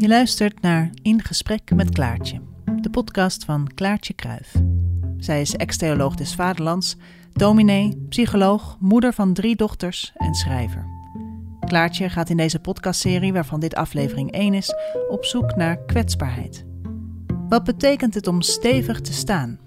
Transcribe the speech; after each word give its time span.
Je 0.00 0.08
luistert 0.08 0.60
naar 0.60 0.90
In 1.02 1.22
Gesprek 1.22 1.74
met 1.74 1.90
Klaartje, 1.90 2.40
de 2.80 2.90
podcast 2.90 3.44
van 3.44 3.70
Klaartje 3.74 4.14
Kruif. 4.14 4.54
Zij 5.16 5.40
is 5.40 5.56
ex-theoloog 5.56 6.14
des 6.14 6.34
Vaderlands, 6.34 6.96
dominee, 7.32 8.06
psycholoog, 8.08 8.76
moeder 8.78 9.12
van 9.12 9.32
drie 9.32 9.56
dochters 9.56 10.12
en 10.16 10.34
schrijver. 10.34 10.86
Klaartje 11.66 12.08
gaat 12.08 12.30
in 12.30 12.36
deze 12.36 12.58
podcastserie, 12.58 13.32
waarvan 13.32 13.60
dit 13.60 13.74
aflevering 13.74 14.32
1 14.32 14.54
is, 14.54 14.74
op 15.08 15.24
zoek 15.24 15.56
naar 15.56 15.84
kwetsbaarheid. 15.84 16.64
Wat 17.48 17.64
betekent 17.64 18.14
het 18.14 18.26
om 18.26 18.42
stevig 18.42 19.00
te 19.00 19.12
staan? 19.12 19.58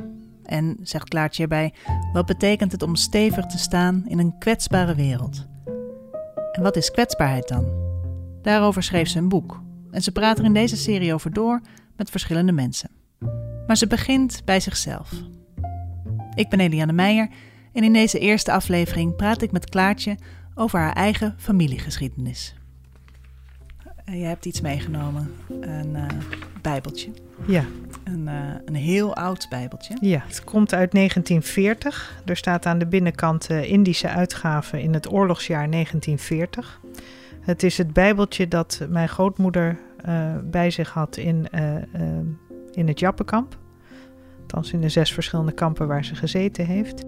En, 0.43 0.77
zegt 0.81 1.09
Klaartje 1.09 1.43
erbij, 1.43 1.73
wat 2.13 2.25
betekent 2.25 2.71
het 2.71 2.84
om 2.84 2.95
stevig 2.95 3.45
te 3.45 3.57
staan 3.57 4.04
in 4.07 4.20
een 4.20 4.38
kwetsbare 4.38 4.95
wereld? 4.95 5.47
En 6.52 6.61
wat 6.61 6.75
is 6.75 6.91
kwetsbaarheid 6.91 7.47
dan? 7.47 7.65
Daarover 8.41 8.84
schreef 8.84 9.07
ze 9.07 9.18
een 9.18 9.29
boek. 9.29 9.61
En 9.94 10.02
ze 10.02 10.12
praat 10.12 10.39
er 10.39 10.46
in 10.46 10.54
deze 10.54 10.78
serie 10.78 11.14
over 11.14 11.33
door 11.33 11.61
met 11.96 12.10
verschillende 12.10 12.51
mensen. 12.51 12.89
Maar 13.68 13.78
ze 13.78 13.88
begint 13.88 14.42
bij 14.46 14.60
zichzelf. 14.60 15.11
Ik 16.36 16.50
ben 16.50 16.60
Eliane 16.60 16.93
Meijer 16.93 17.29
en 17.74 17.84
in 17.84 17.93
deze 17.93 18.20
eerste 18.20 18.51
aflevering 18.51 19.15
praat 19.15 19.42
ik 19.42 19.51
met 19.51 19.70
Klaartje 19.70 20.18
over 20.56 20.79
haar 20.79 20.93
eigen 20.93 21.36
familiegeschiedenis. 21.37 22.56
Uh, 24.10 24.20
je 24.20 24.25
hebt 24.25 24.46
iets 24.46 24.61
meegenomen, 24.61 25.34
een 25.61 25.96
uh, 25.96 26.06
bijbeltje. 26.62 27.12
Ja. 27.48 27.65
Een, 28.04 28.28
uh, 28.28 28.34
een 28.65 28.75
heel 28.75 29.15
oud 29.15 29.48
bijbeltje. 29.50 29.98
Ja, 30.01 30.23
het 30.28 30.43
komt 30.43 30.73
uit 30.73 30.92
1940. 30.92 32.22
Er 32.25 32.38
staat 32.38 32.66
aan 32.66 32.80
de 32.80 32.88
binnenkant 32.88 33.50
Indische 33.50 34.08
uitgave 34.09 34.81
in 34.81 34.94
het 34.94 35.12
oorlogsjaar 35.12 35.72
1940. 35.72 36.81
Het 37.44 37.64
is 37.64 37.78
het 37.78 37.94
bijbeltje 37.94 38.47
dat 38.47 38.86
mijn 38.89 39.09
grootmoeder 39.09 39.80
uh, 40.06 40.36
bij 40.44 40.72
zich 40.72 40.89
had 40.89 41.17
in, 41.17 41.47
in 42.72 42.88
het 42.88 43.00
Jappenkamp. 43.00 43.58
Althans 44.42 44.73
in 44.73 44.81
de 44.81 44.90
zes 44.90 45.14
verschillende 45.14 45.52
kampen 45.52 45.88
waar 45.88 46.06
ze 46.06 46.16
gezeten 46.16 46.66
heeft. 46.66 47.04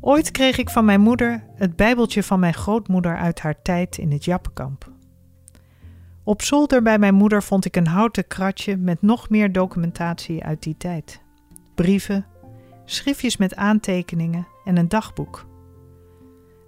Ooit 0.00 0.30
kreeg 0.30 0.58
ik 0.58 0.70
van 0.70 0.84
mijn 0.84 1.00
moeder 1.00 1.44
het 1.54 1.76
bijbeltje 1.76 2.22
van 2.22 2.40
mijn 2.40 2.54
grootmoeder 2.54 3.16
uit 3.16 3.40
haar 3.40 3.62
tijd 3.62 3.98
in 3.98 4.12
het 4.12 4.24
Jappenkamp. 4.24 4.90
Op 6.22 6.42
zolder 6.42 6.82
bij 6.82 6.98
mijn 6.98 7.14
moeder 7.14 7.42
vond 7.42 7.64
ik 7.64 7.76
een 7.76 7.86
houten 7.86 8.26
kratje 8.26 8.76
met 8.76 9.02
nog 9.02 9.28
meer 9.30 9.52
documentatie 9.52 10.44
uit 10.44 10.62
die 10.62 10.76
tijd. 10.76 11.20
Brieven, 11.74 12.26
schriftjes 12.84 13.36
met 13.36 13.56
aantekeningen 13.56 14.46
en 14.64 14.76
een 14.76 14.88
dagboek. 14.88 15.46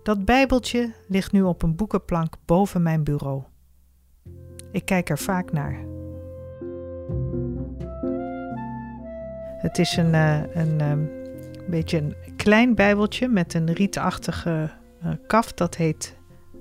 Dat 0.08 0.24
bijbeltje 0.24 0.92
ligt 1.08 1.32
nu 1.32 1.42
op 1.42 1.62
een 1.62 1.76
boekenplank 1.76 2.34
boven 2.44 2.82
mijn 2.82 3.04
bureau. 3.04 3.42
Ik 4.72 4.84
kijk 4.84 5.10
er 5.10 5.18
vaak 5.18 5.52
naar. 5.52 5.84
Het 9.60 9.78
is 9.78 9.96
een, 9.96 10.14
uh, 10.14 10.54
een 10.54 10.80
um, 10.80 11.10
beetje 11.70 11.98
een 11.98 12.14
klein 12.36 12.74
bijbeltje 12.74 13.28
met 13.28 13.54
een 13.54 13.72
rietachtige 13.72 14.70
uh, 15.04 15.12
kaft. 15.26 15.56
Dat 15.56 15.76
heet 15.76 16.16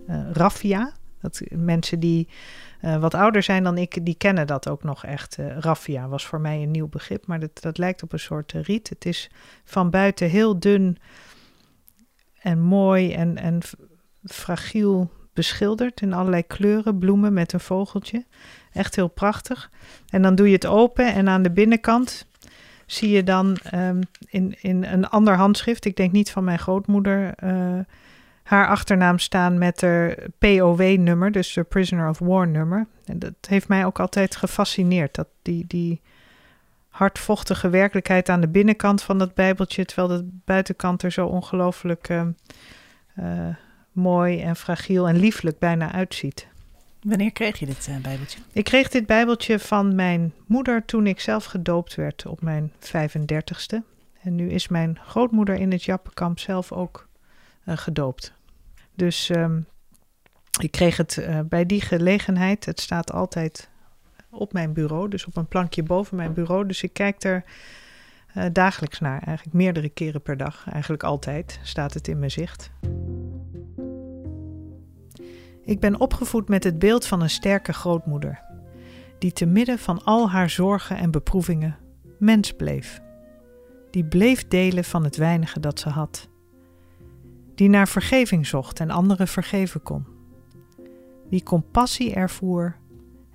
uh, 0.08 0.32
raffia. 0.32 0.92
Dat 1.22 1.42
mensen 1.50 2.00
die 2.00 2.28
wat 3.00 3.14
ouder 3.14 3.44
zijn 3.44 3.64
dan 3.64 3.78
ik, 3.78 4.06
die 4.06 4.16
kennen 4.18 4.48
dat 4.48 4.70
ook 4.70 4.84
nog 4.84 5.06
echt. 5.06 5.38
Raffia 5.60 6.08
was 6.08 6.26
voor 6.26 6.42
mij 6.42 6.62
een 6.62 6.72
nieuw 6.72 6.88
begrip, 6.88 7.28
maar 7.28 7.40
dat, 7.40 7.62
dat 7.62 7.78
lijkt 7.78 8.04
op 8.04 8.14
een 8.14 8.20
soort 8.20 8.52
riet. 8.52 8.90
Het 8.90 9.06
is 9.06 9.32
van 9.64 9.90
buiten 9.90 10.30
heel 10.30 10.60
dun 10.60 10.98
en 12.48 12.60
mooi 12.60 13.14
en, 13.14 13.38
en 13.38 13.60
fragiel 14.24 15.12
beschilderd 15.34 16.02
in 16.02 16.14
allerlei 16.14 16.48
kleuren, 16.48 16.98
bloemen 16.98 17.34
met 17.34 17.54
een 17.54 17.60
vogeltje. 17.60 18.26
Echt 18.72 18.96
heel 18.96 19.08
prachtig. 19.08 19.72
En 20.10 20.22
dan 20.22 20.36
doe 20.36 20.48
je 20.48 20.54
het 20.54 20.66
open 20.66 21.14
en 21.14 21.30
aan 21.30 21.44
de 21.44 21.52
binnenkant 21.52 22.28
zie 22.86 23.10
je 23.10 23.24
dan 23.24 23.58
um, 23.74 24.00
in, 24.26 24.56
in 24.62 24.84
een 24.84 25.08
ander 25.08 25.36
handschrift, 25.36 25.86
ik 25.86 25.96
denk 25.96 26.12
niet 26.12 26.32
van 26.32 26.44
mijn 26.44 26.60
grootmoeder 26.60 27.36
haar 28.44 28.68
achternaam 28.68 29.20
staan 29.20 29.58
met 29.58 29.82
haar 29.82 30.18
POW-nummer, 30.38 31.32
dus 31.32 31.54
de 31.54 31.64
Prisoner 31.64 32.10
of 32.10 32.20
War-nummer. 32.20 32.88
En 33.06 33.20
dat 33.20 33.34
heeft 33.48 33.68
mij 33.68 33.86
ook 33.86 34.00
altijd 34.00 34.36
gefascineerd, 34.36 35.16
dat 35.16 35.28
die, 35.42 35.66
die 35.68 36.02
hardvochtige 36.98 37.70
werkelijkheid 37.70 38.30
aan 38.30 38.42
de 38.42 38.48
binnenkant 38.48 39.02
van 39.02 39.18
dat 39.18 39.34
bijbeltje, 39.34 39.86
terwijl 39.86 40.08
de 40.08 40.30
buitenkant 40.46 41.04
er 41.04 41.12
zo 41.12 41.26
ongelooflijk 41.26 42.10
uh, 42.10 42.22
uh, 43.20 43.48
mooi 43.92 44.42
en 44.42 44.56
fragiel 44.56 45.08
en 45.08 45.16
lieflijk 45.16 45.60
bijna 45.60 45.92
uitziet. 45.92 46.48
Wanneer 47.02 47.32
kreeg 47.32 47.60
je 47.60 47.66
dit 47.66 47.88
uh, 47.90 47.98
bijbeltje? 47.98 48.40
Ik 48.52 48.64
kreeg 48.64 48.90
dit 48.90 49.06
bijbeltje 49.06 49.60
van 49.60 49.96
mijn 49.96 50.34
moeder 50.46 50.86
toen 50.86 51.08
ik 51.08 51.20
zelf 51.20 51.46
gedoopt 51.46 51.96
werd 51.96 52.26
op 52.26 52.42
mijn 52.42 52.72
35ste. 52.80 53.78
En 54.22 54.36
nu 54.36 54.50
is 54.50 54.68
mijn 54.68 55.00
grootmoeder 55.06 55.56
in 55.56 55.72
het 55.72 55.84
Jappenkamp 55.84 56.40
zelf 56.40 56.72
ook 56.72 57.08
gedoopt. 57.66 58.34
Dus 58.96 59.30
um, 59.30 59.66
ik 60.60 60.72
kreeg 60.72 60.98
het 60.98 61.28
bij 61.46 61.66
die 61.66 61.82
gelegenheid. 61.82 62.66
Het 62.66 62.80
staat 62.80 63.12
altijd 63.12 63.70
op 64.38 64.54
mijn 64.54 64.74
bureau, 64.74 65.10
dus 65.10 65.26
op 65.26 65.38
een 65.38 65.48
plankje 65.48 65.84
boven 65.84 66.16
mijn 66.16 66.34
bureau. 66.34 66.68
Dus 66.68 66.84
ik 66.84 66.94
kijk 66.94 67.24
er 67.24 67.44
uh, 68.38 68.46
dagelijks 68.54 69.00
naar, 69.00 69.22
eigenlijk 69.22 69.56
meerdere 69.56 69.90
keren 69.90 70.22
per 70.22 70.38
dag. 70.38 70.70
Eigenlijk 70.70 71.04
altijd 71.04 71.60
staat 71.64 71.94
het 71.94 72.08
in 72.08 72.20
mijn 72.20 72.32
zicht. 72.32 72.72
Ik 75.64 75.80
ben 75.80 76.00
opgevoed 76.00 76.50
met 76.50 76.64
het 76.64 76.80
beeld 76.80 77.06
van 77.06 77.22
een 77.22 77.30
sterke 77.30 77.74
grootmoeder, 77.74 78.42
die 79.20 79.32
te 79.32 79.46
midden 79.46 79.80
van 79.80 80.04
al 80.04 80.30
haar 80.30 80.50
zorgen 80.50 80.98
en 80.98 81.12
beproevingen 81.12 81.78
mens 82.20 82.54
bleef. 82.54 83.02
Die 83.92 84.06
bleef 84.06 84.48
delen 84.48 84.84
van 84.84 85.04
het 85.04 85.16
weinige 85.16 85.60
dat 85.60 85.80
ze 85.80 85.90
had 85.90 86.30
die 87.58 87.70
naar 87.70 87.88
vergeving 87.88 88.48
zocht 88.48 88.80
en 88.80 88.90
anderen 88.90 89.28
vergeven 89.28 89.84
kon, 89.84 90.06
die 91.30 91.44
compassie 91.44 92.14
ervoer 92.14 92.76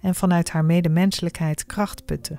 en 0.03 0.15
vanuit 0.15 0.51
haar 0.51 0.65
medemenselijkheid 0.65 1.67
kracht 1.67 2.05
putte. 2.05 2.39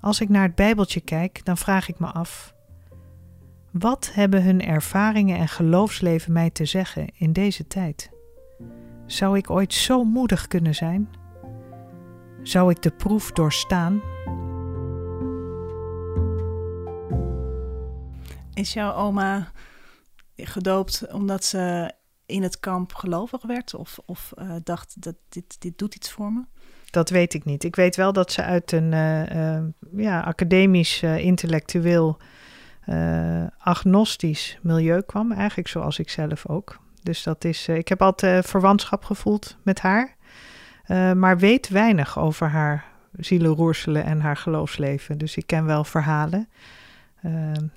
Als 0.00 0.20
ik 0.20 0.28
naar 0.28 0.42
het 0.42 0.54
Bijbeltje 0.54 1.00
kijk, 1.00 1.44
dan 1.44 1.56
vraag 1.56 1.88
ik 1.88 1.98
me 1.98 2.06
af: 2.06 2.54
wat 3.70 4.10
hebben 4.14 4.42
hun 4.42 4.62
ervaringen 4.62 5.38
en 5.38 5.48
geloofsleven 5.48 6.32
mij 6.32 6.50
te 6.50 6.64
zeggen 6.64 7.06
in 7.14 7.32
deze 7.32 7.66
tijd? 7.66 8.10
Zou 9.06 9.36
ik 9.36 9.50
ooit 9.50 9.74
zo 9.74 10.04
moedig 10.04 10.46
kunnen 10.46 10.74
zijn? 10.74 11.08
Zou 12.42 12.70
ik 12.70 12.82
de 12.82 12.90
proef 12.90 13.32
doorstaan 13.32 14.00
Is 18.54 18.72
jouw 18.72 18.94
oma 18.94 19.52
gedoopt 20.36 21.12
omdat 21.12 21.44
ze 21.44 21.92
in 22.26 22.42
het 22.42 22.60
kamp 22.60 22.94
gelovig 22.94 23.42
werd? 23.42 23.74
Of, 23.74 23.98
of 24.04 24.32
uh, 24.38 24.52
dacht 24.64 25.02
dat 25.02 25.14
dit, 25.28 25.60
dit 25.60 25.78
doet 25.78 25.94
iets 25.94 26.10
voor 26.10 26.32
me? 26.32 26.42
Dat 26.90 27.10
weet 27.10 27.34
ik 27.34 27.44
niet. 27.44 27.64
Ik 27.64 27.76
weet 27.76 27.96
wel 27.96 28.12
dat 28.12 28.32
ze 28.32 28.42
uit 28.42 28.72
een 28.72 28.92
uh, 28.92 29.56
uh, 29.56 29.62
ja, 29.96 30.20
academisch, 30.20 31.02
intellectueel, 31.02 32.18
agnostisch 33.58 34.58
milieu 34.62 35.02
kwam. 35.02 35.32
Eigenlijk 35.32 35.68
zoals 35.68 35.98
ik 35.98 36.10
zelf 36.10 36.46
ook. 36.46 36.78
Dus 37.02 37.22
dat 37.22 37.44
is, 37.44 37.68
ik 37.68 37.88
heb 37.88 38.02
altijd 38.02 38.46
verwantschap 38.46 39.04
gevoeld 39.04 39.56
met 39.62 39.80
haar. 39.80 40.16
maar 41.14 41.38
weet 41.38 41.68
weinig 41.68 42.18
over 42.18 42.48
haar 42.48 42.84
zielenroerselen 43.12 44.04
en 44.04 44.20
haar 44.20 44.36
geloofsleven. 44.36 45.18
Dus 45.18 45.36
ik 45.36 45.46
ken 45.46 45.64
wel 45.64 45.84
verhalen. 45.84 46.48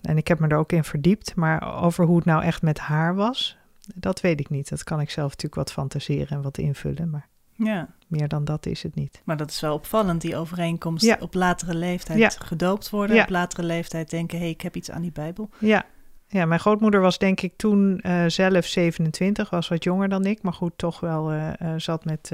En 0.01 0.17
ik 0.17 0.27
heb 0.27 0.39
me 0.39 0.47
er 0.47 0.57
ook 0.57 0.71
in 0.71 0.83
verdiept, 0.83 1.35
maar 1.35 1.83
over 1.83 2.05
hoe 2.05 2.15
het 2.15 2.25
nou 2.25 2.43
echt 2.43 2.61
met 2.61 2.79
haar 2.79 3.15
was, 3.15 3.57
dat 3.95 4.21
weet 4.21 4.39
ik 4.39 4.49
niet. 4.49 4.69
Dat 4.69 4.83
kan 4.83 4.99
ik 4.99 5.09
zelf 5.09 5.29
natuurlijk 5.29 5.55
wat 5.55 5.71
fantaseren 5.71 6.37
en 6.37 6.41
wat 6.41 6.57
invullen, 6.57 7.09
maar 7.09 7.27
ja. 7.55 7.87
meer 8.07 8.27
dan 8.27 8.45
dat 8.45 8.65
is 8.65 8.83
het 8.83 8.95
niet. 8.95 9.21
Maar 9.23 9.37
dat 9.37 9.49
is 9.49 9.59
wel 9.59 9.73
opvallend, 9.73 10.21
die 10.21 10.35
overeenkomst 10.35 11.05
ja. 11.05 11.17
op 11.19 11.33
latere 11.33 11.75
leeftijd 11.75 12.19
ja. 12.19 12.29
gedoopt 12.29 12.89
worden, 12.89 13.21
op 13.21 13.29
latere 13.29 13.63
leeftijd 13.63 14.09
denken, 14.09 14.37
hé, 14.37 14.43
hey, 14.43 14.53
ik 14.53 14.61
heb 14.61 14.75
iets 14.75 14.91
aan 14.91 15.01
die 15.01 15.11
Bijbel. 15.11 15.49
Ja, 15.59 15.85
ja, 16.27 16.45
mijn 16.45 16.59
grootmoeder 16.59 17.01
was 17.01 17.17
denk 17.17 17.41
ik 17.41 17.53
toen 17.57 17.99
uh, 18.05 18.25
zelf 18.27 18.65
27, 18.65 19.49
was 19.49 19.67
wat 19.67 19.83
jonger 19.83 20.09
dan 20.09 20.25
ik, 20.25 20.41
maar 20.41 20.53
goed, 20.53 20.73
toch 20.75 20.99
wel 20.99 21.33
uh, 21.33 21.49
uh, 21.61 21.73
zat 21.77 22.05
met 22.05 22.31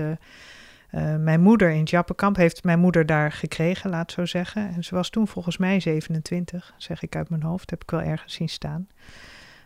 mijn 1.19 1.41
moeder 1.41 1.69
in 1.69 1.79
het 1.79 1.89
Jappenkamp 1.89 2.35
heeft 2.35 2.63
mijn 2.63 2.79
moeder 2.79 3.05
daar 3.05 3.31
gekregen, 3.31 3.89
laat 3.89 4.11
zo 4.11 4.25
zeggen. 4.25 4.73
En 4.75 4.83
ze 4.83 4.95
was 4.95 5.09
toen 5.09 5.27
volgens 5.27 5.57
mij 5.57 5.79
27, 5.79 6.73
zeg 6.77 7.01
ik 7.01 7.15
uit 7.15 7.29
mijn 7.29 7.43
hoofd, 7.43 7.69
heb 7.69 7.81
ik 7.81 7.91
wel 7.91 8.01
ergens 8.01 8.33
zien 8.33 8.49
staan. 8.49 8.87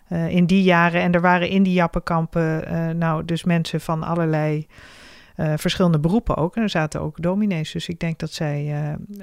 Uh, 0.09 0.29
in 0.29 0.45
die 0.45 0.63
jaren, 0.63 1.01
en 1.01 1.11
er 1.11 1.21
waren 1.21 1.49
in 1.49 1.63
die 1.63 1.73
Jappenkampen, 1.73 2.71
uh, 2.71 2.89
nou, 2.89 3.25
dus 3.25 3.43
mensen 3.43 3.81
van 3.81 4.03
allerlei 4.03 4.67
verschillende 5.55 5.99
beroepen 5.99 6.37
ook. 6.37 6.55
En 6.55 6.61
er 6.61 6.69
zaten 6.69 7.01
ook 7.01 7.21
dominees, 7.21 7.71
dus 7.71 7.87
ik 7.87 7.99
denk 7.99 8.19
dat 8.19 8.31
zij 8.31 8.75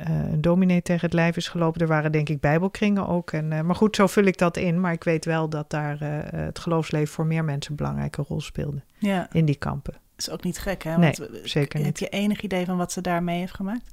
een 0.04 0.40
dominee 0.40 0.82
tegen 0.82 1.04
het 1.04 1.12
lijf 1.12 1.36
is 1.36 1.48
gelopen. 1.48 1.80
Er 1.80 1.86
waren 1.86 2.12
denk 2.12 2.28
ik 2.28 2.40
bijbelkringen 2.40 3.06
ook. 3.06 3.32
En, 3.32 3.66
maar 3.66 3.74
goed, 3.74 3.96
zo 3.96 4.06
vul 4.06 4.24
ik 4.24 4.38
dat 4.38 4.56
in. 4.56 4.80
Maar 4.80 4.92
ik 4.92 5.04
weet 5.04 5.24
wel 5.24 5.48
dat 5.48 5.70
daar 5.70 5.96
het 6.34 6.58
geloofsleven 6.58 7.14
voor 7.14 7.26
meer 7.26 7.44
mensen 7.44 7.70
een 7.70 7.76
belangrijke 7.76 8.24
rol 8.28 8.40
speelde 8.40 8.82
ja. 8.98 9.28
in 9.32 9.44
die 9.44 9.56
kampen. 9.56 9.94
is 10.16 10.30
ook 10.30 10.44
niet 10.44 10.58
gek, 10.58 10.82
hè? 10.82 10.98
Nee, 10.98 11.12
Want, 11.18 11.30
eh, 11.30 11.40
zeker 11.44 11.78
Heb 11.78 11.86
niet. 11.86 11.98
je 11.98 12.08
enig 12.08 12.40
idee 12.40 12.64
van 12.64 12.76
wat 12.76 12.92
ze 12.92 13.00
daarmee 13.00 13.38
heeft 13.38 13.54
gemaakt? 13.54 13.92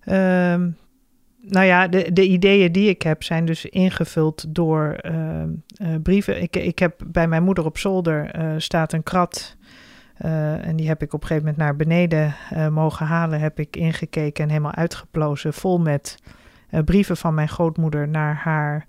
Ehm, 0.00 0.70
nou 1.42 1.66
ja, 1.66 1.88
de, 1.88 2.12
de 2.12 2.26
ideeën 2.26 2.72
die 2.72 2.88
ik 2.88 3.02
heb 3.02 3.22
zijn 3.22 3.44
dus 3.44 3.64
ingevuld 3.64 4.44
door 4.54 4.92
ehm, 5.00 5.48
eh, 5.74 5.88
brieven. 6.02 6.42
Ik, 6.42 6.56
ik 6.56 6.78
heb 6.78 7.00
bij 7.06 7.28
mijn 7.28 7.42
moeder 7.42 7.64
op 7.64 7.78
zolder 7.78 8.30
eh, 8.30 8.54
staat 8.56 8.92
een 8.92 9.02
krat. 9.02 9.56
eh, 10.16 10.66
en 10.66 10.76
die 10.76 10.88
heb 10.88 11.02
ik 11.02 11.12
op 11.12 11.20
een 11.20 11.26
gegeven 11.26 11.48
moment 11.48 11.62
naar 11.62 11.76
beneden 11.76 12.34
eh, 12.50 12.68
mogen 12.68 13.06
halen. 13.06 13.40
Heb 13.40 13.58
ik 13.58 13.76
ingekeken 13.76 14.44
en 14.44 14.50
helemaal 14.50 14.74
uitgeplozen. 14.74 15.52
Vol 15.54 15.78
met 15.78 16.18
eh, 16.70 16.80
brieven 16.84 17.16
van 17.16 17.34
mijn 17.34 17.48
grootmoeder 17.48 18.08
naar 18.08 18.34
haar 18.34 18.86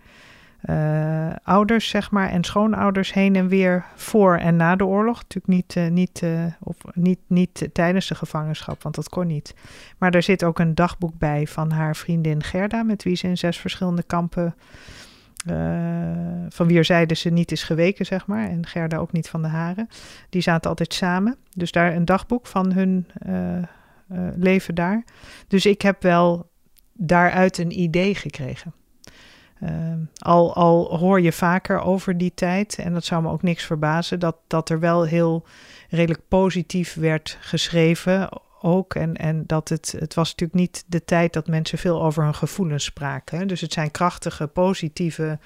eh, 0.62 1.30
ouders, 1.44 1.90
zeg 1.90 2.12
maar. 2.12 2.30
En 2.30 2.44
schoonouders 2.44 3.14
heen 3.14 3.36
en 3.36 3.48
weer 3.48 3.86
voor 3.96 4.38
en 4.38 4.56
na 4.56 4.76
de 4.76 4.86
oorlog. 4.86 5.22
Natuurlijk 5.22 5.48
niet, 5.48 5.76
eh, 5.76 5.88
niet, 5.88 6.22
eh, 6.24 6.46
of 6.60 6.76
niet, 6.94 7.20
niet 7.28 7.70
tijdens 7.74 8.08
de 8.08 8.16
gevangenschap, 8.16 8.84
want 8.84 8.96
dat 8.96 9.10
kon 9.10 9.28
niet. 9.28 9.56
Maar 9.98 10.14
er 10.14 10.24
zit 10.24 10.44
ook 10.44 10.60
een 10.60 10.76
dagboek 10.76 11.18
bij 11.18 11.48
van 11.48 11.72
haar 11.72 11.96
vriendin 11.96 12.44
Gerda, 12.44 12.84
met 12.84 13.04
wie 13.04 13.16
ze 13.16 13.28
in 13.28 13.38
zes 13.38 13.58
verschillende 13.58 14.04
kampen, 14.04 14.56
van 16.50 16.68
wie 16.68 16.84
zeiden 16.84 17.18
ze 17.18 17.30
niet 17.30 17.52
is 17.52 17.64
geweken, 17.64 18.06
zeg 18.06 18.28
maar. 18.28 18.50
En 18.50 18.66
Gerda 18.66 18.98
ook 18.98 19.12
niet 19.12 19.30
van 19.30 19.42
de 19.42 19.48
haren. 19.48 19.88
Die 20.30 20.42
zaten 20.42 20.70
altijd 20.70 20.94
samen. 20.94 21.38
Dus 21.56 21.72
daar 21.72 21.96
een 21.96 22.06
dagboek 22.06 22.48
van 22.48 22.72
hun 22.74 23.08
leven 24.36 24.76
daar. 24.76 25.04
Dus 25.48 25.66
ik 25.66 25.82
heb 25.82 26.02
wel 26.02 26.50
daaruit 26.94 27.58
een 27.58 27.80
idee 27.80 28.16
gekregen. 28.16 28.74
Ehm, 29.62 30.00
al, 30.18 30.56
al 30.56 30.98
hoor 30.98 31.22
je 31.22 31.32
vaker 31.32 31.82
over 31.82 32.18
die 32.18 32.34
tijd, 32.34 32.78
en 32.78 32.94
dat 32.94 33.06
zou 33.06 33.22
me 33.22 33.30
ook 33.30 33.42
niks 33.42 33.64
verbazen, 33.64 34.20
dat, 34.20 34.36
dat 34.48 34.70
er 34.70 34.80
wel 34.80 35.04
heel 35.04 35.46
redelijk 35.90 36.28
positief 36.28 36.94
werd 36.94 37.38
geschreven 37.42 38.30
ook. 38.62 38.96
En, 38.96 39.16
en 39.16 39.44
dat 39.46 39.70
het, 39.70 39.96
het 40.00 40.14
was 40.14 40.30
natuurlijk 40.30 40.60
niet 40.60 40.84
de 40.88 41.06
tijd 41.06 41.34
dat 41.34 41.48
mensen 41.48 41.78
veel 41.78 42.04
over 42.04 42.24
hun 42.24 42.36
gevoelens 42.36 42.84
spraken. 42.84 43.38
hè. 43.38 43.46
Dus 43.46 43.62
het 43.62 43.74
zijn 43.74 43.92
krachtige, 43.92 44.48
positieve 44.48 45.40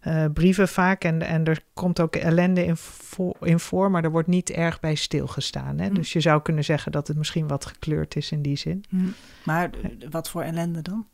eh, 0.00 0.24
brieven 0.32 0.68
vaak. 0.68 1.04
En, 1.04 1.22
en 1.22 1.44
er 1.44 1.60
komt 1.74 2.00
ook 2.00 2.16
ellende 2.16 2.64
in, 2.64 2.76
voor, 2.76 3.36
in 3.40 3.58
voor, 3.58 3.90
maar 3.90 4.04
er 4.04 4.10
wordt 4.10 4.28
niet 4.28 4.50
erg 4.50 4.80
bij 4.80 4.94
stilgestaan. 4.94 5.78
Hè? 5.78 5.86
Hm. 5.86 5.94
Dus 5.94 6.12
je 6.12 6.20
zou 6.20 6.42
kunnen 6.42 6.64
zeggen 6.64 6.92
dat 6.92 7.08
het 7.08 7.16
misschien 7.16 7.48
wat 7.48 7.66
gekleurd 7.66 8.16
is 8.16 8.32
in 8.32 8.42
die 8.42 8.56
zin. 8.56 8.84
Maar 9.44 9.70
eh, 9.70 9.90
wat 10.10 10.30
voor 10.30 10.42
ellende 10.42 10.82
dan? 10.82 11.06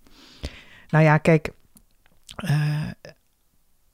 Nou 0.89 1.05
ja, 1.05 1.19
kijk. 1.19 1.53
Eh, 2.37 2.91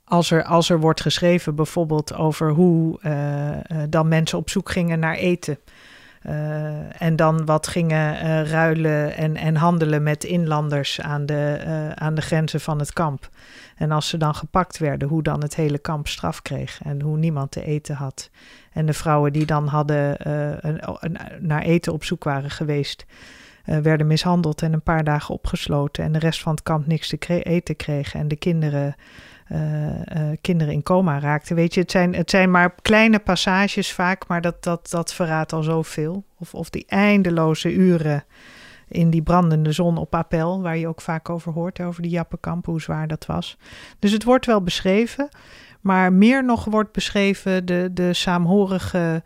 als, 0.06 0.31
er, 0.31 0.44
als 0.44 0.71
er 0.71 0.81
wordt 0.81 1.00
geschreven 1.00 1.55
bijvoorbeeld 1.55 2.15
over 2.15 2.50
hoe 2.50 2.99
eh, 3.00 3.53
eh, 3.53 3.61
dan 3.88 4.09
mensen 4.09 4.38
op 4.38 4.50
zoek 4.50 4.71
gingen 4.71 4.99
naar 4.99 5.15
eten. 5.15 5.59
en 6.99 7.17
dan 7.17 7.44
wat 7.44 7.67
gingen 7.67 8.21
eh, 8.21 8.50
ruilen 8.50 9.17
en, 9.17 9.37
en 9.37 9.56
handelen 9.56 10.03
met 10.03 10.25
inlanders 10.25 11.00
aan 11.00 11.27
de, 11.27 11.62
aan 11.94 12.15
de 12.15 12.21
grenzen 12.21 12.61
van 12.61 12.79
het 12.79 12.93
kamp. 12.93 13.29
En 13.77 13.91
als 13.91 14.09
ze 14.09 14.17
dan 14.17 14.35
gepakt 14.35 14.79
werden, 14.79 15.09
hoe 15.09 15.23
dan 15.23 15.43
het 15.43 15.55
hele 15.56 15.79
kamp 15.79 16.09
straf 16.09 16.43
kreeg 16.43 16.81
en 16.85 17.03
hoe 17.03 17.19
niemand 17.19 17.50
te 17.50 17.65
eten 17.65 17.94
had. 17.94 18.31
En 18.73 18.87
de 18.87 18.93
vrouwen 18.93 19.32
die 19.32 19.47
dan 19.47 19.67
hadden 19.67 20.17
een- 20.69 21.17
naar 21.41 21.62
eten 21.62 21.93
op 21.93 22.05
zoek 22.05 22.25
waren 22.25 22.50
geweest, 22.50 23.06
eh, 23.67 23.79
werden 23.79 24.07
mishandeld 24.07 24.63
en 24.63 24.73
een 24.73 24.83
paar 24.83 25.05
dagen 25.05 25.35
opgesloten. 25.35 26.05
En 26.05 26.13
de 26.13 26.19
rest 26.19 26.43
van 26.43 26.53
het 26.53 26.63
kamp 26.63 26.87
niks 26.87 27.09
te 27.09 27.43
eten 27.43 27.77
kregen. 27.77 28.21
En 28.21 28.29
de 28.29 28.37
kinderen, 28.37 28.95
eh, 29.47 30.31
eh, 30.31 30.37
kinderen 30.41 30.75
in 30.75 30.83
coma 30.83 31.19
raakten. 31.19 31.57
Weet 31.57 31.75
je, 31.75 31.81
het 31.81 31.91
zijn, 31.91 32.15
het 32.15 32.31
zijn 32.31 32.51
maar 32.51 32.75
kleine 32.83 33.19
passages 33.19 33.93
vaak, 33.93 34.27
maar 34.29 34.41
dat, 34.41 34.63
dat, 34.63 34.91
dat 34.91 35.13
verraadt 35.13 35.53
al 35.53 35.63
zoveel. 35.63 36.25
Of, 36.39 36.55
of 36.55 36.71
die 36.71 36.85
eindeloze 36.89 37.73
uren 37.73 38.25
in 38.89 39.11
die 39.11 39.23
brandende 39.23 39.73
zon 39.73 39.97
op 39.97 40.15
appel, 40.15 40.63
waar 40.63 40.77
je 40.77 40.89
ook 40.89 41.01
vaak 41.01 41.29
over 41.29 41.53
hoort, 41.53 41.81
over 41.81 42.03
die 42.03 42.11
Jappenkamp, 42.11 42.67
hoe 42.67 42.81
zwaar 42.81 43.07
dat 43.07 43.27
was. 43.27 43.59
Dus 43.99 44.13
het 44.13 44.25
wordt 44.25 44.47
wel 44.47 44.63
beschreven, 44.63 45.29
maar 45.81 46.13
meer 46.13 46.45
nog 46.45 46.65
wordt 46.65 46.93
beschreven 46.93 47.67
de, 47.67 47.91
de 47.93 48.13
saamhorige 48.13 49.23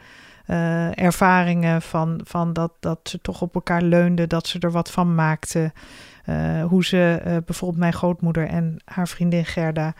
eh, 0.51 0.99
ervaringen 0.99 1.83
van, 1.83 2.21
van 2.25 2.53
dat, 2.53 2.73
dat 2.81 3.01
ze 3.03 3.21
toch 3.21 3.43
op 3.43 3.55
elkaar 3.55 3.83
leunden, 3.83 4.29
dat 4.29 4.47
ze 4.47 4.59
er 4.59 4.71
wat 4.71 4.91
van 4.91 5.15
maakten. 5.15 5.73
Eh, 6.25 6.65
hoe 6.65 6.85
ze 6.85 7.21
eh, 7.25 7.37
bijvoorbeeld 7.45 7.81
mijn 7.81 7.93
grootmoeder 7.93 8.47
en 8.47 8.77
haar 8.85 9.09
vriendin 9.09 9.45
Gerda, 9.45 9.95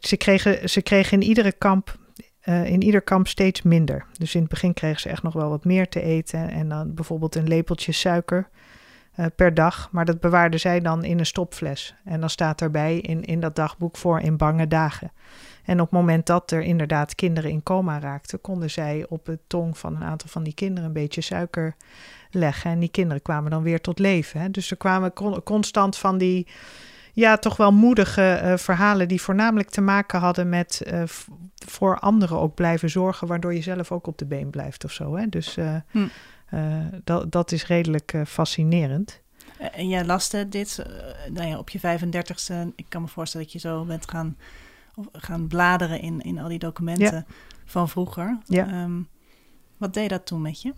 ze, 0.00 0.16
kregen, 0.16 0.68
ze 0.70 0.82
kregen 0.82 1.20
in 1.20 1.28
iedere 1.28 1.52
kamp. 1.52 1.98
in 2.44 2.82
ieder 2.82 3.02
kamp 3.02 3.28
steeds 3.28 3.62
minder. 3.62 4.06
Dus 4.18 4.34
in 4.34 4.40
het 4.40 4.50
begin 4.50 4.74
kregen 4.74 5.00
ze 5.00 5.08
echt 5.08 5.22
nog 5.22 5.34
wel 5.34 5.48
wat 5.48 5.64
meer 5.64 5.88
te 5.88 6.02
eten. 6.02 6.50
En 6.50 6.68
dan 6.68 6.94
bijvoorbeeld 6.94 7.34
een 7.34 7.48
lepeltje 7.48 7.92
suiker 7.92 8.48
per 9.36 9.54
dag. 9.54 9.88
Maar 9.92 10.04
dat 10.04 10.20
bewaarden 10.20 10.60
zij 10.60 10.80
dan 10.80 11.04
in 11.04 11.18
een 11.18 11.26
stopfles. 11.26 11.94
En 12.04 12.20
dan 12.20 12.30
staat 12.30 12.60
erbij 12.60 12.98
in, 12.98 13.24
in 13.24 13.40
dat 13.40 13.56
dagboek 13.56 13.96
voor 13.96 14.20
in 14.20 14.36
bange 14.36 14.68
dagen. 14.68 15.12
En 15.64 15.80
op 15.80 15.90
het 15.90 15.98
moment 16.00 16.26
dat 16.26 16.50
er 16.50 16.62
inderdaad 16.62 17.14
kinderen 17.14 17.50
in 17.50 17.62
coma 17.62 17.98
raakten, 18.00 18.40
konden 18.40 18.70
zij 18.70 19.06
op 19.08 19.24
de 19.24 19.38
tong 19.46 19.78
van 19.78 19.96
een 19.96 20.02
aantal 20.02 20.28
van 20.28 20.42
die 20.42 20.54
kinderen 20.54 20.84
een 20.84 20.92
beetje 20.94 21.20
suiker 21.20 21.74
leggen. 22.30 22.70
En 22.70 22.78
die 22.78 22.88
kinderen 22.88 23.22
kwamen 23.22 23.50
dan 23.50 23.62
weer 23.62 23.80
tot 23.80 23.98
leven. 23.98 24.40
Hè? 24.40 24.50
Dus 24.50 24.70
er 24.70 24.76
kwamen 24.76 25.12
con- 25.12 25.42
constant 25.42 25.96
van 25.96 26.18
die, 26.18 26.46
ja, 27.12 27.36
toch 27.36 27.56
wel 27.56 27.72
moedige 27.72 28.22
eh, 28.32 28.56
verhalen 28.56 29.08
die 29.08 29.22
voornamelijk 29.22 29.70
te 29.70 29.80
maken 29.80 30.20
hadden 30.20 30.48
met 30.48 30.82
eh, 30.82 31.02
voor 31.66 31.98
anderen 31.98 32.38
ook 32.38 32.54
blijven 32.54 32.90
zorgen, 32.90 33.26
waardoor 33.26 33.54
je 33.54 33.62
zelf 33.62 33.92
ook 33.92 34.06
op 34.06 34.18
de 34.18 34.26
been 34.26 34.50
blijft 34.50 34.84
of 34.84 34.92
zo. 34.92 35.16
Hè? 35.16 35.26
Dus 35.28 35.56
eh, 35.56 35.76
Hm. 35.90 36.06
dat, 37.04 37.32
dat 37.32 37.52
is 37.52 37.66
redelijk 37.66 38.14
fascinerend. 38.26 39.20
En 39.72 39.88
jij 39.88 40.04
laste 40.04 40.48
dit 40.48 40.84
nou 41.32 41.48
ja, 41.48 41.58
op 41.58 41.70
je 41.70 41.78
35ste. 41.78 42.54
Ik 42.76 42.86
kan 42.88 43.02
me 43.02 43.08
voorstellen 43.08 43.46
dat 43.46 43.62
je 43.62 43.68
zo 43.68 43.84
bent 43.84 44.10
gaan, 44.10 44.36
gaan 45.12 45.46
bladeren 45.46 46.00
in, 46.00 46.20
in 46.20 46.38
al 46.38 46.48
die 46.48 46.58
documenten 46.58 47.26
van 47.64 47.88
vroeger. 47.88 48.38
Ja. 48.44 48.66
Ehm, 48.66 49.02
wat 49.76 49.94
deed 49.94 50.10
dat 50.10 50.26
toen 50.26 50.42
met 50.42 50.62
je? 50.62 50.72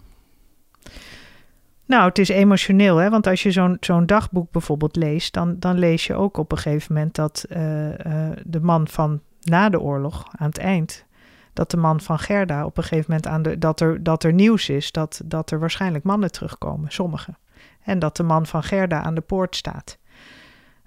Nou, 1.87 2.09
het 2.09 2.19
is 2.19 2.29
emotioneel, 2.29 2.97
hè? 2.97 3.11
want 3.11 3.27
als 3.27 3.43
je 3.43 3.51
zo'n 3.51 3.77
zo'n 3.81 4.07
dagboek 4.07 4.51
bijvoorbeeld 4.51 4.97
leest, 4.97 5.33
dan, 5.33 5.59
dan 5.59 5.79
lees 5.79 6.07
je 6.07 6.15
ook 6.15 6.37
op 6.37 6.53
een 6.53 6.59
gegeven 6.59 6.95
moment 6.95 7.15
dat 7.15 7.45
eh, 7.49 8.31
eh, 8.31 8.37
de 8.45 8.61
man 8.61 8.89
van 8.89 9.21
na 9.41 9.69
de 9.69 9.81
oorlog, 9.81 10.27
aan 10.37 10.49
het 10.49 10.59
eind, 10.59 11.05
dat 11.53 11.71
de 11.71 11.77
man 11.77 12.01
van 12.01 12.19
Gerda 12.19 12.65
op 12.65 12.77
een 12.77 12.83
gegeven 12.83 13.05
moment 13.09 13.27
aan 13.27 13.43
de, 13.43 13.59
dat, 13.59 13.81
er, 13.81 14.03
dat 14.03 14.25
er 14.25 14.33
nieuws 14.33 14.69
is 14.69 14.93
dat, 14.93 15.21
dat 15.25 15.51
er 15.51 15.59
waarschijnlijk 15.59 16.05
mannen 16.05 16.33
terugkomen, 16.33 16.93
sommigen. 16.93 17.39
En 17.83 17.99
dat 17.99 18.17
de 18.17 18.23
man 18.23 18.47
van 18.47 18.63
Gerda 18.63 19.03
aan 19.03 19.15
de 19.15 19.21
poort 19.21 19.57
staat. 19.57 19.99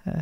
Eh, 0.02 0.14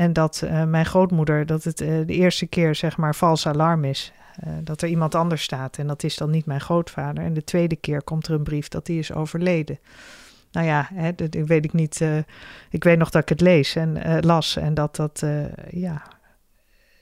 en 0.00 0.12
dat 0.12 0.42
eh, 0.42 0.64
mijn 0.64 0.86
grootmoeder, 0.86 1.46
dat 1.46 1.64
het 1.64 1.80
eh, 1.80 1.88
de 1.88 2.14
eerste 2.14 2.46
keer 2.46 2.74
zeg 2.74 2.96
maar 2.96 3.14
vals 3.14 3.46
alarm 3.46 3.84
is. 3.84 4.12
eh, 4.34 4.52
dat 4.64 4.82
er 4.82 4.88
iemand 4.88 5.14
anders 5.14 5.42
staat 5.42 5.78
en 5.78 5.86
dat 5.86 6.02
is 6.02 6.16
dan 6.16 6.30
niet 6.30 6.46
mijn 6.46 6.60
grootvader. 6.60 7.24
En 7.24 7.34
de 7.34 7.44
tweede 7.44 7.76
keer 7.76 8.02
komt 8.02 8.26
er 8.26 8.34
een 8.34 8.42
brief 8.42 8.68
dat 8.68 8.86
hij 8.86 8.96
is 8.96 9.12
overleden. 9.12 9.78
Nou 10.52 10.66
ja, 10.66 10.88
hè, 10.94 11.14
dat 11.14 11.34
weet 11.34 11.64
ik 11.64 11.72
niet. 11.72 12.00
ik 12.70 12.84
weet 12.84 12.98
nog 12.98 13.10
dat 13.10 13.22
ik 13.22 13.28
het 13.28 13.40
lees 13.40 13.76
en 13.76 14.20
las 14.24 14.56
en 14.56 14.74
dat 14.74 14.96
dat, 14.96 15.22
ja, 15.70 16.02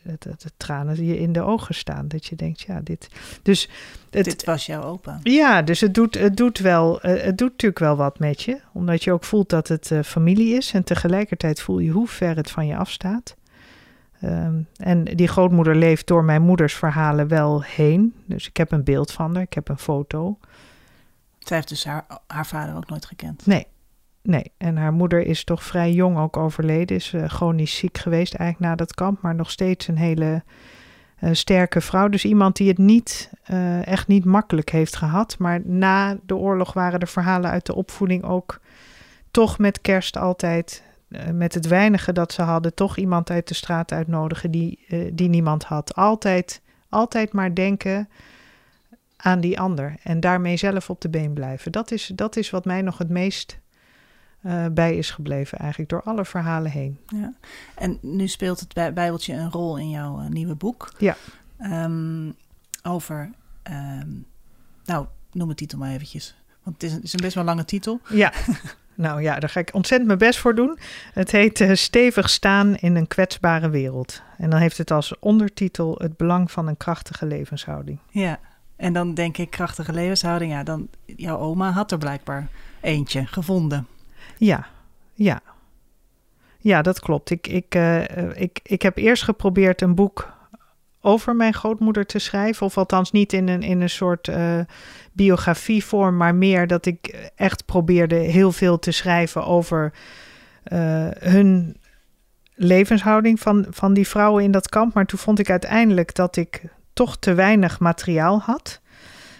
dat, 0.02 0.22
dat 0.22 0.42
de 0.42 0.50
tranen 0.56 1.04
je 1.06 1.18
in 1.18 1.32
de 1.32 1.40
ogen 1.42 1.74
staan. 1.74 2.08
Dat 2.08 2.26
je 2.26 2.36
denkt, 2.36 2.60
ja, 2.60 2.80
dit. 2.80 3.08
Dus 3.42 3.68
het, 4.10 4.24
Dit 4.24 4.44
was 4.44 4.66
jouw 4.66 4.82
opa. 4.82 5.20
ja, 5.22 5.62
dus 5.62 5.80
het 5.80 5.94
doet, 5.94 6.14
het 6.14 6.36
doet 6.36 6.58
wel, 6.58 7.00
eh, 7.00 7.22
het 7.22 7.38
doet 7.38 7.50
natuurlijk 7.50 7.80
wel 7.80 7.96
wat 7.96 8.18
met 8.18 8.42
je. 8.42 8.60
Omdat 8.72 9.04
je 9.04 9.12
ook 9.12 9.24
voelt 9.24 9.48
dat 9.48 9.68
het 9.68 9.90
eh, 9.90 10.02
familie 10.02 10.54
is. 10.54 10.72
En 10.72 10.84
tegelijkertijd 10.84 11.60
voel 11.60 11.78
je 11.78 11.90
hoe 11.90 12.08
ver 12.08 12.36
het 12.36 12.50
van 12.50 12.66
je 12.66 12.76
afstaat. 12.76 13.36
Ehm, 14.20 14.60
en 14.76 15.04
die 15.04 15.28
grootmoeder 15.28 15.76
leeft 15.76 16.06
door 16.06 16.24
mijn 16.24 16.42
moeders 16.42 16.74
verhalen 16.74 17.28
wel 17.28 17.62
heen. 17.62 18.14
Dus 18.26 18.48
ik 18.48 18.56
heb 18.56 18.72
een 18.72 18.84
beeld 18.84 19.12
van 19.12 19.34
haar, 19.34 19.42
ik 19.42 19.52
heb 19.52 19.68
een 19.68 19.78
foto. 19.78 20.38
Zij 21.38 21.56
heeft 21.56 21.68
dus 21.68 21.84
haar, 21.84 22.06
haar 22.26 22.46
vader 22.46 22.76
ook 22.76 22.88
nooit 22.88 23.06
gekend. 23.06 23.46
Nee, 23.46 23.66
nee. 24.28 24.52
En 24.56 24.76
haar 24.76 24.92
moeder 24.92 25.26
is 25.26 25.44
toch 25.44 25.62
vrij 25.62 25.92
jong 25.92 26.18
ook 26.18 26.36
overleden. 26.36 26.96
Is 26.96 27.12
eh, 27.12 27.24
chronisch 27.24 27.76
ziek 27.76 27.98
geweest 27.98 28.34
eigenlijk 28.34 28.70
na 28.70 28.76
dat 28.76 28.94
kamp. 28.94 29.22
Maar 29.22 29.34
nog 29.34 29.50
steeds 29.50 29.88
een 29.88 29.96
hele 29.96 30.42
eh, 31.18 31.30
sterke 31.32 31.80
vrouw. 31.80 32.08
Dus 32.08 32.24
iemand 32.24 32.56
die 32.56 32.68
het 32.68 32.78
niet, 32.78 33.30
eh, 33.44 33.86
echt 33.86 34.06
niet 34.06 34.24
makkelijk 34.24 34.70
heeft 34.70 34.96
gehad. 34.96 35.38
Maar 35.38 35.60
na 35.64 36.18
de 36.26 36.36
oorlog 36.36 36.72
waren 36.72 37.00
de 37.00 37.06
verhalen 37.06 37.50
uit 37.50 37.66
de 37.66 37.74
opvoeding 37.74 38.22
ook 38.24 38.60
toch 39.30 39.58
met 39.58 39.80
kerst 39.80 40.16
altijd... 40.16 40.82
met 41.32 41.54
het 41.54 41.66
weinige 41.66 42.12
dat 42.12 42.32
ze 42.32 42.42
hadden, 42.42 42.74
toch 42.74 42.96
iemand 42.96 43.30
uit 43.30 43.48
de 43.48 43.54
straat 43.54 43.92
uitnodigen 43.92 44.50
die, 44.50 44.86
die 45.12 45.28
niemand 45.28 45.64
had. 45.64 45.94
Altijd, 45.94 46.62
altijd 46.88 47.32
maar 47.32 47.54
denken 47.54 48.08
aan 49.16 49.40
die 49.40 49.60
ander 49.60 49.94
en 50.02 50.20
daarmee 50.20 50.56
zelf 50.56 50.90
op 50.90 51.00
de 51.00 51.08
been 51.08 51.32
blijven. 51.32 51.72
Dat 51.72 51.90
is, 51.90 52.10
dat 52.14 52.36
is 52.36 52.50
wat 52.50 52.64
mij 52.64 52.82
nog 52.82 52.98
het 52.98 53.08
meest 53.08 53.58
eh, 54.42 54.66
bij 54.72 54.96
is 54.96 55.10
gebleven, 55.10 55.58
eigenlijk 55.58 55.90
door 55.90 56.02
alle 56.02 56.24
verhalen 56.24 56.70
heen. 56.70 56.98
Ja. 57.06 57.32
En 57.74 57.98
nu 58.00 58.28
speelt 58.28 58.60
het 58.60 58.74
bij- 58.74 58.92
Bijbeltje 58.92 59.34
een 59.34 59.50
rol 59.50 59.78
in 59.78 59.90
jouw 59.90 60.20
eh, 60.20 60.26
nieuwe 60.26 60.54
boek. 60.54 60.92
Ja. 60.98 61.16
Ehm, 61.58 62.30
over 62.82 63.30
ehm, 63.62 64.08
nou, 64.84 65.06
noem 65.32 65.48
de 65.48 65.54
titel 65.54 65.78
maar 65.78 65.90
eventjes. 65.90 66.36
Want 66.62 66.82
het 66.82 66.90
is, 66.90 66.96
een, 66.96 67.02
is 67.02 67.12
een 67.12 67.20
best 67.20 67.34
wel 67.34 67.44
lange 67.44 67.64
titel. 67.64 68.00
Ja, 68.08 68.32
nou 68.94 69.22
ja, 69.22 69.38
daar 69.38 69.50
ga 69.50 69.60
ik 69.60 69.74
ontzettend 69.74 70.08
mijn 70.08 70.18
best 70.18 70.38
voor 70.38 70.54
doen. 70.54 70.78
Het 71.12 71.30
heet 71.30 71.60
uh, 71.60 71.74
Stevig 71.74 72.30
staan 72.30 72.76
in 72.76 72.96
een 72.96 73.06
kwetsbare 73.06 73.70
wereld. 73.70 74.22
En 74.36 74.50
dan 74.50 74.60
heeft 74.60 74.78
het 74.78 74.90
als 74.90 75.18
ondertitel 75.18 75.94
Het 75.98 76.16
belang 76.16 76.50
van 76.50 76.66
een 76.66 76.76
krachtige 76.76 77.26
levenshouding. 77.26 77.98
Ja, 78.10 78.38
en 78.76 78.92
dan 78.92 79.14
denk 79.14 79.38
ik 79.38 79.50
krachtige 79.50 79.92
levenshouding. 79.92 80.52
Ja, 80.52 80.62
dan 80.62 80.88
jouw 81.04 81.38
oma 81.38 81.70
had 81.70 81.92
er 81.92 81.98
blijkbaar 81.98 82.48
eentje 82.80 83.26
gevonden. 83.26 83.86
Ja, 84.38 84.66
ja. 85.14 85.40
Ja, 86.58 86.82
dat 86.82 87.00
klopt. 87.00 87.30
Ik, 87.30 87.46
ik, 87.46 87.74
uh, 87.74 88.02
ik, 88.34 88.60
ik 88.62 88.82
heb 88.82 88.96
eerst 88.96 89.22
geprobeerd 89.22 89.80
een 89.80 89.94
boek 89.94 90.32
over 91.00 91.36
mijn 91.36 91.54
grootmoeder 91.54 92.06
te 92.06 92.18
schrijven. 92.18 92.66
Of 92.66 92.78
althans 92.78 93.12
niet 93.12 93.32
in 93.32 93.48
een, 93.48 93.62
in 93.62 93.80
een 93.80 93.90
soort 93.90 94.28
uh, 94.28 94.60
biografievorm, 95.12 96.16
maar 96.16 96.34
meer 96.34 96.66
dat 96.66 96.86
ik 96.86 97.30
echt 97.34 97.64
probeerde 97.64 98.16
heel 98.16 98.52
veel 98.52 98.78
te 98.78 98.90
schrijven 98.90 99.44
over 99.44 99.92
hun 101.18 101.76
levenshouding 102.54 103.40
van, 103.40 103.66
van 103.70 103.94
die 103.94 104.08
vrouwen 104.08 104.44
in 104.44 104.50
dat 104.50 104.68
kamp. 104.68 104.94
Maar 104.94 105.06
toen 105.06 105.18
vond 105.18 105.38
ik 105.38 105.50
uiteindelijk 105.50 106.14
dat 106.14 106.36
ik 106.36 106.62
toch 106.92 107.18
te 107.18 107.34
weinig 107.34 107.80
materiaal 107.80 108.40
had. 108.40 108.80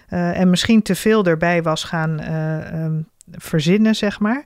En 0.08 0.50
misschien 0.50 0.82
te 0.82 0.94
veel 0.94 1.24
erbij 1.24 1.62
was 1.62 1.84
gaan 1.84 2.34
um, 2.34 3.08
verzinnen, 3.30 3.94
zeg 3.94 4.20
maar. 4.20 4.44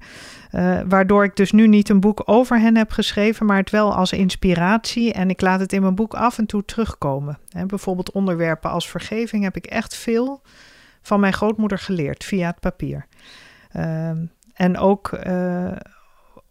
Uh, 0.53 0.81
waardoor 0.89 1.25
ik 1.25 1.37
dus 1.37 1.53
nu 1.53 1.67
niet 1.67 1.89
een 1.89 2.01
boek 2.01 2.23
over 2.25 2.61
hen 2.61 2.77
heb 2.77 2.91
geschreven, 2.91 3.47
maar 3.47 3.57
het 3.57 3.71
wel 3.71 3.95
als 3.95 4.13
inspiratie. 4.13 5.13
En 5.13 5.31
ik 5.31 5.41
laat 5.41 5.61
het 5.61 5.73
in 5.73 5.83
mijn 5.83 5.95
boek 5.95 6.15
af 6.15 6.39
en 6.39 6.47
toe 6.47 6.65
terugkomen. 6.65 7.39
He, 7.49 7.67
bijvoorbeeld 7.67 8.13
onderwerpen 8.13 8.71
als 8.71 8.89
vergeving 8.89 9.45
heb 9.45 9.57
ik 9.57 9.67
echt 9.67 9.97
veel 9.97 10.43
van 11.03 11.21
mijn 11.21 11.33
grootmoeder 11.33 11.79
geleerd 11.79 12.25
via 12.25 12.47
het 12.47 12.61
papier. 12.61 13.07
Uh, 13.77 14.11
en 14.55 14.79
ook 14.79 15.19
uh, 15.27 15.73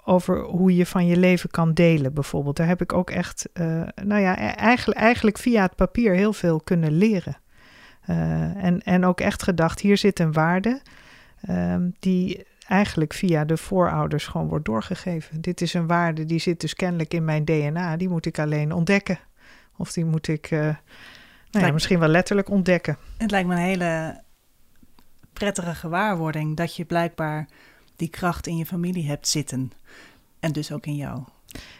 over 0.03 0.39
hoe 0.39 0.75
je 0.75 0.85
van 0.85 1.05
je 1.05 1.17
leven 1.17 1.50
kan 1.50 1.73
delen, 1.73 2.13
bijvoorbeeld. 2.13 2.55
Daar 2.57 2.67
heb 2.67 2.81
ik 2.81 2.93
ook 2.93 3.09
echt, 3.09 3.50
uh, 3.53 3.81
nou 4.03 4.21
ja, 4.21 4.38
eigenlijk, 4.55 5.00
eigenlijk 5.00 5.38
via 5.38 5.61
het 5.61 5.75
papier 5.75 6.13
heel 6.13 6.33
veel 6.33 6.61
kunnen 6.63 6.91
leren. 6.91 7.38
en, 8.05 8.81
en 8.83 9.05
ook 9.05 9.19
echt 9.19 9.43
gedacht, 9.43 9.79
hier 9.79 9.97
zit 9.97 10.19
een 10.19 10.33
waarde 10.33 10.81
die 12.00 12.45
eigenlijk 12.67 13.13
via 13.13 13.45
de 13.45 13.57
voorouders 13.57 14.27
gewoon 14.27 14.48
wordt 14.48 14.65
doorgegeven. 14.65 15.41
Dit 15.41 15.62
is 15.62 15.74
een 15.74 15.88
waarde 15.88 16.25
die 16.25 16.39
zit 16.39 16.62
dus 16.62 16.74
kennelijk 16.74 17.13
in 17.13 17.25
mijn 17.25 17.45
DNA. 17.45 17.98
Die 17.98 18.10
moet 18.10 18.25
ik 18.25 18.39
alleen 18.39 18.71
ontdekken. 18.71 19.19
Of 19.77 19.93
die 19.93 20.05
moet 20.05 20.27
ik 20.27 20.51
uh, 20.51 20.60
nou 21.51 21.65
ja, 21.65 21.71
misschien 21.71 22.00
wel 22.00 22.10
letterlijk 22.10 22.50
ontdekken. 22.50 22.98
Het 23.17 23.31
lijkt 23.31 23.48
me 23.48 23.53
een 23.53 23.62
hele 23.62 24.21
prettige 25.33 25.75
gewaarwording 25.75 26.57
dat 26.57 26.75
je 26.75 26.86
blijkbaar 26.86 27.48
die 27.95 28.10
kracht 28.10 28.48
in 28.48 28.57
je 28.57 28.65
familie 28.65 29.07
hebt 29.07 29.27
zitten. 29.27 29.71
En 30.39 30.51
dus 30.51 30.71
ook 30.71 30.86
in 30.86 30.95
jou. 30.95 31.24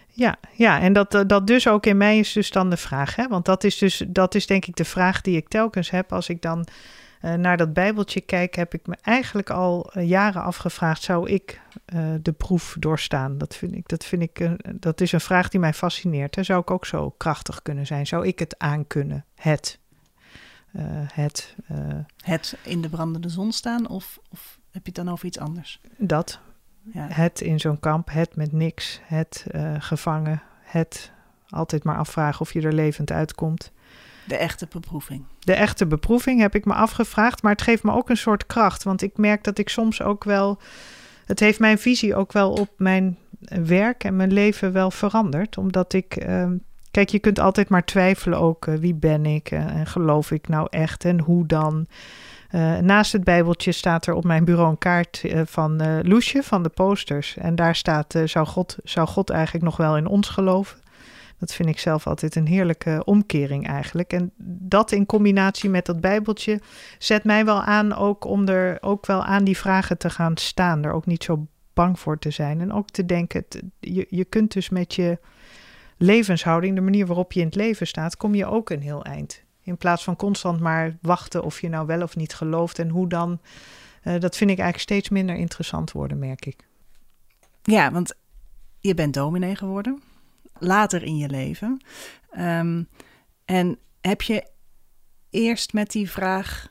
Ja, 0.08 0.38
ja, 0.54 0.80
en 0.80 0.94
dat, 0.94 1.24
dat 1.28 1.48
dus 1.48 1.68
ook 1.68 1.86
in 1.86 1.98
mij 1.98 2.20
is 2.20 2.34
dus 2.34 2.52
dan 2.52 2.70
de 2.70 2.78
vraag. 2.78 3.16
Hè? 3.16 3.28
Want 3.28 3.46
dat 3.46 3.64
is 3.64 3.78
dus, 3.78 4.04
dat 4.08 4.36
is 4.36 4.48
denk 4.48 4.66
ik 4.66 4.76
de 4.76 4.86
vraag 4.86 5.22
die 5.22 5.38
ik 5.38 5.48
telkens 5.48 5.90
heb 5.90 6.14
als 6.14 6.30
ik 6.30 6.42
dan 6.42 6.68
uh, 7.22 7.34
naar 7.34 7.58
dat 7.58 7.74
Bijbeltje 7.74 8.22
kijk, 8.22 8.56
heb 8.56 8.74
ik 8.74 8.88
me 8.88 8.98
eigenlijk 9.02 9.50
al 9.50 9.92
uh, 9.94 10.08
jaren 10.08 10.44
afgevraagd: 10.44 11.02
zou 11.02 11.30
ik 11.30 11.62
uh, 11.94 12.14
de 12.22 12.32
proef 12.32 12.76
doorstaan? 12.80 13.38
Dat 13.38 13.56
vind 13.56 13.76
ik, 13.76 13.88
dat 13.88 14.06
vind 14.06 14.22
ik, 14.22 14.50
dat 14.82 15.02
is 15.02 15.12
een 15.12 15.22
vraag 15.22 15.50
die 15.50 15.60
mij 15.60 15.74
fascineert. 15.74 16.36
Hè? 16.36 16.44
Zou 16.44 16.62
ik 16.62 16.72
ook 16.72 16.86
zo 16.86 17.10
krachtig 17.10 17.62
kunnen 17.62 17.86
zijn? 17.86 18.08
Zou 18.08 18.28
ik 18.28 18.40
het 18.40 18.60
aankunnen? 18.60 19.26
Het. 19.36 19.80
het. 21.14 21.56
het 22.18 22.58
in 22.64 22.82
de 22.82 22.90
brandende 22.90 23.30
zon 23.30 23.52
staan, 23.52 23.88
of, 23.90 24.20
of 24.30 24.60
heb 24.72 24.86
je 24.86 24.92
het 24.92 25.06
dan 25.06 25.10
over 25.10 25.26
iets 25.26 25.40
anders? 25.40 25.82
Dat. 25.98 26.40
Ja. 26.94 27.08
Het 27.08 27.42
in 27.42 27.60
zo'n 27.60 27.80
kamp, 27.80 28.12
het 28.12 28.36
met 28.36 28.52
niks, 28.52 29.00
het 29.04 29.46
gevangen, 29.80 30.42
het 30.62 31.12
altijd 31.50 31.84
maar 31.84 31.98
afvragen 31.98 32.42
of 32.42 32.54
je 32.54 32.62
er 32.62 32.74
levend 32.74 33.12
uitkomt. 33.12 33.72
De 34.32 34.38
echte 34.38 34.68
beproeving. 34.70 35.24
De 35.40 35.54
echte 35.54 35.86
beproeving 35.86 36.40
heb 36.40 36.56
ik 36.56 36.66
me 36.66 36.74
afgevraagd, 36.74 37.42
maar 37.44 37.52
het 37.52 37.62
geeft 37.62 37.84
me 37.84 37.92
ook 37.92 38.10
een 38.10 38.18
soort 38.18 38.46
kracht. 38.46 38.84
Want 38.84 39.02
ik 39.02 39.18
merk 39.18 39.44
dat 39.44 39.58
ik 39.58 39.70
soms 39.70 40.02
ook 40.02 40.24
wel. 40.24 40.60
Het 41.26 41.40
heeft 41.40 41.60
mijn 41.60 41.80
visie 41.80 42.16
ook 42.16 42.32
wel 42.32 42.52
op 42.52 42.70
mijn 42.78 43.18
werk 43.66 44.04
en 44.04 44.16
mijn 44.16 44.34
leven 44.34 44.72
wel 44.72 44.92
veranderd. 44.92 45.58
Omdat 45.58 45.94
ik. 45.94 46.26
Uh, 46.28 46.48
kijk, 46.92 47.10
je 47.10 47.20
kunt 47.20 47.40
altijd 47.40 47.70
maar 47.70 47.86
twijfelen 47.86 48.40
ook. 48.40 48.66
Uh, 48.66 48.76
wie 48.76 48.94
ben 48.94 49.26
ik 49.26 49.52
uh, 49.52 49.60
en 49.60 49.86
geloof 49.86 50.32
ik 50.32 50.48
nou 50.48 50.68
echt 50.70 51.06
en 51.06 51.20
hoe 51.20 51.46
dan? 51.46 51.88
Uh, 52.52 52.78
naast 52.78 53.12
het 53.12 53.24
Bijbeltje 53.24 53.72
staat 53.72 54.06
er 54.06 54.14
op 54.14 54.24
mijn 54.24 54.46
bureau 54.46 54.70
een 54.70 54.78
kaart 54.78 55.24
van 55.46 56.02
Loesje 56.08 56.44
van 56.44 56.64
de 56.64 56.70
posters. 56.70 57.38
En 57.38 57.56
daar 57.56 57.76
staat: 57.76 58.16
zou, 58.26 58.48
God, 58.48 58.78
zou 58.84 59.08
God 59.08 59.30
eigenlijk 59.30 59.66
nog 59.66 59.78
wel 59.78 59.98
in 59.98 60.08
ons 60.08 60.30
geloven? 60.30 60.81
Dat 61.42 61.54
vind 61.54 61.70
ik 61.70 61.80
zelf 61.80 62.08
altijd 62.08 62.36
een 62.36 62.48
heerlijke 62.48 63.02
omkering 63.06 63.68
eigenlijk. 63.68 64.14
En 64.14 64.32
dat 64.60 64.92
in 64.92 65.06
combinatie 65.06 65.70
met 65.70 65.86
dat 65.86 66.02
Bijbeltje 66.02 66.62
zet 66.98 67.24
mij 67.24 67.46
wel 67.46 67.62
aan 67.62 67.94
ook 67.94 68.26
om 68.26 68.48
er 68.48 68.78
ook 68.82 69.06
wel 69.06 69.24
aan 69.24 69.44
die 69.44 69.58
vragen 69.58 69.98
te 69.98 70.10
gaan 70.10 70.38
staan. 70.38 70.84
Er 70.84 70.92
ook 70.92 71.06
niet 71.06 71.24
zo 71.24 71.48
bang 71.74 72.00
voor 72.00 72.20
te 72.20 72.30
zijn. 72.30 72.62
En 72.62 72.74
ook 72.74 72.90
te 72.90 73.06
denken, 73.06 73.46
je, 73.80 74.08
je 74.10 74.26
kunt 74.26 74.54
dus 74.54 74.70
met 74.70 74.96
je 74.96 75.20
levenshouding, 75.98 76.76
de 76.76 76.82
manier 76.82 77.06
waarop 77.06 77.32
je 77.32 77.40
in 77.40 77.46
het 77.46 77.56
leven 77.56 77.88
staat, 77.88 78.18
kom 78.18 78.36
je 78.36 78.46
ook 78.46 78.70
een 78.70 78.82
heel 78.82 79.04
eind. 79.04 79.44
In 79.64 79.78
plaats 79.78 80.04
van 80.04 80.16
constant 80.16 80.60
maar 80.60 80.98
wachten 81.02 81.44
of 81.44 81.62
je 81.62 81.70
nou 81.70 81.86
wel 81.86 82.02
of 82.02 82.16
niet 82.16 82.34
gelooft 82.34 82.80
en 82.80 82.90
hoe 82.90 83.08
dan. 83.08 83.40
Uh, 84.04 84.20
dat 84.20 84.38
vind 84.38 84.50
ik 84.50 84.60
eigenlijk 84.60 84.90
steeds 84.90 85.10
minder 85.10 85.36
interessant 85.36 85.92
worden, 85.92 86.20
merk 86.20 86.46
ik. 86.46 86.68
Ja, 87.64 87.92
want 87.92 88.16
je 88.80 88.94
bent 88.94 89.14
dominee 89.14 89.56
geworden 89.56 90.02
later 90.62 91.04
in 91.04 91.18
je 91.18 91.30
leven. 91.30 91.82
Um, 92.38 92.88
en 93.46 93.78
heb 94.02 94.22
je 94.22 94.48
eerst 95.30 95.74
met 95.74 95.92
die 95.92 96.10
vraag 96.10 96.68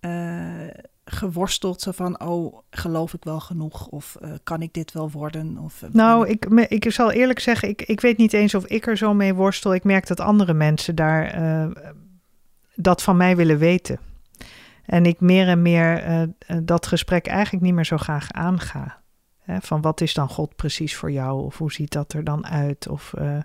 uh, 0.00 0.68
geworsteld, 1.04 1.80
zo 1.80 1.90
van, 1.90 2.20
oh, 2.20 2.58
geloof 2.70 3.14
ik 3.14 3.24
wel 3.24 3.40
genoeg? 3.40 3.86
Of 3.86 4.16
uh, 4.22 4.30
kan 4.42 4.62
ik 4.62 4.72
dit 4.72 4.92
wel 4.92 5.10
worden? 5.10 5.58
Of, 5.58 5.82
uh, 5.82 5.90
nou, 5.92 6.28
ik, 6.28 6.44
ik 6.68 6.92
zal 6.92 7.12
eerlijk 7.12 7.40
zeggen, 7.40 7.68
ik, 7.68 7.82
ik 7.82 8.00
weet 8.00 8.16
niet 8.16 8.32
eens 8.32 8.54
of 8.54 8.66
ik 8.66 8.86
er 8.86 8.96
zo 8.96 9.14
mee 9.14 9.34
worstel. 9.34 9.74
Ik 9.74 9.84
merk 9.84 10.06
dat 10.06 10.20
andere 10.20 10.54
mensen 10.54 10.94
daar 10.94 11.38
dat 12.74 13.02
van 13.02 13.16
mij 13.16 13.36
willen 13.36 13.58
weten. 13.58 13.98
En 14.84 15.06
ik 15.06 15.20
meer 15.20 15.48
en 15.48 15.62
meer 15.62 16.26
dat 16.62 16.86
gesprek 16.86 17.26
eigenlijk 17.26 17.64
niet 17.64 17.74
meer 17.74 17.86
zo 17.86 17.96
graag 17.96 18.32
aanga. 18.32 19.00
Van 19.46 19.80
wat 19.80 20.00
is 20.00 20.14
dan 20.14 20.28
God 20.28 20.56
precies 20.56 20.96
voor 20.96 21.10
jou? 21.10 21.44
Of 21.44 21.58
hoe 21.58 21.72
ziet 21.72 21.92
dat 21.92 22.12
er 22.12 22.24
dan 22.24 22.46
uit? 22.46 22.88
Of, 22.88 23.14
uh, 23.18 23.38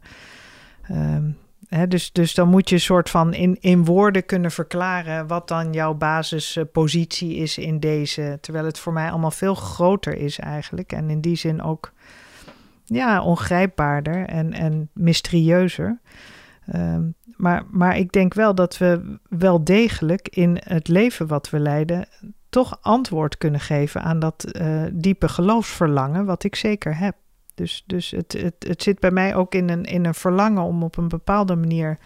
um, 0.91 1.37
hè, 1.67 1.87
dus, 1.87 2.11
dus 2.11 2.33
dan 2.33 2.47
moet 2.47 2.69
je 2.69 2.75
een 2.75 2.81
soort 2.81 3.09
van 3.09 3.33
in, 3.33 3.57
in 3.59 3.85
woorden 3.85 4.25
kunnen 4.25 4.51
verklaren 4.51 5.27
wat 5.27 5.47
dan 5.47 5.73
jouw 5.73 5.93
basispositie 5.93 7.35
is 7.35 7.57
in 7.57 7.79
deze. 7.79 8.37
Terwijl 8.41 8.65
het 8.65 8.79
voor 8.79 8.93
mij 8.93 9.09
allemaal 9.09 9.31
veel 9.31 9.55
groter 9.55 10.17
is 10.17 10.39
eigenlijk. 10.39 10.91
En 10.91 11.09
in 11.09 11.21
die 11.21 11.35
zin 11.35 11.61
ook 11.61 11.91
ja, 12.85 13.23
ongrijpbaarder 13.23 14.25
en, 14.25 14.53
en 14.53 14.89
mysterieuzer. 14.93 15.99
Um, 16.75 17.15
maar, 17.41 17.63
maar 17.69 17.97
ik 17.97 18.11
denk 18.11 18.33
wel 18.33 18.55
dat 18.55 18.77
we 18.77 19.17
wel 19.29 19.63
degelijk 19.63 20.27
in 20.27 20.57
het 20.63 20.87
leven 20.87 21.27
wat 21.27 21.49
we 21.49 21.59
leiden 21.59 22.05
toch 22.51 22.77
antwoord 22.81 23.37
kunnen 23.37 23.59
geven 23.59 24.01
aan 24.01 24.19
dat 24.19 24.45
uh, 24.61 24.83
diepe 24.93 25.27
geloofsverlangen, 25.27 26.25
wat 26.25 26.43
ik 26.43 26.55
zeker 26.55 26.97
heb. 26.97 27.15
Dus, 27.55 27.83
dus 27.87 28.11
het, 28.11 28.33
het, 28.33 28.55
het 28.59 28.83
zit 28.83 28.99
bij 28.99 29.11
mij 29.11 29.35
ook 29.35 29.55
in 29.55 29.69
een, 29.69 29.83
in 29.83 30.05
een 30.05 30.13
verlangen 30.13 30.63
om 30.63 30.83
op 30.83 30.97
een 30.97 31.07
bepaalde 31.07 31.55
manier 31.55 31.97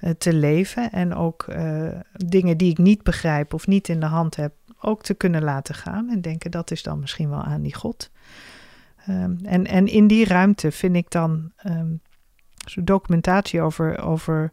uh, 0.00 0.10
te 0.10 0.32
leven. 0.32 0.92
En 0.92 1.14
ook 1.14 1.46
uh, 1.48 1.88
dingen 2.12 2.56
die 2.56 2.70
ik 2.70 2.78
niet 2.78 3.02
begrijp 3.02 3.54
of 3.54 3.66
niet 3.66 3.88
in 3.88 4.00
de 4.00 4.06
hand 4.06 4.36
heb, 4.36 4.52
ook 4.80 5.02
te 5.02 5.14
kunnen 5.14 5.42
laten 5.42 5.74
gaan. 5.74 6.10
En 6.10 6.20
denken 6.20 6.50
dat 6.50 6.70
is 6.70 6.82
dan 6.82 7.00
misschien 7.00 7.30
wel 7.30 7.42
aan 7.42 7.62
die 7.62 7.74
God. 7.74 8.10
Um, 9.08 9.38
en, 9.42 9.66
en 9.66 9.86
in 9.86 10.06
die 10.06 10.24
ruimte 10.24 10.70
vind 10.70 10.96
ik 10.96 11.10
dan 11.10 11.52
um, 11.66 12.00
documentatie 12.74 13.62
over, 13.62 14.02
over 14.02 14.50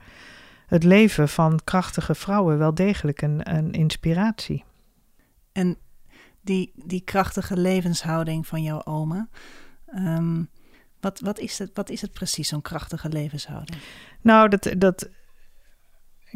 het 0.68 0.84
leven 0.84 1.30
van 1.30 1.60
krachtige 1.64 2.16
vrouwen 2.16 2.58
wel 2.58 2.74
degelijk 2.74 3.22
een, 3.22 3.56
een 3.56 3.72
inspiratie. 3.72 4.64
En 5.54 5.78
die, 6.42 6.72
die 6.76 7.02
krachtige 7.02 7.58
levenshouding 7.58 8.48
van 8.48 8.64
jouw 8.64 8.84
oma. 8.84 9.28
Um, 9.96 10.50
wat, 11.00 11.20
wat, 11.20 11.40
is 11.40 11.60
het, 11.60 11.72
wat 11.74 11.90
is 11.90 12.02
het 12.02 12.12
precies, 12.12 12.48
zo'n 12.48 12.62
krachtige 12.62 13.10
levenshouding? 13.10 13.78
Nou, 14.22 14.50
dat, 14.50 14.74
dat, 14.78 15.10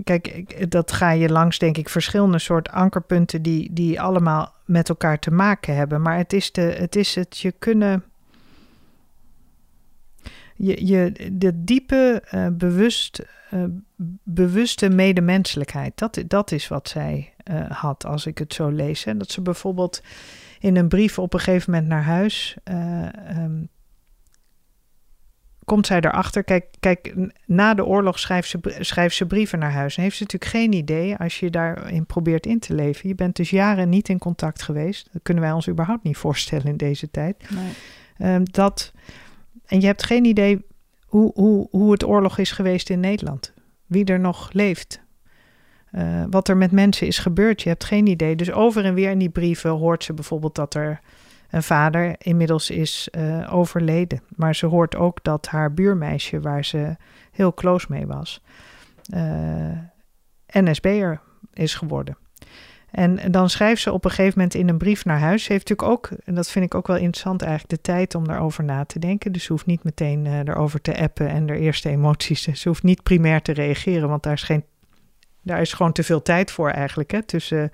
kijk, 0.04 0.72
dat 0.72 0.92
ga 0.92 1.12
je 1.12 1.30
langs, 1.30 1.60
denk 1.60 1.78
ik, 1.78 1.90
verschillende 1.90 2.40
soort 2.40 2.70
ankerpunten 2.70 3.42
die, 3.42 3.74
die 3.74 4.02
allemaal 4.02 4.54
met 4.66 4.90
elkaar 4.90 5.20
te 5.20 5.32
maken 5.32 5.76
hebben. 5.76 6.02
Maar 6.02 6.18
het 6.18 6.34
is, 6.34 6.52
de, 6.52 6.62
het, 6.62 6.96
is 6.96 7.16
het 7.16 7.38
je 7.38 7.52
kunnen. 7.52 8.04
Je, 10.58 10.86
je, 10.86 11.30
de 11.34 11.64
diepe, 11.64 12.24
uh, 12.34 12.48
bewust, 12.52 13.26
uh, 13.54 13.64
bewuste 14.24 14.90
medemenselijkheid, 14.90 15.98
dat, 15.98 16.24
dat 16.28 16.52
is 16.52 16.68
wat 16.68 16.90
zij 16.90 17.34
uh, 17.52 17.72
had, 17.72 18.06
als 18.06 18.26
ik 18.26 18.38
het 18.38 18.54
zo 18.54 18.70
lees. 18.70 19.04
Hè. 19.04 19.18
Dat 19.18 19.32
ze 19.32 19.42
bijvoorbeeld 19.42 20.02
in 20.60 20.76
een 20.76 20.88
brief 20.88 21.20
op 21.20 21.34
een 21.34 21.40
gegeven 21.40 21.72
moment 21.72 21.90
naar 21.90 22.04
huis. 22.04 22.58
Um, 23.30 23.70
komt 25.68 25.88
zij 25.88 25.98
erachter. 25.98 26.44
Kijk, 26.44 26.66
kijk, 26.80 27.16
na 27.46 27.74
de 27.74 27.86
oorlog 27.86 28.20
schrijft 28.20 28.50
ze, 28.50 28.60
schrijft 28.80 29.16
ze 29.16 29.26
brieven 29.26 29.60
naar 29.60 29.72
huis. 29.72 29.98
En 29.98 30.04
heeft 30.04 30.18
ze 30.18 30.24
natuurlijk 30.24 30.52
geen 30.52 30.74
idee 30.74 31.16
als 31.16 31.40
je 31.40 31.50
daarin 31.50 32.06
probeert 32.06 32.46
in 32.46 32.60
te 32.60 32.74
leven. 32.74 33.10
Je 33.10 33.16
bent 33.16 33.36
dus 33.36 33.50
jaren 33.50 33.90
niet 33.90 34.10
in 34.10 34.18
contact 34.20 34.62
geweest. 34.62 35.10
Dat 35.14 35.22
kunnen 35.22 35.44
wij 35.44 35.52
ons 35.52 35.70
überhaupt 35.70 36.04
niet 36.04 36.18
voorstellen 36.18 36.66
in 36.66 36.78
deze 36.78 37.12
tijd. 37.12 37.50
Nee. 37.50 38.34
Um, 38.36 38.44
dat, 38.52 38.94
en 39.68 39.80
je 39.80 39.86
hebt 39.86 40.04
geen 40.04 40.26
idee 40.26 40.66
hoe, 41.06 41.32
hoe, 41.34 41.68
hoe 41.72 41.92
het 41.92 42.06
oorlog 42.06 42.38
is 42.38 42.52
geweest 42.52 42.90
in 42.90 43.00
Nederland. 43.00 43.54
Wie 43.86 44.06
er 44.06 44.20
nog 44.20 44.50
leeft. 44.52 45.06
Uh, 45.92 46.24
wat 46.30 46.48
er 46.48 46.58
met 46.58 46.72
mensen 46.72 47.08
is 47.08 47.20
gebeurd. 47.20 47.62
Je 47.62 47.70
hebt 47.70 47.84
geen 47.84 48.08
idee. 48.08 48.36
Dus 48.36 48.52
over 48.52 48.86
en 48.86 48.94
weer 48.94 49.12
in 49.12 49.20
die 49.20 49.30
brieven 49.30 49.70
hoort 49.70 50.04
ze 50.04 50.14
bijvoorbeeld 50.14 50.56
dat 50.56 50.74
er 50.74 51.00
een 51.50 51.64
vader 51.64 52.16
inmiddels 52.18 52.70
is 52.70 53.10
uh, 53.18 53.54
overleden. 53.54 54.22
Maar 54.36 54.56
ze 54.56 54.66
hoort 54.66 54.96
ook 54.96 55.24
dat 55.24 55.48
haar 55.48 55.74
buurmeisje, 55.74 56.40
waar 56.40 56.66
ze 56.66 56.96
heel 57.32 57.54
close 57.54 57.86
mee 57.90 58.08
was, 58.08 58.42
uh, 59.14 59.78
NSB'er 60.48 61.22
is 61.54 61.76
geworden. 61.76 62.18
En 62.92 63.32
dan 63.32 63.50
schrijft 63.50 63.82
ze 63.82 63.92
op 63.92 64.06
een 64.06 64.12
gegeven 64.12 64.34
moment 64.36 64.56
in 64.56 64.70
een 64.70 64.78
brief 64.78 65.06
naar 65.06 65.20
huis. 65.20 65.44
Ze 65.44 65.52
heeft 65.52 65.70
natuurlijk 65.70 65.98
ook, 65.98 66.20
en 66.24 66.36
dat 66.36 66.50
vind 66.50 66.66
ik 66.66 66.76
ook 66.76 66.88
wel 66.88 66.96
interessant 66.96 67.42
eigenlijk, 67.42 67.72
de 67.72 67.92
tijd 67.92 68.16
om 68.16 68.28
daarover 68.28 68.64
na 68.64 68.86
te 68.86 69.00
denken. 69.00 69.32
Dus 69.32 69.44
ze 69.44 69.52
hoeft 69.52 69.66
niet 69.66 69.84
meteen 69.84 70.26
uh, 70.26 70.38
erover 70.38 70.82
te 70.82 70.98
appen 70.98 71.28
en 71.28 71.50
er 71.50 71.58
eerste 71.58 71.90
emoties. 71.90 72.44
Ze 72.44 72.68
hoeft 72.68 72.84
niet 72.84 73.04
primair 73.04 73.42
te 73.42 73.52
reageren, 73.52 74.10
want 74.10 74.24
daar 74.24 74.34
is, 74.34 74.44
geen, 74.44 74.64
daar 75.42 75.62
is 75.62 75.74
gewoon 75.74 75.92
te 75.92 76.04
veel 76.04 76.22
tijd 76.22 76.52
voor 76.52 76.70
eigenlijk. 76.70 77.12
Hè, 77.12 77.24
tussen 77.24 77.72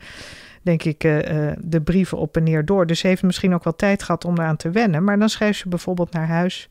denk 0.62 0.84
ik, 0.84 1.03
uh, 1.03 1.51
de 1.58 1.82
brieven 1.82 2.17
op 2.17 2.38
en 2.38 2.43
neer 2.43 2.65
door. 2.65 2.86
Dus 2.86 3.00
ze 3.00 3.08
heeft 3.08 3.24
misschien 3.24 3.53
ook 3.53 3.63
wel 3.63 3.75
tijd 3.75 4.03
gehad 4.03 4.25
om 4.25 4.38
eraan 4.38 4.58
te 4.58 4.70
wennen. 4.70 5.03
Maar 5.03 5.20
dan 5.20 5.29
schrijft 5.29 5.60
ze 5.60 5.70
bijvoorbeeld 5.70 6.12
naar 6.12 6.27
huis. 6.27 6.70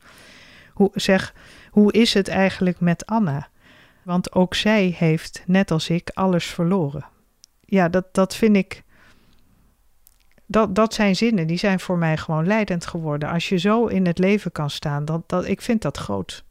Hoe, 0.73 0.91
zeg, 0.93 1.33
hoe 1.69 1.91
is 1.91 2.13
het 2.13 2.27
eigenlijk 2.27 2.79
met 2.79 3.05
Anna? 3.05 3.47
Want 4.03 4.33
ook 4.33 4.55
zij 4.55 4.95
heeft, 4.97 5.43
net 5.45 5.71
als 5.71 5.89
ik, 5.89 6.09
alles 6.13 6.45
verloren. 6.45 7.05
Ja, 7.73 7.89
dat, 7.89 8.05
dat 8.11 8.35
vind 8.35 8.55
ik. 8.55 8.83
Dat, 10.45 10.75
dat 10.75 10.93
zijn 10.93 11.15
zinnen, 11.15 11.47
die 11.47 11.57
zijn 11.57 11.79
voor 11.79 11.97
mij 11.97 12.17
gewoon 12.17 12.47
leidend 12.47 12.85
geworden. 12.85 13.29
Als 13.29 13.49
je 13.49 13.57
zo 13.57 13.85
in 13.85 14.05
het 14.05 14.17
leven 14.17 14.51
kan 14.51 14.69
staan, 14.69 15.05
dat, 15.05 15.29
dat, 15.29 15.47
ik 15.47 15.61
vind 15.61 15.81
dat 15.81 15.97
groot. 15.97 16.43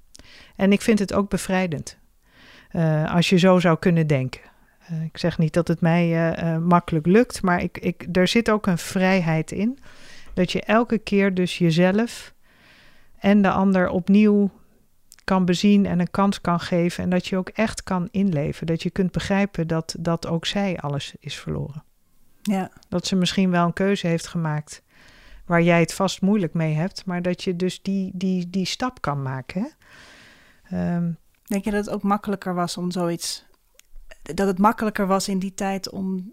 En 0.56 0.72
ik 0.72 0.80
vind 0.80 0.98
het 0.98 1.12
ook 1.12 1.30
bevrijdend. 1.30 1.98
Uh, 2.72 3.14
als 3.14 3.28
je 3.28 3.38
zo 3.38 3.58
zou 3.58 3.78
kunnen 3.78 4.06
denken. 4.06 4.40
Uh, 4.90 5.04
ik 5.04 5.18
zeg 5.18 5.38
niet 5.38 5.52
dat 5.52 5.68
het 5.68 5.80
mij 5.80 6.34
uh, 6.42 6.58
makkelijk 6.58 7.06
lukt, 7.06 7.42
maar 7.42 7.62
ik, 7.62 7.78
ik, 7.78 8.06
er 8.12 8.28
zit 8.28 8.50
ook 8.50 8.66
een 8.66 8.78
vrijheid 8.78 9.52
in. 9.52 9.78
Dat 10.34 10.52
je 10.52 10.62
elke 10.62 10.98
keer 10.98 11.34
dus 11.34 11.58
jezelf 11.58 12.34
en 13.18 13.42
de 13.42 13.50
ander 13.50 13.88
opnieuw 13.88 14.50
kan 15.24 15.44
bezien 15.44 15.86
en 15.86 16.00
een 16.00 16.10
kans 16.10 16.40
kan 16.40 16.60
geven. 16.60 17.04
En 17.04 17.10
dat 17.10 17.26
je 17.26 17.36
ook 17.36 17.48
echt 17.48 17.82
kan 17.82 18.08
inleven. 18.10 18.66
Dat 18.66 18.82
je 18.82 18.90
kunt 18.90 19.12
begrijpen 19.12 19.66
dat, 19.66 19.94
dat 19.98 20.26
ook 20.26 20.46
zij 20.46 20.78
alles 20.78 21.14
is 21.18 21.38
verloren. 21.38 21.84
Ja. 22.42 22.70
Dat 22.88 23.06
ze 23.06 23.16
misschien 23.16 23.50
wel 23.50 23.66
een 23.66 23.72
keuze 23.72 24.06
heeft 24.06 24.26
gemaakt 24.26 24.82
waar 25.46 25.62
jij 25.62 25.80
het 25.80 25.94
vast 25.94 26.20
moeilijk 26.20 26.54
mee 26.54 26.74
hebt, 26.74 27.04
maar 27.06 27.22
dat 27.22 27.42
je 27.42 27.56
dus 27.56 27.82
die, 27.82 28.10
die, 28.14 28.50
die 28.50 28.66
stap 28.66 29.00
kan 29.00 29.22
maken. 29.22 29.72
Hè? 30.62 30.96
Um, 30.96 31.18
Denk 31.42 31.64
je 31.64 31.70
dat 31.70 31.84
het 31.84 31.94
ook 31.94 32.02
makkelijker 32.02 32.54
was 32.54 32.76
om 32.76 32.90
zoiets 32.90 33.44
dat 34.22 34.46
het 34.46 34.58
makkelijker 34.58 35.06
was 35.06 35.28
in 35.28 35.38
die 35.38 35.54
tijd 35.54 35.90
om 35.90 36.32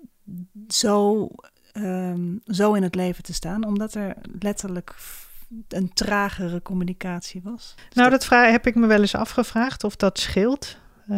zo, 0.68 1.28
um, 1.74 2.42
zo 2.46 2.74
in 2.74 2.84
het 2.84 2.96
leven 2.96 3.24
te 3.24 3.34
staan, 3.34 3.66
omdat 3.66 3.94
er 3.94 4.16
letterlijk 4.40 4.96
een 5.68 5.94
tragere 5.94 6.62
communicatie 6.62 7.42
was? 7.44 7.76
Nou, 7.94 8.10
dat 8.10 8.26
vraag, 8.26 8.52
heb 8.52 8.68
ik 8.68 8.76
me 8.76 8.88
wel 8.88 9.02
eens 9.02 9.16
afgevraagd 9.16 9.84
of 9.84 9.96
dat 9.96 10.20
scheelt. 10.20 10.78
Uh, 11.10 11.18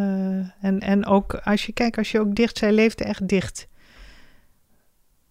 en, 0.63 0.79
en 0.79 1.05
ook 1.05 1.33
als 1.33 1.65
je 1.65 1.73
kijkt, 1.73 1.97
als 1.97 2.11
je 2.11 2.19
ook 2.19 2.35
dicht, 2.35 2.57
zij 2.57 2.71
leefde 2.71 3.03
echt 3.03 3.27
dicht 3.27 3.67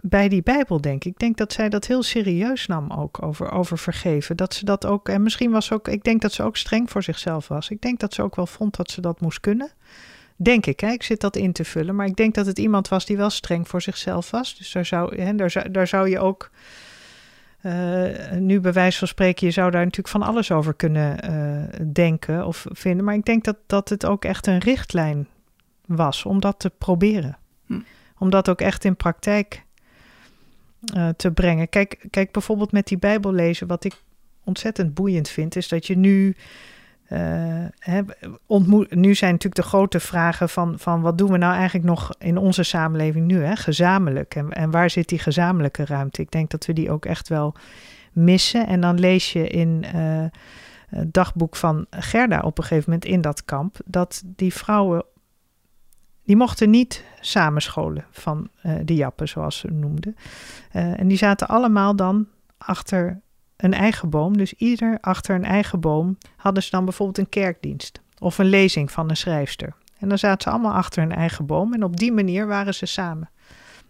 bij 0.01 0.29
die 0.29 0.43
Bijbel, 0.43 0.81
denk 0.81 1.05
ik. 1.05 1.13
Ik 1.13 1.19
denk 1.19 1.37
dat 1.37 1.53
zij 1.53 1.69
dat 1.69 1.87
heel 1.87 2.03
serieus 2.03 2.67
nam 2.67 2.91
ook 2.91 3.23
over, 3.23 3.51
over 3.51 3.79
vergeven. 3.79 4.37
Dat 4.37 4.55
ze 4.55 4.65
dat 4.65 4.87
ook, 4.87 5.09
en 5.09 5.23
misschien 5.23 5.51
was 5.51 5.73
ook, 5.73 5.89
ik 5.89 6.05
denk 6.05 6.21
dat 6.23 6.33
ze 6.33 6.43
ook 6.43 6.57
streng 6.57 6.91
voor 6.91 7.03
zichzelf 7.03 7.49
was. 7.49 7.71
Ik 7.71 7.81
denk 7.81 8.01
dat 8.01 8.15
ze 8.15 8.23
ook 8.23 8.37
wel 8.37 8.47
vond 8.47 8.77
dat 8.77 8.91
ze 8.91 9.01
dat 9.01 9.21
moest 9.21 9.41
kunnen. 9.41 9.71
Denk 10.37 10.67
ik, 10.67 10.81
hè? 10.81 10.91
ik 10.91 11.03
zit 11.03 11.21
dat 11.21 11.37
in 11.37 11.53
te 11.53 11.65
vullen. 11.65 11.95
Maar 11.95 12.07
ik 12.07 12.17
denk 12.17 12.35
dat 12.35 12.47
het 12.47 12.59
iemand 12.59 12.89
was 12.89 13.07
die 13.07 13.17
wel 13.17 13.31
streng 13.31 13.69
voor 13.69 13.83
zichzelf 13.83 14.31
was. 14.31 14.57
Dus 14.57 14.73
daar 14.73 14.87
zou, 14.87 15.23
hè, 15.23 15.35
daar, 15.35 15.51
zou, 15.51 15.71
daar 15.71 15.87
zou 15.87 16.09
je 16.09 16.19
ook, 16.19 16.51
uh, 17.63 18.31
nu 18.39 18.61
bij 18.61 18.73
wijze 18.73 18.99
van 18.99 19.09
spreken, 19.09 19.47
je 19.47 19.53
zou 19.53 19.71
daar 19.71 19.85
natuurlijk 19.85 20.09
van 20.09 20.23
alles 20.23 20.51
over 20.51 20.75
kunnen 20.75 21.31
uh, 21.31 21.87
denken 21.93 22.47
of 22.47 22.67
vinden. 22.69 23.05
Maar 23.05 23.15
ik 23.15 23.25
denk 23.25 23.45
dat, 23.45 23.57
dat 23.67 23.89
het 23.89 24.07
ook 24.07 24.25
echt 24.25 24.47
een 24.47 24.59
richtlijn 24.59 25.29
was 25.87 26.25
om 26.25 26.41
dat 26.41 26.59
te 26.59 26.71
proberen. 26.71 27.39
Hm. 27.67 27.81
Om 28.19 28.31
dat 28.31 28.49
ook 28.49 28.61
echt 28.61 28.85
in 28.85 28.97
praktijk 28.97 29.65
uh, 30.97 31.09
te 31.09 31.31
brengen. 31.31 31.69
Kijk, 31.69 32.07
kijk, 32.11 32.33
bijvoorbeeld 32.33 32.73
met 32.73 32.87
die 32.87 32.99
Bijbel 32.99 33.33
lezen, 33.33 33.67
wat 33.67 33.85
ik 33.85 34.03
ontzettend 34.45 34.95
boeiend 34.95 35.29
vind, 35.29 35.57
is 35.57 35.69
dat 35.69 35.87
je 35.87 35.97
nu 35.97 36.37
ontmoet, 38.47 38.95
nu 38.95 39.15
zijn 39.15 39.33
natuurlijk 39.33 39.63
de 39.63 39.69
grote 39.69 40.01
vragen 40.01 40.49
van, 40.49 40.79
van 40.79 41.01
wat 41.01 41.19
doen 41.19 41.31
we 41.31 41.39
nou 41.39 41.55
eigenlijk 41.55 41.85
nog 41.85 42.11
in 42.19 42.37
onze 42.37 42.63
samenleving 42.63 43.27
nu, 43.27 43.43
hè? 43.43 43.57
gezamenlijk. 43.57 44.35
En, 44.35 44.53
en 44.53 44.71
waar 44.71 44.91
zit 44.91 45.09
die 45.09 45.19
gezamenlijke 45.19 45.85
ruimte? 45.85 46.23
Ik 46.23 46.31
denk 46.31 46.51
dat 46.51 46.67
we 46.67 46.73
die 46.73 46.91
ook 46.91 47.05
echt 47.05 47.29
wel 47.29 47.55
missen. 48.13 48.67
En 48.67 48.81
dan 48.81 48.99
lees 48.99 49.33
je 49.33 49.49
in 49.49 49.85
uh, 49.95 50.25
het 50.87 51.13
dagboek 51.13 51.57
van 51.57 51.87
Gerda 51.91 52.41
op 52.41 52.59
een 52.59 52.65
gegeven 52.65 52.91
moment 52.91 53.09
in 53.11 53.21
dat 53.21 53.45
kamp, 53.45 53.77
dat 53.85 54.23
die 54.27 54.55
vrouwen, 54.55 55.05
die 56.25 56.37
mochten 56.37 56.71
niet 56.71 57.05
samenscholen 57.21 58.05
van 58.11 58.49
uh, 58.63 58.73
de 58.85 58.95
jappen, 58.95 59.29
zoals 59.29 59.59
ze 59.59 59.69
noemden. 59.71 60.17
en 60.71 61.09
die 61.09 61.19
zaten 61.19 61.49
allemaal 61.49 61.97
dan 61.97 62.27
achter 62.59 63.21
een 63.61 63.75
eigen 63.75 64.11
boom. 64.11 64.37
Dus 64.37 64.53
ieder 64.53 64.99
achter 65.01 65.35
een 65.35 65.45
eigen 65.45 65.81
boom 65.81 66.19
hadden 66.37 66.63
ze 66.63 66.71
dan 66.71 66.85
bijvoorbeeld 66.85 67.19
een 67.19 67.29
kerkdienst 67.29 68.01
of 68.19 68.39
een 68.39 68.47
lezing 68.47 68.91
van 68.91 69.11
een 69.11 69.17
schrijfster. 69.17 69.75
En 69.99 70.09
dan 70.09 70.19
zaten 70.19 70.43
ze 70.43 70.51
allemaal 70.51 70.75
achter 70.75 71.03
een 71.03 71.15
eigen 71.15 71.47
boom 71.47 71.75
en 71.75 71.85
op 71.85 71.97
die 71.97 72.13
manier 72.13 72.47
waren 72.47 72.75
ze 72.75 72.87
samen. 72.87 73.31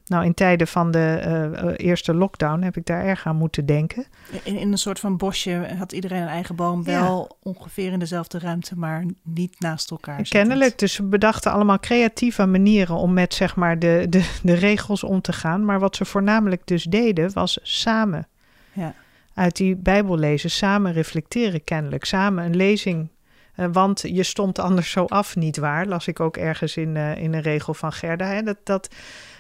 Nou, 0.05 0.25
in 0.25 0.35
tijden 0.35 0.67
van 0.67 0.91
de 0.91 1.23
uh, 1.63 1.73
eerste 1.77 2.15
lockdown 2.15 2.63
heb 2.63 2.77
ik 2.77 2.87
daar 2.87 3.05
erg 3.05 3.27
aan 3.27 3.37
moeten 3.37 3.67
denken. 3.67 4.07
In, 4.43 4.57
in, 4.57 4.73
een 4.73 4.79
soort 4.79 4.99
van 4.99 5.17
bosje 5.17 5.75
had 5.79 5.93
iedereen 5.93 6.23
een 6.23 6.29
eigen 6.29 6.57
boom, 6.57 6.85
wel 6.85 7.27
ja. 7.29 7.37
ongeveer 7.43 7.93
in 7.93 7.99
dezelfde 7.99 8.39
ruimte, 8.39 8.79
maar 8.79 9.05
niet 9.23 9.61
naast 9.61 9.91
elkaar. 9.91 10.23
Kennelijk, 10.23 10.79
dus 10.79 10.97
we 10.97 11.05
bedachten 11.05 11.53
allemaal 11.53 11.79
creatieve 11.79 12.47
manieren 12.47 12.95
om 12.95 13.13
met 13.13 13.35
zeg 13.35 13.57
maar 13.57 13.79
de, 13.79 14.07
de, 14.09 14.39
de 14.43 14.55
regels 14.55 15.05
om 15.05 15.21
te 15.21 15.33
gaan. 15.33 15.65
Maar 15.65 15.79
wat 15.79 15.97
ze 15.97 16.05
voornamelijk 16.05 16.67
dus 16.67 16.85
deden, 16.85 17.33
was 17.33 17.59
samen. 17.63 18.29
Ja 18.73 18.95
uit 19.35 19.57
die 19.57 19.77
Bijbel 19.77 20.19
lezen, 20.19 20.51
samen 20.51 20.93
reflecteren 20.93 21.65
kennelijk, 21.65 22.05
samen 22.05 22.45
een 22.45 22.57
lezing. 22.57 23.09
Uh, 23.57 23.67
want 23.73 24.01
je 24.07 24.23
stond 24.23 24.59
anders 24.59 24.91
zo 24.91 25.05
af, 25.05 25.37
niet 25.37 25.57
waar? 25.57 25.87
Las 25.87 26.07
ik 26.07 26.21
ook 26.21 26.37
ergens 26.37 26.77
in, 26.77 26.95
uh, 26.95 27.17
in 27.17 27.35
een 27.35 27.43
regel 27.43 27.75
van 27.75 27.93
Gerda. 27.93 28.27
Hè? 28.27 28.43
Dat, 28.43 28.57
dat, 28.65 28.95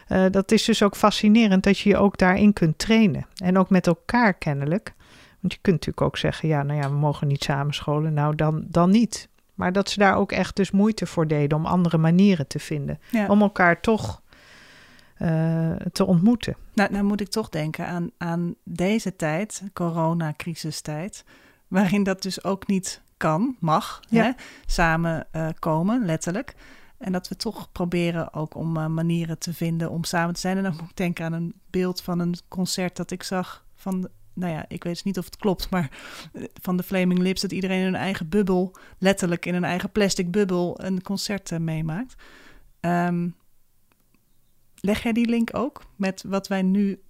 uh, 0.09 0.25
dat 0.31 0.53
is 0.53 0.65
dus 0.65 0.83
ook 0.83 0.97
fascinerend 0.97 1.63
dat 1.63 1.79
je 1.79 1.89
je 1.89 1.97
ook 1.97 2.19
daarin 2.19 2.53
kunt 2.53 2.79
trainen. 2.79 3.27
En 3.37 3.59
ook 3.59 3.71
met 3.71 3.87
elkaar 3.87 4.35
kennelijk. 4.35 4.95
Want 5.41 5.53
je 5.53 5.59
kunt 5.61 5.77
natuurlijk 5.77 6.07
ook 6.07 6.17
zeggen, 6.17 6.49
ja, 6.49 6.63
nou 6.63 6.81
ja, 6.81 6.89
we 6.89 6.97
mogen 6.97 7.27
niet 7.27 7.45
samenscholen. 7.45 8.15
Nou, 8.15 8.35
dan, 8.35 8.65
dan 8.69 8.91
niet. 8.91 9.29
Maar 9.55 9.73
dat 9.73 9.91
ze 9.91 9.99
daar 9.99 10.17
ook 10.17 10.33
echt 10.33 10.57
dus 10.57 10.71
moeite 10.71 11.07
voor 11.07 11.27
deden 11.27 11.59
om 11.59 11.67
andere 11.67 11.99
manieren 11.99 12.47
te 12.47 12.59
vinden. 12.59 12.99
Ja. 13.11 13.27
Om 13.27 13.43
elkaar 13.43 13.81
toch 13.81 14.23
uh, 15.23 15.73
te 15.93 16.05
ontmoeten. 16.05 16.57
Nou, 16.75 16.93
nou 16.93 17.05
moet 17.05 17.21
ik 17.21 17.29
toch 17.29 17.49
denken 17.49 17.87
aan, 17.87 18.11
aan 18.19 18.55
deze 18.65 19.17
tijd, 19.17 19.63
coronacrisistijd, 19.73 21.25
waarin 21.69 22.03
dat 22.03 22.23
dus 22.23 22.45
ook 22.45 22.67
niet 22.67 23.03
kan, 23.17 23.57
mag, 23.59 24.01
ja. 24.09 24.35
samen 24.67 25.27
uh, 25.33 25.49
komen, 25.59 26.05
letterlijk. 26.05 26.55
En 26.99 27.13
dat 27.13 27.29
we 27.29 27.37
toch 27.37 27.73
proberen 27.73 28.35
ook 28.35 28.55
om 28.55 28.77
uh, 28.77 28.87
manieren 28.87 29.39
te 29.39 29.55
vinden 29.55 29.91
om 29.91 30.05
samen 30.05 30.35
te 30.35 30.41
zijn. 30.41 30.57
En 30.57 30.63
dan 30.63 30.73
moet 30.73 30.91
ik 30.91 30.97
denken 30.97 31.25
aan 31.25 31.33
een 31.33 31.55
beeld 31.71 32.03
van 32.03 32.19
een 32.19 32.35
concert 32.49 32.97
dat 32.97 33.11
ik 33.11 33.23
zag 33.23 33.65
van 33.75 34.09
nou 34.33 34.53
ja, 34.53 34.65
ik 34.69 34.85
weet 34.85 34.93
dus 34.93 35.03
niet 35.03 35.19
of 35.19 35.25
het 35.25 35.37
klopt, 35.37 35.71
maar 35.71 35.91
van 36.61 36.77
de 36.77 36.83
Flaming 36.83 37.21
Lips, 37.21 37.41
dat 37.41 37.53
iedereen 37.53 37.81
in 37.81 37.87
een 37.87 37.95
eigen 37.95 38.29
bubbel, 38.29 38.77
letterlijk 38.99 39.47
in 39.47 39.55
een 39.55 39.65
eigen 39.65 39.91
plastic 39.91 40.31
bubbel, 40.31 40.85
een 40.85 41.03
concert 41.03 41.51
uh, 41.51 41.59
meemaakt. 41.59 42.15
Um, 42.81 43.35
Leg 44.81 45.03
jij 45.03 45.13
die 45.13 45.29
link 45.29 45.49
ook 45.53 45.83
met 45.97 46.25
wat 46.27 46.49
wij 46.49 46.63
nu 46.63 47.01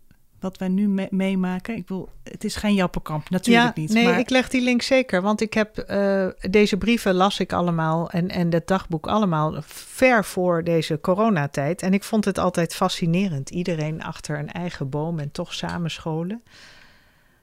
wat 0.41 0.59
wij 0.59 0.69
nu 0.69 1.09
meemaken? 1.11 1.77
Ik 1.77 1.87
bedoel, 1.87 2.09
het 2.23 2.45
is 2.45 2.57
geen 2.57 2.75
Jappenkamp, 2.75 3.31
natuurlijk 3.31 3.77
ja, 3.77 3.83
niet. 3.83 3.93
Nee, 3.93 4.19
ik 4.19 4.31
leg 4.31 4.49
die 4.49 4.63
link 4.63 4.83
zeker. 4.83 5.23
Want 5.23 5.41
ik 5.41 5.55
heb 5.55 5.85
uh, 5.91 6.27
deze 6.51 6.77
brieven 6.77 7.15
las 7.15 7.41
ik 7.41 7.53
allemaal 7.53 8.11
en, 8.11 8.29
en 8.29 8.53
het 8.53 8.67
dagboek 8.67 9.07
allemaal 9.07 9.55
ver 9.65 10.25
voor 10.25 10.65
deze 10.65 11.01
coronatijd. 11.01 11.83
En 11.83 11.93
ik 11.93 12.05
vond 12.05 12.25
het 12.25 12.39
altijd 12.39 12.75
fascinerend. 12.75 13.51
Iedereen 13.51 14.03
achter 14.03 14.39
een 14.39 14.53
eigen 14.53 14.89
boom 14.89 15.19
en 15.19 15.31
toch 15.31 15.55
samen 15.55 15.91
scholen. 15.91 16.43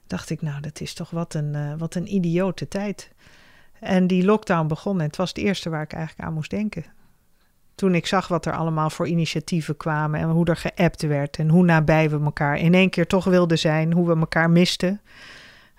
Dacht 0.08 0.30
ik, 0.30 0.42
nou, 0.42 0.62
dat 0.62 0.82
is 0.82 0.94
toch 0.94 1.10
wat 1.10 1.34
een, 1.34 1.54
uh, 1.54 1.74
wat 1.78 1.96
een 1.96 2.14
idiote 2.14 2.68
tijd. 2.68 3.12
En 3.80 4.08
die 4.08 4.26
lockdown 4.26 4.68
begon 4.68 5.00
en 5.00 5.06
het 5.06 5.16
was 5.16 5.30
het 5.30 5.38
eerste 5.38 5.70
waar 5.70 5.84
ik 5.84 5.94
eigenlijk 5.94 6.28
aan 6.28 6.34
moest 6.34 6.50
denken 6.50 6.86
toen 7.78 7.96
ik 7.96 8.08
zag 8.08 8.28
wat 8.28 8.46
er 8.46 8.54
allemaal 8.54 8.90
voor 8.90 9.08
initiatieven 9.08 9.78
kwamen 9.78 10.20
en 10.20 10.30
hoe 10.30 10.46
er 10.46 10.56
geappt 10.56 11.02
werd 11.02 11.38
en 11.38 11.50
hoe 11.50 11.64
nabij 11.64 12.10
we 12.10 12.20
elkaar 12.20 12.58
in 12.58 12.74
één 12.74 12.90
keer 12.90 13.08
toch 13.08 13.26
wilden 13.26 13.60
zijn, 13.60 13.94
hoe 13.94 14.08
we 14.08 14.20
elkaar 14.20 14.50
misten. 14.50 15.02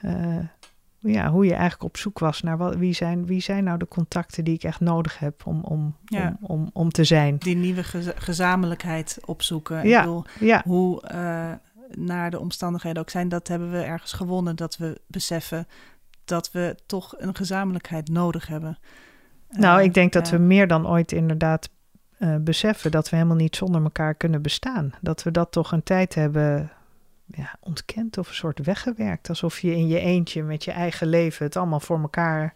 Uh, 0.04 0.38
ja, 0.98 1.30
hoe 1.30 1.44
je 1.44 1.52
eigenlijk 1.52 1.82
op 1.82 1.96
zoek 1.96 2.18
was 2.18 2.42
naar 2.42 2.56
wat, 2.56 2.76
wie, 2.76 2.92
zijn, 2.92 3.26
wie 3.26 3.40
zijn 3.40 3.64
nou 3.64 3.78
de 3.78 3.88
contacten 3.88 4.44
die 4.44 4.54
ik 4.54 4.62
echt 4.62 4.80
nodig 4.80 5.18
heb 5.18 5.46
om, 5.46 5.60
om, 5.64 5.96
om, 6.08 6.38
om, 6.40 6.70
om, 6.72 6.90
te 6.90 7.04
zijn. 7.04 7.36
Die 7.38 7.56
nieuwe 7.56 7.84
gezamenlijkheid 8.16 9.18
opzoeken. 9.24 9.88
Ja, 9.88 9.98
ik 9.98 10.04
bedoel, 10.04 10.24
ja. 10.40 10.62
Hoe 10.64 11.02
uh, 11.14 11.50
naar 11.90 12.30
de 12.30 12.38
omstandigheden 12.38 13.02
ook 13.02 13.10
zijn, 13.10 13.28
dat 13.28 13.48
hebben 13.48 13.70
we 13.70 13.82
ergens 13.82 14.12
gewonnen. 14.12 14.56
Dat 14.56 14.76
we 14.76 15.00
beseffen 15.06 15.66
dat 16.24 16.50
we 16.52 16.76
toch 16.86 17.14
een 17.16 17.36
gezamenlijkheid 17.36 18.08
nodig 18.08 18.46
hebben. 18.46 18.78
Nou, 19.48 19.82
ik 19.82 19.94
denk 19.94 20.12
dat 20.12 20.30
we 20.30 20.38
meer 20.38 20.66
dan 20.66 20.88
ooit 20.88 21.12
inderdaad 21.12 21.70
uh, 22.18 22.36
beseffen 22.40 22.90
dat 22.90 23.10
we 23.10 23.16
helemaal 23.16 23.36
niet 23.36 23.56
zonder 23.56 23.82
elkaar 23.82 24.14
kunnen 24.14 24.42
bestaan. 24.42 24.92
Dat 25.00 25.22
we 25.22 25.30
dat 25.30 25.52
toch 25.52 25.72
een 25.72 25.82
tijd 25.82 26.14
hebben 26.14 26.70
ja, 27.26 27.56
ontkend 27.60 28.18
of 28.18 28.28
een 28.28 28.34
soort 28.34 28.64
weggewerkt. 28.64 29.28
Alsof 29.28 29.58
je 29.58 29.76
in 29.76 29.88
je 29.88 29.98
eentje 29.98 30.42
met 30.42 30.64
je 30.64 30.70
eigen 30.70 31.06
leven 31.06 31.44
het 31.44 31.56
allemaal 31.56 31.80
voor 31.80 32.00
elkaar 32.00 32.54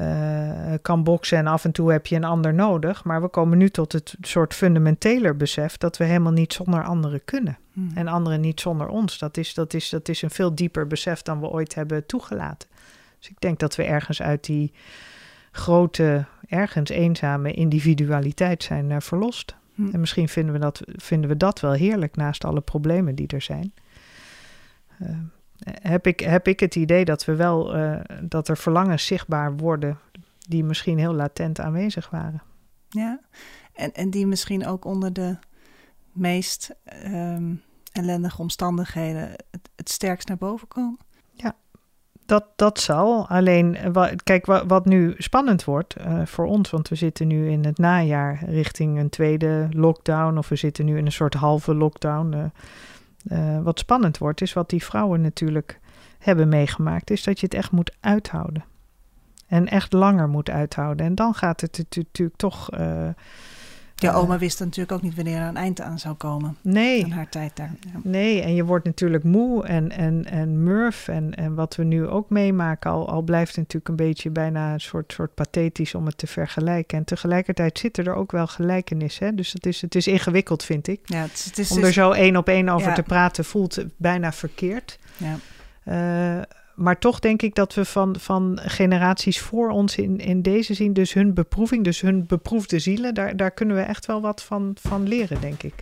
uh, 0.00 0.74
kan 0.82 1.04
boksen 1.04 1.38
en 1.38 1.46
af 1.46 1.64
en 1.64 1.72
toe 1.72 1.92
heb 1.92 2.06
je 2.06 2.16
een 2.16 2.24
ander 2.24 2.54
nodig. 2.54 3.04
Maar 3.04 3.22
we 3.22 3.28
komen 3.28 3.58
nu 3.58 3.68
tot 3.68 3.92
het 3.92 4.16
soort 4.20 4.54
fundamenteler 4.54 5.36
besef 5.36 5.76
dat 5.76 5.96
we 5.96 6.04
helemaal 6.04 6.32
niet 6.32 6.52
zonder 6.52 6.84
anderen 6.84 7.24
kunnen. 7.24 7.58
Hmm. 7.72 7.90
En 7.94 8.08
anderen 8.08 8.40
niet 8.40 8.60
zonder 8.60 8.88
ons. 8.88 9.18
Dat 9.18 9.36
is, 9.36 9.54
dat, 9.54 9.74
is, 9.74 9.88
dat 9.88 10.08
is 10.08 10.22
een 10.22 10.30
veel 10.30 10.54
dieper 10.54 10.86
besef 10.86 11.22
dan 11.22 11.40
we 11.40 11.46
ooit 11.46 11.74
hebben 11.74 12.06
toegelaten. 12.06 12.68
Dus 13.18 13.28
ik 13.28 13.40
denk 13.40 13.58
dat 13.58 13.76
we 13.76 13.84
ergens 13.84 14.22
uit 14.22 14.44
die 14.44 14.72
grote, 15.50 16.24
ergens 16.48 16.90
eenzame 16.90 17.52
individualiteit 17.52 18.62
zijn 18.62 18.90
uh, 18.90 18.96
verlost. 19.00 19.56
Hm. 19.74 19.88
En 19.92 20.00
misschien 20.00 20.28
vinden 20.28 20.52
we, 20.52 20.60
dat, 20.60 20.82
vinden 20.84 21.30
we 21.30 21.36
dat 21.36 21.60
wel 21.60 21.72
heerlijk 21.72 22.16
naast 22.16 22.44
alle 22.44 22.60
problemen 22.60 23.14
die 23.14 23.26
er 23.26 23.42
zijn. 23.42 23.72
Uh, 25.02 25.08
heb, 25.64 26.06
ik, 26.06 26.20
heb 26.20 26.48
ik 26.48 26.60
het 26.60 26.76
idee 26.76 27.04
dat 27.04 27.24
we 27.24 27.34
wel 27.34 27.76
uh, 27.76 28.00
dat 28.22 28.48
er 28.48 28.56
verlangens 28.56 29.06
zichtbaar 29.06 29.56
worden 29.56 29.98
die 30.38 30.64
misschien 30.64 30.98
heel 30.98 31.14
latent 31.14 31.60
aanwezig 31.60 32.10
waren. 32.10 32.42
Ja, 32.88 33.20
en, 33.72 33.92
en 33.92 34.10
die 34.10 34.26
misschien 34.26 34.66
ook 34.66 34.84
onder 34.84 35.12
de 35.12 35.36
meest 36.12 36.74
um, 37.04 37.62
ellendige 37.92 38.40
omstandigheden 38.40 39.30
het, 39.50 39.70
het 39.76 39.90
sterkst 39.90 40.28
naar 40.28 40.36
boven 40.36 40.68
komen 40.68 40.98
dat, 42.28 42.44
dat 42.56 42.80
zal. 42.80 43.28
Alleen, 43.28 43.76
eh, 43.76 44.06
kijk, 44.22 44.46
wat, 44.46 44.84
nu 44.84 45.14
spannend 45.18 45.64
wordt 45.64 45.94
uh, 46.00 46.26
voor 46.26 46.46
ons, 46.46 46.70
want 46.70 46.88
we 46.88 46.94
zitten 46.94 47.26
nu 47.26 47.50
in 47.50 47.64
het 47.64 47.78
najaar 47.78 48.44
richting 48.44 48.98
een 48.98 49.08
tweede 49.08 49.68
lockdown, 49.70 50.38
of 50.38 50.48
we 50.48 50.56
zitten 50.56 50.84
nu 50.84 50.98
in 50.98 51.06
een 51.06 51.12
soort 51.12 51.34
halve 51.34 51.74
lockdown. 51.74 52.52
Uh, 53.32 53.58
wat 53.62 53.78
spannend 53.78 54.18
wordt, 54.18 54.40
is 54.40 54.52
wat 54.52 54.70
die 54.70 54.84
vrouwen 54.84 55.20
natuurlijk 55.20 55.80
hebben 56.18 56.48
meegemaakt, 56.48 57.10
is 57.10 57.22
dat 57.22 57.40
je 57.40 57.46
het 57.46 57.54
echt 57.54 57.70
moet 57.70 57.96
uithouden. 58.00 58.64
En 59.46 59.68
echt 59.68 59.92
langer 59.92 60.28
moet 60.28 60.50
uithouden. 60.50 61.06
En 61.06 61.14
dan 61.14 61.34
gaat 61.34 61.60
het 61.60 61.78
natuurlijk 61.78 62.36
toch 62.36 62.68
ja, 64.00 64.12
oma 64.12 64.38
wist 64.38 64.60
natuurlijk 64.60 64.92
ook 64.92 65.02
niet 65.02 65.14
wanneer 65.14 65.36
er 65.36 65.48
een 65.48 65.56
eind 65.56 65.80
aan 65.80 65.98
zou 65.98 66.14
komen. 66.14 66.56
Nee. 66.62 67.04
Aan 67.04 67.10
haar 67.10 67.28
tijd 67.28 67.56
daar. 67.56 67.74
Ja. 67.80 68.00
Nee, 68.02 68.42
en 68.42 68.54
je 68.54 68.64
wordt 68.64 68.84
natuurlijk 68.84 69.24
moe 69.24 69.66
en, 69.66 69.90
en, 69.90 70.24
en 70.24 70.62
murf. 70.62 71.08
En, 71.08 71.34
en 71.34 71.54
wat 71.54 71.76
we 71.76 71.84
nu 71.84 72.06
ook 72.06 72.30
meemaken, 72.30 72.90
al, 72.90 73.08
al 73.08 73.22
blijft 73.22 73.48
het 73.48 73.56
natuurlijk 73.56 73.88
een 73.88 74.06
beetje 74.06 74.30
bijna 74.30 74.72
een 74.72 74.80
soort, 74.80 75.12
soort 75.12 75.34
pathetisch 75.34 75.94
om 75.94 76.06
het 76.06 76.18
te 76.18 76.26
vergelijken. 76.26 76.98
En 76.98 77.04
tegelijkertijd 77.04 77.78
zitten 77.78 78.04
er 78.04 78.14
ook 78.14 78.32
wel 78.32 78.46
gelijkenissen. 78.46 79.36
Dus 79.36 79.52
het 79.52 79.66
is, 79.66 79.80
het 79.80 79.94
is 79.94 80.06
ingewikkeld, 80.06 80.64
vind 80.64 80.88
ik. 80.88 81.00
Ja, 81.04 81.20
het, 81.20 81.44
het 81.44 81.58
is, 81.58 81.70
om 81.70 81.84
er 81.84 81.92
zo 81.92 82.10
één 82.10 82.36
op 82.36 82.48
één 82.48 82.68
over 82.68 82.94
te 82.94 83.02
praten, 83.02 83.44
voelt 83.44 83.84
bijna 83.96 84.32
verkeerd. 84.32 84.98
Ja. 85.16 85.36
Uh, 85.84 86.42
maar 86.78 86.98
toch 86.98 87.18
denk 87.18 87.42
ik 87.42 87.54
dat 87.54 87.74
we 87.74 87.84
van, 87.84 88.16
van 88.18 88.58
generaties 88.62 89.40
voor 89.40 89.70
ons 89.70 89.96
in, 89.96 90.18
in 90.18 90.42
deze 90.42 90.74
zin, 90.74 90.92
dus 90.92 91.12
hun 91.12 91.34
beproeving, 91.34 91.84
dus 91.84 92.00
hun 92.00 92.26
beproefde 92.26 92.78
zielen, 92.78 93.14
daar, 93.14 93.36
daar 93.36 93.50
kunnen 93.50 93.76
we 93.76 93.82
echt 93.82 94.06
wel 94.06 94.20
wat 94.20 94.42
van, 94.42 94.76
van 94.80 95.08
leren, 95.08 95.40
denk 95.40 95.62
ik. 95.62 95.74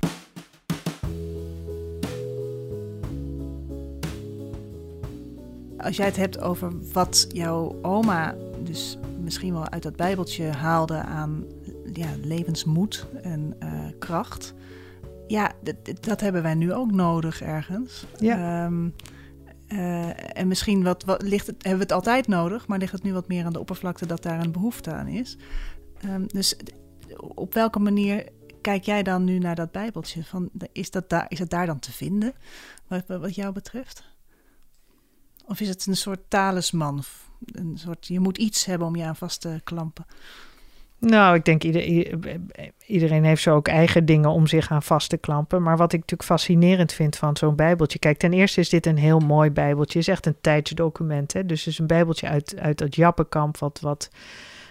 Als 5.79 5.97
jij 5.97 6.07
het 6.07 6.17
hebt 6.17 6.41
over 6.41 6.73
wat 6.93 7.27
jouw 7.29 7.79
oma 7.83 8.35
dus 8.63 8.99
misschien 9.21 9.53
wel 9.53 9.69
uit 9.69 9.83
dat 9.83 9.97
bijbeltje 9.97 10.45
haalde 10.45 10.97
aan 10.97 11.45
ja, 11.93 12.09
levensmoed 12.23 13.07
en 13.23 13.57
uh, 13.63 13.69
kracht. 13.99 14.55
Ja, 15.27 15.53
dat 16.01 16.21
hebben 16.21 16.43
wij 16.43 16.55
nu 16.55 16.73
ook 16.73 16.93
nodig 16.93 17.43
ergens. 17.43 18.07
Ja. 18.19 18.65
Um, 18.65 18.95
uh, 19.69 20.39
en 20.39 20.49
misschien 20.49 20.83
wat, 20.83 21.05
wat 21.05 21.23
ligt 21.23 21.47
het, 21.47 21.57
hebben 21.57 21.79
we 21.79 21.83
het 21.83 21.93
altijd 21.93 22.27
nodig, 22.29 22.67
maar 22.67 22.79
ligt 22.79 22.93
het 22.93 23.03
nu 23.03 23.13
wat 23.13 23.29
meer 23.29 23.45
aan 23.45 23.53
de 23.53 23.61
oppervlakte 23.61 24.07
dat 24.07 24.23
daar 24.23 24.41
een 24.41 24.53
behoefte 24.53 24.93
aan 24.93 25.09
is. 25.09 25.37
Um, 26.05 26.27
dus 26.27 26.57
op 27.19 27.55
welke 27.55 27.79
manier 27.79 28.29
kijk 28.61 28.85
jij 28.85 29.03
dan 29.03 29.25
nu 29.25 29.39
naar 29.39 29.55
dat 29.55 29.73
Bijbeltje? 29.73 30.25
Van, 30.25 30.51
is, 30.73 30.91
dat 30.91 31.09
daar, 31.09 31.27
is 31.29 31.39
het 31.39 31.51
daar 31.51 31.67
dan 31.67 31.79
te 31.79 31.93
vinden, 31.93 32.33
wat, 32.87 33.05
wat 33.07 33.35
jou 33.35 33.53
betreft? 33.53 34.05
Of 35.45 35.61
is 35.61 35.69
het 35.69 35.87
een 35.87 35.97
soort 35.97 36.31
talisman? 36.31 37.03
Een 37.45 37.79
soort, 37.79 38.07
je 38.07 38.21
moet 38.21 38.39
iets 38.39 38.65
hebben 38.65 38.87
om 38.87 38.97
je 38.97 39.05
aan 39.05 39.17
vast 39.17 39.41
te 39.41 39.61
klampen. 39.65 40.07
Nou, 40.99 41.35
ik 41.35 41.45
denk 41.45 41.63
iedereen 42.87 43.25
heeft 43.25 43.43
zo 43.43 43.55
ook 43.55 43.69
eigen 43.69 44.05
dingen 44.05 44.31
om 44.31 44.47
zich 44.47 44.71
aan 44.71 44.83
vast 44.83 45.11
te 45.11 45.17
klampen. 45.17 45.63
Maar 45.63 45.77
wat 45.77 45.93
ik 45.93 46.01
natuurlijk 46.01 46.29
fascinerend 46.29 46.93
vind 46.93 47.17
van 47.17 47.37
zo'n 47.37 47.57
Bijbeltje. 47.57 47.99
Kijk, 47.99 48.19
ten 48.19 48.33
eerste 48.33 48.61
is 48.61 48.69
dit 48.69 48.87
een 48.87 48.99
heel 48.99 49.19
mooi 49.19 49.51
Bijbeltje. 49.51 49.99
Het 49.99 50.09
is 50.09 50.15
echt 50.15 50.27
een 50.27 50.37
tijdsdocument. 50.41 51.33
Hè? 51.33 51.47
Dus 51.47 51.59
het 51.59 51.73
is 51.73 51.79
een 51.79 51.87
Bijbeltje 51.87 52.29
uit, 52.29 52.59
uit 52.59 52.81
het 52.81 52.95
Jappenkamp, 52.95 53.59
wat, 53.59 53.81
wat 53.81 54.11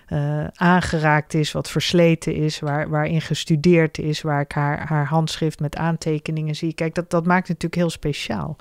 uh, 0.10 0.48
aangeraakt 0.54 1.34
is, 1.34 1.52
wat 1.52 1.70
versleten 1.70 2.36
is, 2.36 2.60
waar, 2.60 2.90
waarin 2.90 3.22
gestudeerd 3.22 3.98
is, 3.98 4.22
waar 4.22 4.42
ik 4.42 4.52
haar, 4.52 4.88
haar 4.88 5.06
handschrift 5.06 5.60
met 5.60 5.76
aantekeningen 5.76 6.56
zie. 6.56 6.74
Kijk, 6.74 6.96
dat, 6.96 7.10
dat 7.10 7.26
maakt 7.26 7.48
het 7.48 7.62
natuurlijk 7.62 7.82
heel 7.82 7.90
speciaal. 7.90 8.56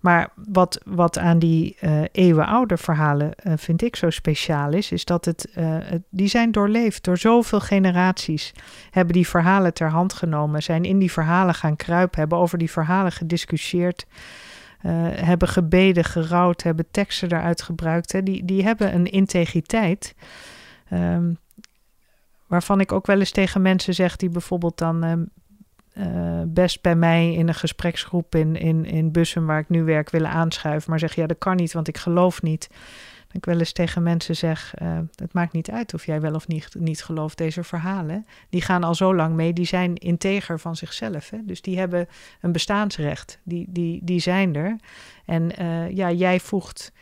Maar 0.00 0.28
wat, 0.34 0.80
wat 0.84 1.18
aan 1.18 1.38
die 1.38 1.76
uh, 1.80 2.02
eeuwenoude 2.12 2.76
verhalen 2.76 3.32
uh, 3.42 3.52
vind 3.56 3.82
ik 3.82 3.96
zo 3.96 4.10
speciaal 4.10 4.72
is, 4.72 4.92
is 4.92 5.04
dat 5.04 5.24
het, 5.24 5.48
uh, 5.58 5.76
het, 5.80 6.02
die 6.10 6.28
zijn 6.28 6.52
doorleefd 6.52 7.04
door 7.04 7.18
zoveel 7.18 7.60
generaties. 7.60 8.54
Hebben 8.90 9.14
die 9.14 9.28
verhalen 9.28 9.74
ter 9.74 9.90
hand 9.90 10.12
genomen, 10.12 10.62
zijn 10.62 10.84
in 10.84 10.98
die 10.98 11.12
verhalen 11.12 11.54
gaan 11.54 11.76
kruipen, 11.76 12.20
hebben 12.20 12.38
over 12.38 12.58
die 12.58 12.70
verhalen 12.70 13.12
gediscussieerd. 13.12 14.06
hebben 15.10 15.48
gebeden, 15.48 16.04
gerouwd, 16.04 16.62
hebben 16.62 16.86
teksten 16.90 17.32
eruit 17.32 17.62
gebruikt. 17.62 18.12
Hè. 18.12 18.22
Die, 18.22 18.44
die 18.44 18.62
hebben 18.62 18.94
een 18.94 19.06
integriteit. 19.06 20.14
Um, 20.92 21.38
waarvan 22.48 22.80
ik 22.80 22.92
ook 22.92 23.06
wel 23.06 23.18
eens 23.18 23.30
tegen 23.30 23.62
mensen 23.62 23.94
zeg 23.94 24.16
die 24.16 24.28
bijvoorbeeld 24.28 24.78
dan 24.78 25.04
um, 25.04 25.30
uh, 25.98 26.42
best 26.46 26.82
bij 26.82 26.96
mij 26.96 27.32
in 27.32 27.48
een 27.48 27.54
gespreksgroep 27.54 28.34
in, 28.34 28.56
in, 28.56 28.84
in 28.84 29.12
Bussen, 29.12 29.46
waar 29.46 29.58
ik 29.58 29.68
nu 29.68 29.84
werk, 29.84 30.10
willen 30.10 30.30
aanschuiven. 30.30 30.90
Maar 30.90 30.98
zeg 30.98 31.14
ja, 31.14 31.26
dat 31.26 31.38
kan 31.38 31.56
niet, 31.56 31.72
want 31.72 31.88
ik 31.88 31.98
geloof 31.98 32.42
niet. 32.42 32.68
Dat 33.26 33.36
ik 33.36 33.44
wel 33.44 33.58
eens 33.58 33.72
tegen 33.72 34.02
mensen 34.02 34.36
zeg: 34.36 34.74
uh, 34.82 34.98
Het 35.14 35.32
maakt 35.32 35.52
niet 35.52 35.70
uit 35.70 35.94
of 35.94 36.06
jij 36.06 36.20
wel 36.20 36.34
of 36.34 36.48
niet, 36.48 36.74
niet 36.78 37.04
gelooft. 37.04 37.38
Deze 37.38 37.64
verhalen, 37.64 38.26
die 38.48 38.62
gaan 38.62 38.84
al 38.84 38.94
zo 38.94 39.14
lang 39.14 39.34
mee, 39.34 39.52
die 39.52 39.66
zijn 39.66 39.94
integer 39.94 40.58
van 40.60 40.76
zichzelf. 40.76 41.30
Hè? 41.30 41.38
Dus 41.44 41.62
die 41.62 41.78
hebben 41.78 42.08
een 42.40 42.52
bestaansrecht, 42.52 43.38
die, 43.42 43.66
die, 43.68 44.00
die 44.04 44.20
zijn 44.20 44.56
er. 44.56 44.76
En 45.24 45.62
uh, 45.62 45.90
ja, 45.90 46.10
jij 46.10 46.40
voegt 46.40 46.92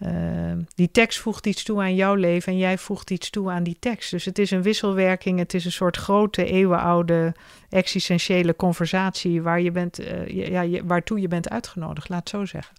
uh, 0.00 0.52
die 0.74 0.90
tekst 0.90 1.18
voegt 1.18 1.46
iets 1.46 1.62
toe 1.62 1.80
aan 1.80 1.94
jouw 1.94 2.14
leven 2.14 2.52
en 2.52 2.58
jij 2.58 2.78
voegt 2.78 3.10
iets 3.10 3.30
toe 3.30 3.50
aan 3.50 3.62
die 3.62 3.76
tekst. 3.78 4.10
Dus 4.10 4.24
het 4.24 4.38
is 4.38 4.50
een 4.50 4.62
wisselwerking, 4.62 5.38
het 5.38 5.54
is 5.54 5.64
een 5.64 5.72
soort 5.72 5.96
grote, 5.96 6.44
eeuwenoude, 6.44 7.34
existentiële 7.68 8.56
conversatie 8.56 9.42
waar 9.42 9.60
je 9.60 9.70
bent, 9.70 10.00
uh, 10.00 10.26
ja, 10.26 10.60
je, 10.60 10.84
waartoe 10.84 11.20
je 11.20 11.28
bent 11.28 11.50
uitgenodigd, 11.50 12.08
laat 12.08 12.18
het 12.18 12.28
zo 12.28 12.44
zeggen. 12.44 12.76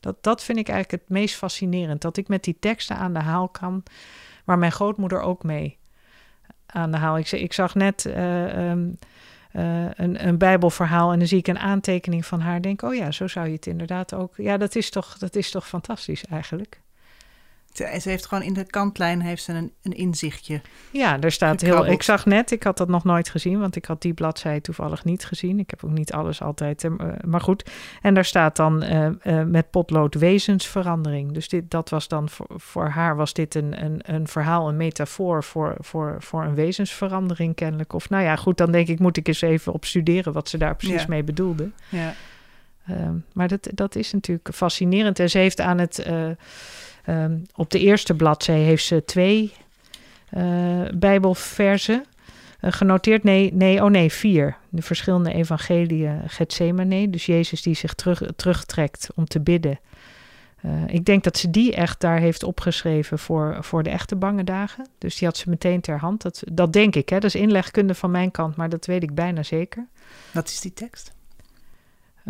Dat, 0.00 0.22
dat 0.22 0.44
vind 0.44 0.58
ik 0.58 0.68
eigenlijk 0.68 1.02
het 1.02 1.10
meest 1.10 1.34
fascinerend, 1.34 2.00
dat 2.00 2.16
ik 2.16 2.28
met 2.28 2.44
die 2.44 2.56
teksten 2.60 2.96
aan 2.96 3.12
de 3.12 3.22
haal 3.22 3.48
kan, 3.48 3.82
maar 4.44 4.58
mijn 4.58 4.72
grootmoeder 4.72 5.20
ook 5.20 5.42
mee 5.42 5.78
aan 6.66 6.90
de 6.90 6.96
haal. 6.96 7.18
Ik, 7.18 7.32
ik 7.32 7.52
zag 7.52 7.74
net. 7.74 8.04
Uh, 8.04 8.70
um, 8.70 8.98
eh, 9.58 9.90
een, 9.94 10.26
een 10.26 10.38
Bijbelverhaal 10.38 11.12
en 11.12 11.18
dan 11.18 11.28
zie 11.28 11.38
ik 11.38 11.46
een 11.46 11.58
aantekening 11.58 12.26
van 12.26 12.40
haar. 12.40 12.62
Denk, 12.62 12.82
oh 12.82 12.94
ja, 12.94 13.10
zo 13.10 13.26
zou 13.26 13.46
je 13.46 13.52
het 13.52 13.66
inderdaad 13.66 14.14
ook. 14.14 14.36
Ja, 14.36 14.56
dat 14.56 14.74
is 14.74 14.90
toch, 14.90 15.18
dat 15.18 15.36
is 15.36 15.50
toch 15.50 15.68
fantastisch 15.68 16.24
eigenlijk. 16.24 16.80
Ze, 17.72 17.84
heeft 18.08 18.26
gewoon 18.26 18.44
in 18.44 18.52
de 18.52 18.64
kantlijn 18.64 19.20
heeft 19.20 19.42
ze 19.42 19.52
een, 19.52 19.72
een 19.82 19.92
inzichtje. 19.92 20.60
Ja, 20.90 21.20
er 21.20 21.32
staat 21.32 21.60
heel. 21.60 21.86
Ik 21.86 22.02
zag 22.02 22.26
net, 22.26 22.50
ik 22.50 22.62
had 22.62 22.76
dat 22.76 22.88
nog 22.88 23.04
nooit 23.04 23.28
gezien, 23.28 23.58
want 23.60 23.76
ik 23.76 23.84
had 23.84 24.02
die 24.02 24.14
bladzijde 24.14 24.60
toevallig 24.60 25.04
niet 25.04 25.24
gezien. 25.24 25.58
Ik 25.58 25.70
heb 25.70 25.84
ook 25.84 25.90
niet 25.90 26.12
alles 26.12 26.42
altijd. 26.42 26.84
Uh, 26.84 26.92
maar 27.26 27.40
goed. 27.40 27.70
En 28.02 28.14
daar 28.14 28.24
staat 28.24 28.56
dan 28.56 28.84
uh, 28.84 29.08
uh, 29.24 29.42
met 29.42 29.70
potlood 29.70 30.14
wezensverandering. 30.14 31.32
Dus 31.32 31.48
dit, 31.48 31.70
dat 31.70 31.88
was 31.88 32.08
dan 32.08 32.28
voor, 32.28 32.46
voor 32.56 32.88
haar 32.88 33.16
was 33.16 33.32
dit 33.32 33.54
een, 33.54 33.84
een, 33.84 34.00
een 34.02 34.28
verhaal, 34.28 34.68
een 34.68 34.76
metafoor 34.76 35.44
voor, 35.44 35.76
voor, 35.78 36.16
voor 36.18 36.44
een 36.44 36.54
wezensverandering 36.54 37.54
kennelijk. 37.54 37.92
Of 37.92 38.08
nou 38.08 38.22
ja, 38.22 38.36
goed, 38.36 38.56
dan 38.56 38.72
denk 38.72 38.88
ik, 38.88 38.98
moet 38.98 39.16
ik 39.16 39.28
eens 39.28 39.40
even 39.40 39.72
op 39.72 39.84
studeren 39.84 40.32
wat 40.32 40.48
ze 40.48 40.58
daar 40.58 40.76
precies 40.76 41.06
mee 41.06 41.22
bedoelde. 41.22 41.70
Ja. 41.88 42.14
Ehm, 42.86 43.14
maar 43.32 43.48
dat, 43.48 43.68
dat 43.74 43.96
is 43.96 44.12
natuurlijk 44.12 44.48
fascinerend. 44.54 45.18
En 45.18 45.30
ze 45.30 45.38
heeft 45.38 45.60
aan 45.60 45.78
het 45.78 46.06
Um, 47.08 47.42
op 47.54 47.70
de 47.70 47.78
eerste 47.78 48.14
bladzij 48.14 48.58
heeft 48.58 48.84
ze 48.84 49.04
twee 49.04 49.52
uh, 50.36 50.82
Bijbelversen 50.94 52.04
uh, 52.60 52.72
genoteerd. 52.72 53.24
Nee, 53.24 53.52
nee, 53.54 53.84
oh 53.84 53.90
nee, 53.90 54.12
vier. 54.12 54.56
De 54.68 54.82
verschillende 54.82 55.32
evangeliën 55.32 56.20
Gethsemane. 56.26 57.10
Dus 57.10 57.26
Jezus 57.26 57.62
die 57.62 57.74
zich 57.74 57.94
terug, 57.94 58.22
terugtrekt 58.36 59.08
om 59.14 59.26
te 59.26 59.40
bidden. 59.40 59.80
Uh, 60.64 60.72
ik 60.86 61.04
denk 61.04 61.24
dat 61.24 61.36
ze 61.36 61.50
die 61.50 61.74
echt 61.74 62.00
daar 62.00 62.18
heeft 62.18 62.42
opgeschreven 62.42 63.18
voor, 63.18 63.56
voor 63.60 63.82
de 63.82 63.90
echte 63.90 64.16
bange 64.16 64.44
dagen. 64.44 64.86
Dus 64.98 65.18
die 65.18 65.28
had 65.28 65.36
ze 65.36 65.50
meteen 65.50 65.80
ter 65.80 65.98
hand. 65.98 66.22
Dat, 66.22 66.42
dat 66.52 66.72
denk 66.72 66.94
ik, 66.94 67.08
hè. 67.08 67.18
dat 67.18 67.34
is 67.34 67.40
inlegkunde 67.40 67.94
van 67.94 68.10
mijn 68.10 68.30
kant, 68.30 68.56
maar 68.56 68.68
dat 68.68 68.86
weet 68.86 69.02
ik 69.02 69.14
bijna 69.14 69.42
zeker. 69.42 69.86
Wat 70.32 70.48
is 70.48 70.60
die 70.60 70.72
tekst? 70.72 71.12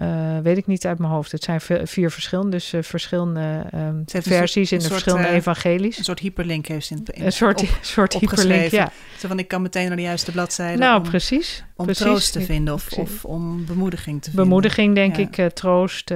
Uh, 0.03 0.39
weet 0.39 0.57
ik 0.57 0.67
niet 0.67 0.87
uit 0.87 0.99
mijn 0.99 1.13
hoofd. 1.13 1.33
Het 1.33 1.43
zijn 1.43 1.61
vier 1.85 2.11
verschillende, 2.11 2.51
dus 2.51 2.73
uh, 2.73 2.83
verschillende 2.83 3.67
um, 3.75 4.03
versies 4.07 4.73
in 4.73 4.79
de 4.79 4.89
verschillende 4.89 5.29
uh, 5.29 5.35
evangelies. 5.35 5.99
Een 5.99 6.05
soort 6.05 6.19
hyperlink 6.19 6.67
heeft 6.67 6.91
in, 6.91 7.03
in 7.05 7.25
Een 7.25 7.33
soort, 7.33 7.61
op, 7.61 7.69
soort 7.81 8.13
hyperlink, 8.13 8.71
ja. 8.71 8.93
Zo 9.19 9.29
van, 9.29 9.39
ik 9.39 9.49
kan 9.49 9.63
meteen 9.63 9.87
naar 9.87 9.97
de 9.97 10.03
juiste 10.03 10.33
bladzijde 10.33 10.79
Nou, 10.79 11.03
om, 11.03 11.09
precies. 11.09 11.65
Om 11.77 11.85
precies. 11.85 12.05
troost 12.05 12.33
te 12.33 12.41
vinden 12.41 12.75
of, 12.75 12.93
of 12.93 13.25
om 13.25 13.67
bemoediging 13.67 14.23
te 14.23 14.31
vinden. 14.31 14.49
Bemoediging, 14.49 14.95
denk 14.95 15.17
ja. 15.17 15.45
ik, 15.45 15.55
troost, 15.55 16.13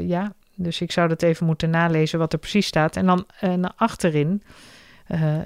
ja. 0.00 0.32
Dus 0.54 0.80
ik 0.80 0.92
zou 0.92 1.08
dat 1.08 1.22
even 1.22 1.46
moeten 1.46 1.70
nalezen 1.70 2.18
wat 2.18 2.32
er 2.32 2.38
precies 2.38 2.66
staat. 2.66 2.96
En 2.96 3.06
dan 3.06 3.26
naar 3.40 3.72
achterin, 3.76 4.42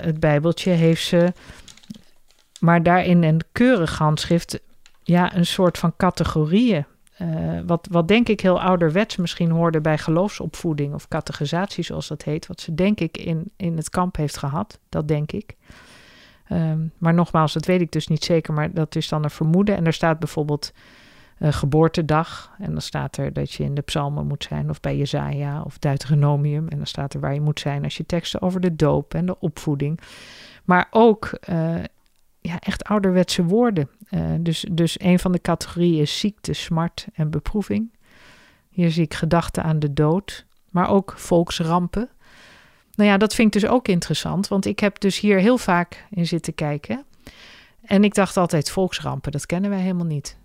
het 0.01 0.21
bijbeltje, 0.21 0.71
heeft 0.71 1.05
ze... 1.05 1.33
Maar 2.61 2.83
daarin 2.83 3.23
een 3.23 3.41
keurig 3.53 3.99
handschrift, 3.99 4.61
ja, 5.03 5.37
een 5.37 5.47
soort 5.47 5.79
van 5.79 5.95
categorieën 5.97 6.87
uh, 7.23 7.61
wat, 7.67 7.89
wat 7.91 8.09
denk 8.09 8.29
ik 8.29 8.41
heel 8.41 8.61
ouderwets 8.61 9.17
misschien 9.17 9.51
hoorde 9.51 9.81
bij 9.81 9.99
geloofsopvoeding 9.99 10.95
of 10.95 11.09
categorisatie, 11.09 11.85
zoals 11.85 12.09
dat 12.09 12.23
heet. 12.23 12.47
Wat 12.47 12.61
ze 12.61 12.75
denk 12.75 13.01
ik 13.01 13.19
in, 13.19 13.51
in 13.57 13.77
het 13.77 13.91
kamp 13.91 14.17
heeft 14.17 14.37
gehad. 14.37 14.79
Dat 14.89 15.09
denk 15.09 15.33
ik. 15.33 15.57
Um, 16.53 16.93
maar 16.99 17.15
nogmaals, 17.15 17.53
dat 17.53 17.67
weet 17.67 17.81
ik 17.81 17.93
dus 17.93 18.09
niet 18.09 18.25
zeker, 18.25 18.55
maar 18.55 18.73
dat 18.73 18.97
is 18.97 19.09
dan 19.09 19.25
een 19.25 19.31
vermoeden. 19.31 19.77
En 19.77 19.87
er 19.87 19.93
staat 19.93 20.19
bijvoorbeeld 20.19 20.73
uh, 21.39 21.53
geboortedag. 21.53 22.55
En 22.59 22.73
dan 22.73 22.81
staat 22.81 23.17
er 23.17 23.33
dat 23.33 23.53
je 23.53 23.65
in 23.65 23.75
de 23.75 23.81
psalmen 23.83 24.27
moet 24.27 24.45
zijn, 24.45 24.71
of 24.71 24.81
bij 24.81 24.97
Jezaja 24.97 25.63
of 25.63 25.79
Deuteronomium. 25.79 26.69
En 26.69 26.77
dan 26.77 26.87
staat 26.87 27.15
er 27.15 27.21
waar 27.21 27.35
je 27.35 27.41
moet 27.41 27.61
zijn 27.61 27.85
als 27.85 27.97
je 27.97 28.07
teksten 28.07 28.43
over 28.43 28.61
de 28.61 28.77
doop 28.77 29.15
en 29.15 29.27
de 29.27 29.41
opvoeding. 29.41 30.01
Maar 30.65 30.89
ook 30.91 31.39
uh, 31.51 31.75
ja, 32.49 32.59
echt 32.61 32.85
ouderwetse 32.85 33.45
woorden. 33.45 33.89
Uh, 34.11 34.21
dus, 34.41 34.65
dus 34.73 35.01
een 35.01 35.19
van 35.19 35.33
de 35.33 35.41
categorieën 35.41 36.01
is 36.01 36.19
ziekte, 36.19 36.53
smart 36.53 37.07
en 37.15 37.31
beproeving. 37.31 37.93
Hier 38.69 38.91
zie 38.91 39.05
ik 39.05 39.15
gedachten 39.15 39.63
aan 39.63 39.79
de 39.79 39.93
dood, 39.93 40.47
maar 40.71 40.89
ook 40.89 41.15
volksrampen. 41.17 42.09
Nou 42.95 43.11
ja, 43.11 43.17
dat 43.17 43.35
vind 43.35 43.55
ik 43.55 43.61
dus 43.61 43.71
ook 43.71 43.89
interessant, 43.89 44.49
want 44.49 44.67
ik 44.67 44.79
heb 44.79 45.01
dus 45.01 45.21
hier 45.21 45.39
heel 45.39 45.59
vaak 45.59 46.07
in 46.11 46.27
zitten 46.27 46.55
kijken. 46.55 47.05
En 47.83 48.05
ik 48.05 48.15
dacht 48.15 48.37
altijd, 48.37 48.71
volksrampen, 48.71 49.33
dat 49.33 49.47
kennen 49.47 49.71
wij 49.71 49.81
helemaal 49.81 50.07
niet. 50.07 50.39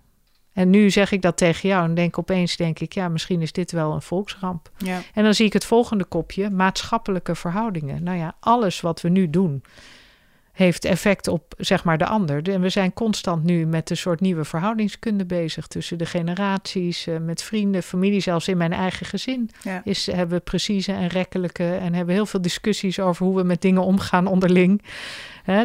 En 0.52 0.70
nu 0.70 0.90
zeg 0.90 1.12
ik 1.12 1.22
dat 1.22 1.36
tegen 1.36 1.68
jou 1.68 1.84
en 1.84 1.94
denk 1.94 2.18
opeens, 2.18 2.56
denk 2.56 2.78
ik, 2.78 2.92
ja, 2.92 3.08
misschien 3.08 3.42
is 3.42 3.52
dit 3.52 3.72
wel 3.72 3.92
een 3.92 4.02
volksramp. 4.02 4.70
Ja. 4.76 5.00
En 5.14 5.24
dan 5.24 5.34
zie 5.34 5.46
ik 5.46 5.52
het 5.52 5.64
volgende 5.64 6.04
kopje, 6.04 6.50
maatschappelijke 6.50 7.34
verhoudingen. 7.34 8.02
Nou 8.02 8.18
ja, 8.18 8.34
alles 8.40 8.80
wat 8.80 9.00
we 9.00 9.08
nu 9.08 9.30
doen, 9.30 9.62
heeft 10.54 10.84
effect 10.84 11.28
op 11.28 11.54
zeg 11.58 11.84
maar 11.84 11.98
de 11.98 12.06
ander. 12.06 12.48
En 12.48 12.60
we 12.60 12.68
zijn 12.68 12.92
constant 12.92 13.44
nu 13.44 13.66
met 13.66 13.90
een 13.90 13.96
soort 13.96 14.20
nieuwe 14.20 14.44
verhoudingskunde 14.44 15.24
bezig 15.24 15.66
tussen 15.66 15.98
de 15.98 16.06
generaties, 16.06 17.06
uh, 17.06 17.16
met 17.18 17.42
vrienden, 17.42 17.82
familie, 17.82 18.20
zelfs 18.20 18.48
in 18.48 18.56
mijn 18.56 18.72
eigen 18.72 19.06
gezin. 19.06 19.50
Ja. 19.62 19.80
Is, 19.84 20.06
hebben 20.06 20.38
we 20.38 20.44
precieze 20.44 20.92
en 20.92 21.06
rekkelijke 21.06 21.74
en 21.74 21.94
hebben 21.94 22.14
heel 22.14 22.26
veel 22.26 22.42
discussies 22.42 23.00
over 23.00 23.26
hoe 23.26 23.36
we 23.36 23.42
met 23.42 23.62
dingen 23.62 23.82
omgaan 23.82 24.26
onderling. 24.26 24.82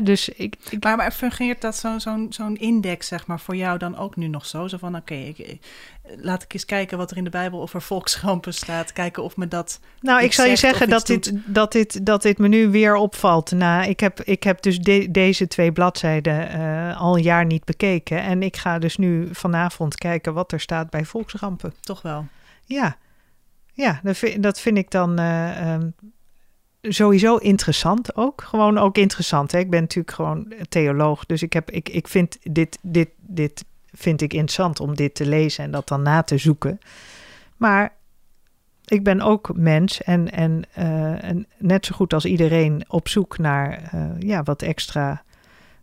Dus 0.04 0.30
ik, 0.30 0.56
ik, 0.70 0.84
Maar, 0.84 0.98
maar 0.98 1.12
fungeert 1.12 1.62
dat 1.62 1.76
zo'n 1.76 2.00
zo 2.00 2.26
zo'n 2.30 2.56
index, 2.58 3.08
zeg 3.08 3.28
maar, 3.28 3.40
voor 3.40 3.56
jou 3.56 3.78
dan 3.78 3.98
ook 3.98 4.16
nu 4.16 4.28
nog 4.28 4.46
zo? 4.46 4.68
Zo 4.68 4.78
van, 4.78 4.96
oké, 4.96 5.14
okay, 5.14 5.60
laat 6.16 6.44
ik 6.44 6.54
eens 6.54 6.66
kijken 6.66 6.98
wat 6.98 7.12
er 7.12 7.18
in 7.18 7.24
de 7.24 7.30
Bijbel 7.30 7.62
over 7.62 7.82
volksrampen 7.82 8.54
staat. 8.54 8.94
Kijken 8.94 9.24
of 9.24 9.38
me 9.38 9.48
dat. 9.48 9.80
Nou, 10.00 10.24
ik 10.24 10.34
zal 10.34 10.46
je 10.46 10.56
zeggen 10.56 10.90
dat 10.90 11.08
dit, 11.08 11.32
dat, 11.46 11.72
dit, 11.72 12.06
dat 12.06 12.22
dit 12.22 12.38
me 12.38 12.48
nu 12.48 12.70
weer 12.70 12.96
opvalt. 12.96 13.52
Nou, 13.52 13.90
ik 13.90 14.00
heb, 14.00 14.22
ik 14.22 14.44
heb 14.44 14.62
dus 14.62 14.80
de, 14.80 15.12
deze 15.12 15.48
twee 15.48 15.72
bladzijden 15.72 16.60
uh, 16.60 17.02
al 17.02 17.16
een 17.16 17.24
jaar 17.24 17.46
niet 17.46 17.64
bekeken. 17.64 18.22
En 18.22 18.44
ik 18.44 18.58
ga 18.58 18.80
dus 18.80 18.98
nu 18.98 19.28
vanavond 19.32 19.96
kijken 19.96 20.34
wat 20.34 20.52
er 20.52 20.60
staat 20.60 20.90
bij 20.90 21.06
volksrampen. 21.06 21.74
Toch 21.80 22.02
wel? 22.02 22.28
Ja, 22.66 22.98
ja 23.74 24.00
dat, 24.04 24.18
vind, 24.18 24.44
dat 24.44 24.60
vind 24.60 24.78
ik 24.78 24.92
dan. 24.92 25.20
Uh, 25.20 25.74
um, 25.74 25.94
sowieso 26.82 27.36
interessant 27.36 28.16
ook. 28.16 28.42
Gewoon 28.42 28.78
ook 28.78 28.98
interessant. 28.98 29.52
Hè? 29.52 29.60
Ik 29.60 29.70
ben 29.70 29.82
natuurlijk 29.82 30.16
gewoon 30.16 30.54
theoloog. 30.70 31.26
Dus 31.26 31.42
ik, 31.42 31.54
heb, 31.54 31.72
ik, 31.72 31.90
ik 31.90 32.08
vind 32.08 32.38
dit, 32.42 32.80
dit, 32.82 33.10
dit 33.18 33.66
vind 33.94 34.22
ik 34.22 34.34
interessant 34.34 34.80
om 34.80 34.96
dit 34.96 35.16
te 35.16 35.26
lezen 35.26 35.64
en 35.64 35.72
dat 35.72 35.88
dan 35.88 36.02
na 36.02 36.24
te 36.24 36.38
zoeken. 36.38 36.80
Maar 37.58 37.98
ik 38.86 39.04
ben 39.04 39.22
ook 39.22 39.52
mens 39.56 40.02
en, 40.04 40.32
en, 40.32 40.64
uh, 40.78 41.24
en 41.24 41.48
net 41.58 41.86
zo 41.86 41.96
goed 41.96 42.14
als 42.14 42.26
iedereen 42.26 42.84
op 42.88 43.08
zoek 43.08 43.38
naar 43.38 43.92
uh, 43.94 44.10
ja, 44.20 44.44
wat 44.44 44.62
extra 44.62 45.24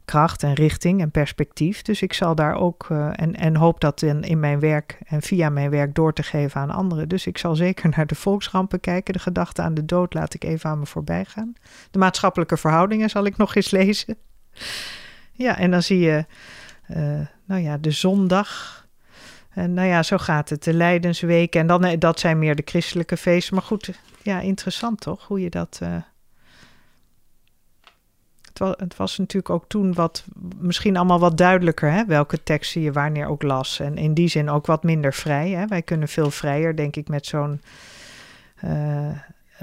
kracht 0.05 0.43
en 0.43 0.53
richting 0.53 1.01
en 1.01 1.11
perspectief. 1.11 1.83
Dus 1.83 2.03
ik 2.03 2.13
zal 2.13 2.35
daar 2.35 2.55
ook 2.55 2.89
uh, 2.93 3.09
en, 3.13 3.35
en 3.35 3.57
hoop 3.57 3.81
dat 3.81 4.03
in, 4.03 4.23
in 4.23 4.41
mijn 4.41 4.61
werk 4.61 4.99
en 5.07 5.23
via 5.23 5.49
mijn 5.49 5.71
werk 5.71 5.95
door 5.95 6.13
te 6.13 6.23
geven 6.23 6.61
aan 6.61 6.71
anderen. 6.71 7.09
Dus 7.09 7.27
ik 7.27 7.39
zal 7.39 7.57
zeker 7.57 7.91
naar 7.97 8.07
de 8.07 8.15
volksrampen 8.15 8.81
kijken. 8.81 9.13
De 9.13 9.19
gedachte 9.19 9.63
aan 9.63 9.75
de 9.75 9.85
dood 9.85 10.15
laat 10.15 10.35
ik 10.35 10.45
even 10.45 10.71
aan 10.71 10.79
me 10.79 10.87
voorbij 10.87 11.25
gaan. 11.25 11.53
De 11.91 11.99
maatschappelijke 11.99 12.57
verhoudingen 12.57 13.11
zal 13.11 13.25
ik 13.25 13.37
nog 13.37 13.55
eens 13.55 13.71
lezen. 13.71 14.17
Ja, 15.33 15.59
en 15.59 15.71
dan 15.71 15.83
zie 15.83 15.99
je, 15.99 16.25
nou 17.45 17.63
ja, 17.63 17.79
de 17.79 17.91
zondag. 17.91 18.85
En 19.51 19.75
nou 19.75 19.89
ja, 19.89 20.03
zo 20.03 20.19
gaat 20.19 20.49
het. 20.49 20.65
De 20.65 20.73
Leidensweek. 20.73 21.55
En 21.55 21.67
dan, 21.67 21.99
dat 21.99 22.21
zijn 22.21 22.39
meer 22.39 22.55
de 22.55 22.63
christelijke 22.65 23.17
feesten. 23.17 23.55
Maar 23.55 23.65
goed, 23.65 23.91
ja, 24.23 24.41
interessant 24.41 25.01
toch? 25.01 25.27
Hoe 25.27 25.41
je 25.41 25.51
dat. 25.51 25.81
Uh, 25.83 25.97
het, 28.77 28.97
was, 28.97 29.11
het 29.11 29.19
natuurlijk 29.19 29.51
ook 29.51 29.69
toen 29.69 29.95
wat, 29.95 30.25
misschien 30.59 30.97
allemaal 30.97 31.19
wat 31.19 31.39
duidelijker, 31.39 31.93
hè? 31.93 32.05
welke 32.05 32.43
teksten 32.43 32.81
je 32.81 32.93
wanneer 32.93 33.27
ook 33.27 33.43
las. 33.43 33.81
En 33.81 33.97
in 33.97 34.15
die 34.15 34.29
zin 34.29 34.51
ook 34.51 34.67
wat 34.67 34.83
minder 34.83 35.15
vrij. 35.15 35.51
Hè? 35.51 35.67
Wij 35.67 35.83
kunnen 35.83 36.09
veel 36.09 36.31
vrijer, 36.31 36.77
denk 36.77 36.97
ik, 36.97 37.09
met 37.09 37.27
zo'n 37.27 37.61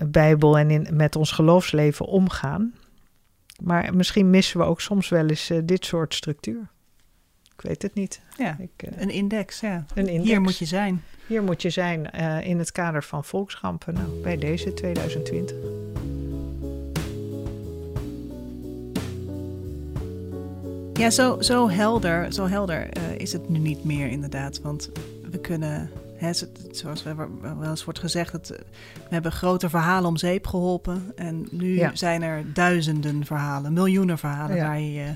Bijbel 0.06 0.58
en 0.58 0.96
met 0.96 1.16
ons 1.16 1.32
geloofsleven 1.32 2.06
omgaan. 2.06 2.74
Maar 3.64 3.96
misschien 3.96 4.30
missen 4.30 4.60
we 4.60 4.66
ook 4.66 4.82
soms 4.82 5.10
wel 5.10 5.28
eens 5.28 5.52
dit 5.64 5.86
soort 5.86 6.14
structuur. 6.14 6.68
Ik 7.64 7.70
weet 7.70 7.82
het 7.82 7.94
niet. 7.94 8.22
Ja, 8.38 8.58
ik, 8.60 8.90
uh, 8.90 9.02
een 9.02 9.10
index, 9.10 9.60
ja. 9.60 9.86
Een 9.96 10.08
index. 10.08 10.30
Hier 10.30 10.42
moet 10.42 10.58
je 10.58 10.66
zijn. 10.66 11.04
Hier 11.28 11.44
moet 11.44 11.62
je 11.62 11.70
zijn 11.70 12.10
uh, 12.16 12.48
in 12.48 12.60
het 12.60 12.72
kader 12.72 13.04
van 13.04 13.24
volksrampen. 13.24 13.94
Nou, 13.94 14.22
bij 14.22 14.38
deze 14.38 14.74
2020. 14.74 15.56
Ja, 20.94 21.10
zo, 21.10 21.42
zo 21.42 21.70
helder, 21.70 22.34
zo 22.34 22.48
helder 22.48 22.98
uh, 22.98 23.18
is 23.18 23.34
het 23.34 23.50
nu 23.50 23.60
niet 23.60 23.84
meer 23.84 24.08
inderdaad. 24.08 24.62
Want 24.62 24.90
we 25.32 25.40
kunnen, 25.40 25.90
hè, 26.18 26.32
zoals 26.72 27.04
we 27.04 27.16
wel 27.42 27.70
eens 27.70 27.84
wordt 27.84 28.00
gezegd, 28.00 28.32
het, 28.32 28.48
we 28.94 29.10
hebben 29.10 29.32
grote 29.32 29.70
verhalen 29.70 30.10
om 30.10 30.18
zeep 30.18 30.48
geholpen. 30.48 31.12
En 31.16 31.48
nu 31.52 31.76
ja. 31.76 31.92
zijn 31.94 32.22
er 32.22 32.54
duizenden 32.54 33.26
verhalen, 33.26 33.74
miljoenen 33.74 34.18
verhalen 34.18 34.56
ja. 34.56 34.66
waar 34.68 34.80
je 34.80 35.16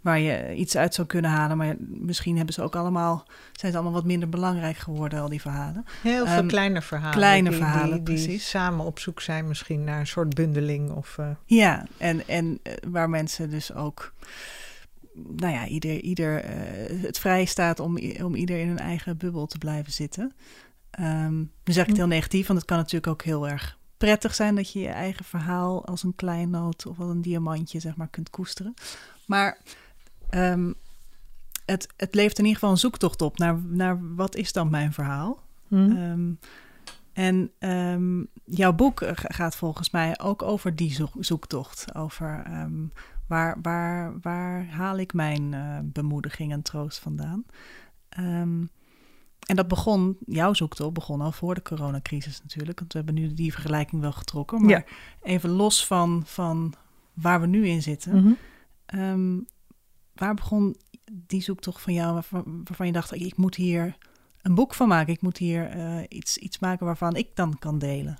waar 0.00 0.18
je 0.18 0.54
iets 0.54 0.76
uit 0.76 0.94
zou 0.94 1.06
kunnen 1.06 1.30
halen. 1.30 1.56
Maar 1.56 1.76
misschien 1.78 2.36
hebben 2.36 2.54
ze 2.54 2.62
ook 2.62 2.76
allemaal, 2.76 3.26
zijn 3.52 3.72
ze 3.72 3.78
allemaal 3.78 3.96
wat 3.96 4.04
minder 4.04 4.28
belangrijk 4.28 4.76
geworden, 4.76 5.20
al 5.20 5.28
die 5.28 5.40
verhalen. 5.40 5.84
Heel 6.02 6.26
veel 6.26 6.38
um, 6.38 6.46
kleine 6.46 6.82
verhalen. 6.82 7.16
Kleine 7.16 7.48
die, 7.48 7.58
verhalen, 7.58 8.04
die, 8.04 8.14
die 8.14 8.24
precies. 8.24 8.48
samen 8.48 8.84
op 8.84 8.98
zoek 8.98 9.20
zijn 9.20 9.48
misschien 9.48 9.84
naar 9.84 10.00
een 10.00 10.06
soort 10.06 10.34
bundeling. 10.34 10.90
Of, 10.90 11.16
uh... 11.20 11.28
Ja, 11.44 11.86
en, 11.96 12.28
en 12.28 12.46
uh, 12.62 12.72
waar 12.88 13.10
mensen 13.10 13.50
dus 13.50 13.74
ook 13.74 14.12
nou 15.14 15.52
ja, 15.52 15.66
ieder, 15.66 16.00
ieder 16.00 16.44
het 17.02 17.18
vrij 17.18 17.44
staat 17.44 17.80
om, 17.80 17.98
om 18.22 18.34
ieder 18.34 18.58
in 18.58 18.68
een 18.68 18.78
eigen 18.78 19.16
bubbel 19.16 19.46
te 19.46 19.58
blijven 19.58 19.92
zitten. 19.92 20.34
Um, 21.00 21.50
nu 21.64 21.72
zeg 21.72 21.82
ik 21.82 21.88
het 21.88 21.96
heel 21.96 22.06
negatief, 22.06 22.46
want 22.46 22.58
het 22.58 22.68
kan 22.68 22.78
natuurlijk 22.78 23.06
ook 23.06 23.22
heel 23.22 23.48
erg 23.48 23.78
prettig 23.96 24.34
zijn 24.34 24.54
dat 24.54 24.72
je 24.72 24.78
je 24.78 24.88
eigen 24.88 25.24
verhaal 25.24 25.86
als 25.86 26.02
een 26.02 26.14
kleinoot 26.14 26.86
of 26.86 27.00
als 27.00 27.10
een 27.10 27.22
diamantje, 27.22 27.80
zeg 27.80 27.96
maar, 27.96 28.08
kunt 28.08 28.30
koesteren. 28.30 28.74
Maar 29.26 29.58
um, 30.36 30.74
het, 31.64 31.88
het 31.96 32.14
levert 32.14 32.38
in 32.38 32.44
ieder 32.44 32.58
geval 32.58 32.70
een 32.70 32.80
zoektocht 32.80 33.22
op 33.22 33.38
naar, 33.38 33.62
naar 33.62 34.14
wat 34.14 34.36
is 34.36 34.52
dan 34.52 34.70
mijn 34.70 34.92
verhaal. 34.92 35.42
Mm. 35.68 35.96
Um, 35.96 36.38
en 37.12 37.50
um, 37.58 38.28
jouw 38.44 38.72
boek 38.72 39.02
gaat 39.14 39.56
volgens 39.56 39.90
mij 39.90 40.18
ook 40.18 40.42
over 40.42 40.76
die 40.76 41.08
zoektocht. 41.18 41.94
Over 41.94 42.44
um, 42.50 42.92
waar, 43.26 43.58
waar, 43.62 44.20
waar 44.20 44.66
haal 44.66 44.98
ik 44.98 45.12
mijn 45.12 45.52
uh, 45.52 45.78
bemoediging 45.82 46.52
en 46.52 46.62
troost 46.62 46.98
vandaan. 46.98 47.44
Um, 48.18 48.70
en 49.46 49.56
dat 49.56 49.68
begon, 49.68 50.16
jouw 50.26 50.54
zoektocht 50.54 50.92
begon 50.92 51.20
al 51.20 51.32
voor 51.32 51.54
de 51.54 51.62
coronacrisis 51.62 52.42
natuurlijk. 52.42 52.78
Want 52.78 52.92
we 52.92 52.98
hebben 52.98 53.22
nu 53.22 53.34
die 53.34 53.52
vergelijking 53.52 54.00
wel 54.00 54.12
getrokken. 54.12 54.64
Maar 54.64 54.84
even 55.22 55.50
los 55.50 55.86
van, 55.86 56.22
van 56.24 56.74
waar 57.12 57.40
we 57.40 57.46
nu 57.46 57.66
in 57.66 57.82
zitten. 57.82 58.16
Mm 58.16 58.36
-hmm. 58.86 59.46
Waar 60.18 60.34
begon 60.34 60.76
die 61.12 61.42
zoektocht 61.42 61.82
van 61.82 61.92
jou 61.92 62.22
waarvan, 62.30 62.86
je 62.86 62.92
dacht... 62.92 63.14
ik 63.14 63.36
moet 63.36 63.54
hier 63.54 63.96
een 64.42 64.54
boek 64.54 64.74
van 64.74 64.88
maken. 64.88 65.12
Ik 65.12 65.22
moet 65.22 65.36
hier 65.38 65.76
uh, 65.76 65.98
iets, 66.08 66.36
iets 66.36 66.58
maken 66.58 66.86
waarvan 66.86 67.16
ik 67.16 67.28
dan 67.34 67.58
kan 67.58 67.78
delen. 67.78 68.18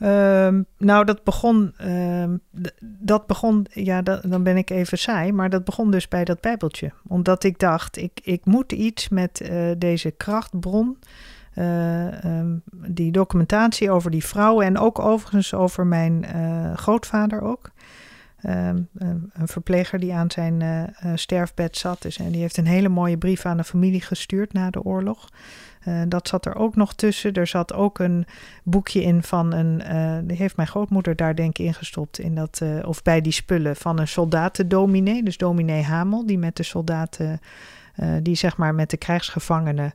Um, 0.00 0.66
nou, 0.78 1.04
dat 1.04 1.24
begon, 1.24 1.74
um, 1.88 2.40
dat 2.80 3.26
begon, 3.26 3.66
ja, 3.70 4.02
dan 4.02 4.42
ben 4.42 4.56
ik 4.56 4.70
even 4.70 4.98
saai, 4.98 5.32
maar 5.32 5.50
dat 5.50 5.64
begon 5.64 5.90
dus 5.90 6.08
bij 6.08 6.24
dat 6.24 6.40
Bijbeltje. 6.40 6.92
Omdat 7.06 7.44
ik 7.44 7.58
dacht, 7.58 7.96
ik, 7.96 8.20
ik 8.22 8.44
moet 8.44 8.72
iets 8.72 9.08
met 9.08 9.40
uh, 9.40 9.70
deze 9.78 10.10
krachtbron, 10.10 10.98
uh, 11.54 12.38
um, 12.38 12.62
die 12.86 13.12
documentatie 13.12 13.90
over 13.90 14.10
die 14.10 14.24
vrouwen 14.24 14.66
en 14.66 14.78
ook 14.78 14.98
overigens 14.98 15.54
over 15.54 15.86
mijn 15.86 16.26
grootvader 16.76 17.40
ook. 17.40 17.70
Um, 18.46 18.88
een 19.32 19.48
verpleger 19.48 19.98
die 19.98 20.14
aan 20.14 20.30
zijn 20.30 20.60
uh, 20.60 21.12
sterfbed 21.14 21.76
zat. 21.76 22.02
Dus, 22.02 22.18
en 22.18 22.30
die 22.30 22.40
heeft 22.40 22.56
een 22.56 22.66
hele 22.66 22.88
mooie 22.88 23.18
brief 23.18 23.46
aan 23.46 23.56
de 23.56 23.64
familie 23.64 24.00
gestuurd 24.00 24.52
na 24.52 24.70
de 24.70 24.82
oorlog. 24.82 25.28
Dat 26.08 26.28
zat 26.28 26.46
er 26.46 26.54
ook 26.54 26.76
nog 26.76 26.94
tussen. 26.94 27.32
Er 27.32 27.46
zat 27.46 27.72
ook 27.72 27.98
een 27.98 28.26
boekje 28.62 29.02
in 29.02 29.22
van 29.22 29.52
een. 29.52 29.82
die 30.26 30.36
heeft 30.36 30.56
mijn 30.56 30.68
grootmoeder 30.68 31.16
daar 31.16 31.34
denk 31.34 31.58
ik 31.58 31.66
ingestopt. 31.66 32.18
In 32.18 32.34
dat, 32.34 32.62
of 32.84 33.02
bij 33.02 33.20
die 33.20 33.32
spullen 33.32 33.76
van 33.76 33.98
een 33.98 34.08
soldatendominee. 34.08 35.22
Dus 35.22 35.36
dominee 35.36 35.82
Hamel, 35.82 36.26
die 36.26 36.38
met 36.38 36.56
de 36.56 36.62
soldaten. 36.62 37.40
die 38.22 38.34
zeg 38.34 38.56
maar 38.56 38.74
met 38.74 38.90
de 38.90 38.96
krijgsgevangenen 38.96 39.92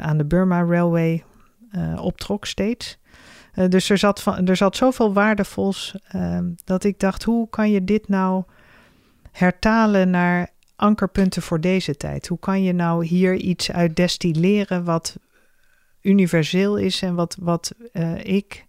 aan 0.00 0.18
de 0.18 0.24
Burma 0.24 0.62
Railway 0.62 1.24
optrok 1.96 2.44
steeds. 2.44 2.98
Eh, 3.58 3.68
dus 3.68 3.90
er 3.90 3.98
zat, 3.98 4.22
van, 4.22 4.46
er 4.46 4.56
zat 4.56 4.76
zoveel 4.76 5.12
waardevols 5.12 5.96
ehm, 6.08 6.50
dat 6.64 6.84
ik 6.84 6.98
dacht, 6.98 7.24
hoe 7.24 7.48
kan 7.48 7.70
je 7.70 7.84
dit 7.84 8.08
nou 8.08 8.44
hertalen 9.32 10.10
naar 10.10 10.48
ankerpunten 10.76 11.42
voor 11.42 11.60
deze 11.60 11.96
tijd? 11.96 12.26
Hoe 12.26 12.38
kan 12.38 12.62
je 12.62 12.72
nou 12.72 13.06
hier 13.06 13.34
iets 13.34 13.72
uit 13.72 13.96
destilleren 13.96 14.84
wat 14.84 15.16
universeel 16.00 16.76
is 16.76 17.02
en 17.02 17.14
wat, 17.14 17.36
wat 17.40 17.74
uh, 17.92 18.24
ik 18.24 18.66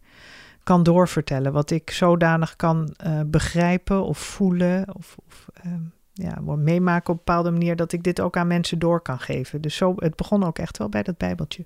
kan 0.64 0.84
doorvertellen, 0.84 1.52
wat 1.52 1.72
ik 1.72 1.90
zodanig 1.90 2.56
kan 2.56 2.96
uh, 3.06 3.20
begrijpen 3.26 4.04
of 4.04 4.18
voelen 4.18 4.96
of, 4.96 5.18
of 5.28 5.48
ehm, 5.54 5.82
ja, 6.14 6.40
meemaken 6.42 7.14
op 7.14 7.20
een 7.20 7.24
bepaalde 7.26 7.52
manier 7.52 7.76
dat 7.76 7.92
ik 7.92 8.04
dit 8.04 8.22
ook 8.22 8.38
aan 8.38 8.48
mensen 8.48 8.80
door 8.80 9.02
kan 9.02 9.20
geven. 9.20 9.62
Dus 9.62 9.76
zo, 9.76 9.94
het 9.96 10.16
begon 10.16 10.44
ook 10.44 10.60
echt 10.60 10.78
wel 10.78 10.90
bij 10.90 11.04
dat 11.04 11.18
Bijbeltje. 11.18 11.66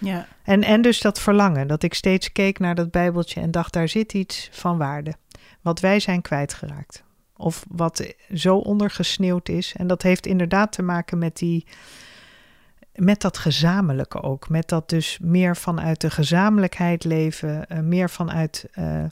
Ja. 0.00 0.26
En, 0.42 0.62
en 0.62 0.82
dus 0.82 1.00
dat 1.00 1.20
verlangen, 1.20 1.68
dat 1.68 1.82
ik 1.82 1.94
steeds 1.94 2.32
keek 2.32 2.58
naar 2.58 2.74
dat 2.74 2.90
Bijbeltje 2.90 3.40
en 3.40 3.50
dacht, 3.50 3.72
daar 3.72 3.88
zit 3.88 4.12
iets 4.12 4.48
van 4.52 4.78
waarde. 4.78 5.14
Wat 5.60 5.80
wij 5.80 6.00
zijn 6.00 6.22
kwijtgeraakt. 6.22 7.02
Of 7.36 7.64
wat 7.68 8.14
zo 8.34 8.56
ondergesneeuwd 8.56 9.48
is. 9.48 9.74
En 9.76 9.86
dat 9.86 10.02
heeft 10.02 10.26
inderdaad 10.26 10.72
te 10.72 10.82
maken 10.82 11.18
met 11.18 11.36
die. 11.36 11.66
Met 12.94 13.20
dat 13.20 13.38
gezamenlijke 13.38 14.22
ook. 14.22 14.48
Met 14.48 14.68
dat 14.68 14.88
dus 14.88 15.18
meer 15.22 15.56
vanuit 15.56 16.00
de 16.00 16.10
gezamenlijkheid 16.10 17.04
leven. 17.04 17.66
Uh, 17.72 17.78
meer 17.78 18.10
vanuit 18.10 18.68
uh, 18.78 19.04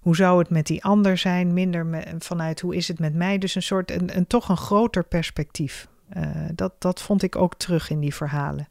hoe 0.00 0.16
zou 0.16 0.38
het 0.38 0.50
met 0.50 0.66
die 0.66 0.84
ander 0.84 1.18
zijn. 1.18 1.52
Minder 1.52 2.04
vanuit 2.18 2.60
hoe 2.60 2.76
is 2.76 2.88
het 2.88 2.98
met 2.98 3.14
mij. 3.14 3.38
Dus 3.38 3.54
een 3.54 3.62
soort, 3.62 3.90
een, 3.90 4.26
toch 4.26 4.48
een 4.48 4.56
groter 4.56 5.04
perspectief. 5.04 5.88
Uh, 6.16 6.26
dat, 6.54 6.72
dat 6.78 7.02
vond 7.02 7.22
ik 7.22 7.36
ook 7.36 7.54
terug 7.54 7.90
in 7.90 8.00
die 8.00 8.14
verhalen 8.14 8.68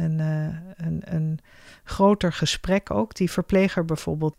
een, 0.00 0.18
uh, 0.18 0.86
een, 0.86 1.02
een 1.04 1.38
groter 1.84 2.32
gesprek 2.32 2.90
ook. 2.90 3.14
Die 3.14 3.30
verpleger 3.30 3.84
bijvoorbeeld, 3.84 4.36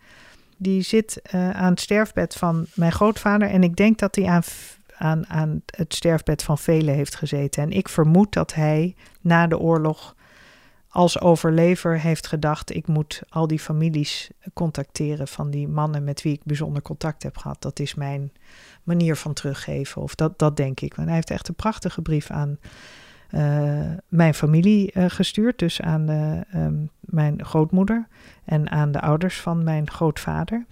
die 0.57 0.81
zit 0.81 1.21
uh, 1.35 1.49
aan 1.49 1.71
het 1.71 1.79
sterfbed 1.79 2.35
van 2.35 2.65
mijn 2.73 2.91
grootvader. 2.91 3.49
En 3.49 3.63
ik 3.63 3.75
denk 3.75 3.97
dat 3.99 4.15
hij 4.15 4.25
aan, 4.25 4.43
aan, 4.97 5.27
aan 5.27 5.61
het 5.65 5.93
sterfbed 5.93 6.43
van 6.43 6.57
velen 6.57 6.95
heeft 6.95 7.15
gezeten. 7.15 7.63
En 7.63 7.71
ik 7.71 7.89
vermoed 7.89 8.33
dat 8.33 8.53
hij 8.53 8.95
na 9.21 9.47
de 9.47 9.59
oorlog 9.59 10.15
als 10.91 11.19
overlever 11.19 11.99
heeft 11.99 12.27
gedacht: 12.27 12.75
ik 12.75 12.87
moet 12.87 13.21
al 13.29 13.47
die 13.47 13.59
families 13.59 14.29
contacteren 14.53 15.27
van 15.27 15.49
die 15.49 15.67
mannen 15.67 16.03
met 16.03 16.21
wie 16.21 16.33
ik 16.33 16.43
bijzonder 16.43 16.81
contact 16.81 17.23
heb 17.23 17.37
gehad. 17.37 17.61
Dat 17.61 17.79
is 17.79 17.95
mijn 17.95 18.31
manier 18.83 19.15
van 19.15 19.33
teruggeven. 19.33 20.01
Of 20.01 20.15
dat, 20.15 20.39
dat 20.39 20.57
denk 20.57 20.79
ik. 20.79 20.93
Want 20.93 21.07
hij 21.07 21.15
heeft 21.15 21.29
echt 21.29 21.47
een 21.47 21.55
prachtige 21.55 22.01
brief 22.01 22.29
aan 22.29 22.59
mijn 24.07 24.33
familie 24.33 24.91
uh, 24.93 25.05
gestuurd. 25.07 25.59
Dus 25.59 25.81
aan 25.81 26.09
um, 26.55 26.89
mijn 26.99 27.45
grootmoeder 27.45 28.07
en 28.45 28.69
aan 28.69 28.91
de 28.91 29.01
ouders 29.01 29.39
van 29.41 29.63
mijn 29.63 29.89
grootvader. 29.89 30.65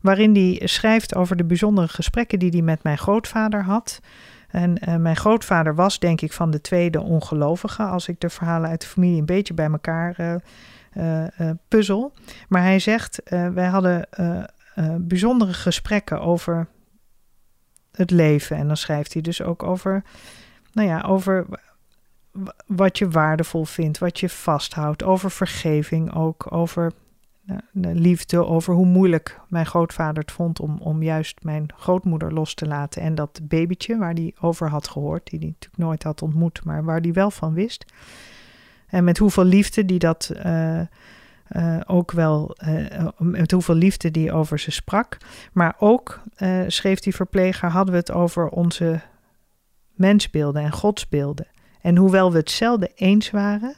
Waarin 0.00 0.34
hij 0.34 0.66
schrijft 0.66 1.14
over 1.14 1.36
de 1.36 1.44
bijzondere 1.44 1.88
gesprekken 1.88 2.38
die 2.38 2.50
hij 2.50 2.62
met 2.62 2.82
mijn 2.82 2.98
grootvader 2.98 3.64
had. 3.64 4.00
En 4.48 5.02
mijn 5.02 5.16
grootvader 5.16 5.74
was, 5.74 5.98
denk 5.98 6.20
ik, 6.20 6.32
van 6.32 6.50
de 6.50 6.60
tweede 6.60 7.00
ongelovige. 7.00 7.82
Als 7.82 8.08
ik 8.08 8.20
de 8.20 8.28
verhalen 8.28 8.70
uit 8.70 8.80
de 8.80 8.86
familie 8.86 9.18
een 9.18 9.26
beetje 9.26 9.54
bij 9.54 9.70
elkaar 9.70 10.40
puzzel. 11.68 12.12
Maar 12.48 12.62
hij 12.62 12.78
zegt: 12.78 13.22
wij 13.54 13.66
hadden 13.66 14.08
bijzondere 14.98 15.52
gesprekken 15.52 16.20
over 16.20 16.68
het 17.92 18.10
leven. 18.10 18.56
En 18.56 18.66
dan 18.66 18.76
schrijft 18.76 19.12
hij 19.12 19.22
dus 19.22 19.42
ook 19.42 19.62
over 19.62 20.02
nou 20.72 20.88
ja, 20.88 21.00
over 21.00 21.46
wat 22.66 22.98
je 22.98 23.08
waardevol 23.08 23.64
vindt, 23.64 23.98
wat 23.98 24.20
je 24.20 24.28
vasthoudt, 24.28 25.02
over 25.02 25.30
vergeving 25.30 26.14
ook, 26.14 26.52
over 26.52 26.92
de 27.72 27.94
liefde, 27.94 28.44
over 28.44 28.74
hoe 28.74 28.86
moeilijk 28.86 29.40
mijn 29.48 29.66
grootvader 29.66 30.22
het 30.22 30.32
vond 30.32 30.60
om, 30.60 30.78
om 30.78 31.02
juist 31.02 31.42
mijn 31.42 31.66
grootmoeder 31.76 32.32
los 32.32 32.54
te 32.54 32.66
laten 32.66 33.02
en 33.02 33.14
dat 33.14 33.40
babytje 33.42 33.96
waar 33.96 34.12
hij 34.12 34.34
over 34.40 34.68
had 34.68 34.88
gehoord, 34.88 35.30
die 35.30 35.38
hij 35.38 35.48
natuurlijk 35.48 35.82
nooit 35.82 36.02
had 36.02 36.22
ontmoet, 36.22 36.64
maar 36.64 36.84
waar 36.84 37.00
hij 37.00 37.12
wel 37.12 37.30
van 37.30 37.54
wist. 37.54 37.84
En 38.86 39.04
met 39.04 39.18
hoeveel 39.18 39.44
liefde 39.44 39.84
die 39.84 39.98
dat 39.98 40.32
uh, 40.44 40.80
uh, 41.50 41.80
ook 41.86 42.12
wel, 42.12 42.56
met 43.18 43.50
hoeveel 43.50 43.74
liefde 43.74 44.10
die 44.10 44.32
over 44.32 44.58
ze 44.58 44.70
sprak. 44.70 45.16
Maar 45.52 45.76
ook, 45.78 46.20
schreef 46.66 47.00
die 47.00 47.14
verpleger, 47.14 47.70
hadden 47.70 47.92
we 47.94 48.00
het 48.00 48.12
over 48.12 48.48
onze 48.48 49.00
mensbeelden 49.94 50.62
en 50.62 50.72
godsbeelden. 50.72 51.46
En 51.88 51.96
hoewel 51.96 52.32
we 52.32 52.38
hetzelfde 52.38 52.90
eens 52.94 53.30
waren, 53.30 53.74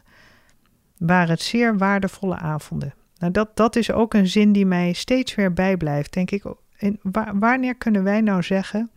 waren 0.99 1.31
het 1.31 1.43
zeer 1.43 1.79
waardevolle 1.79 2.37
avonden. 2.37 2.95
Nou, 3.19 3.33
dat, 3.33 3.57
dat 3.57 3.77
is 3.77 3.93
ook 3.93 4.15
een 4.15 4.27
zin 4.27 4.53
die 4.53 4.67
mij 4.67 4.93
steeds 4.93 5.35
weer 5.35 5.53
bijblijft, 5.53 6.13
denk 6.13 6.31
ik. 6.31 6.43
Wanneer 7.33 7.75
kunnen 7.75 8.05
wij 8.05 8.21
nou 8.21 8.43
zeggen 8.43 8.91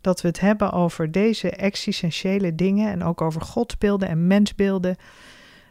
dat 0.00 0.20
we 0.20 0.28
het 0.28 0.40
hebben 0.40 0.72
over 0.72 1.10
deze 1.10 1.50
existentiële 1.50 2.54
dingen 2.54 2.90
en 2.90 3.02
ook 3.04 3.20
over 3.20 3.40
godsbeelden 3.40 4.08
en 4.08 4.26
mensbeelden 4.26 4.96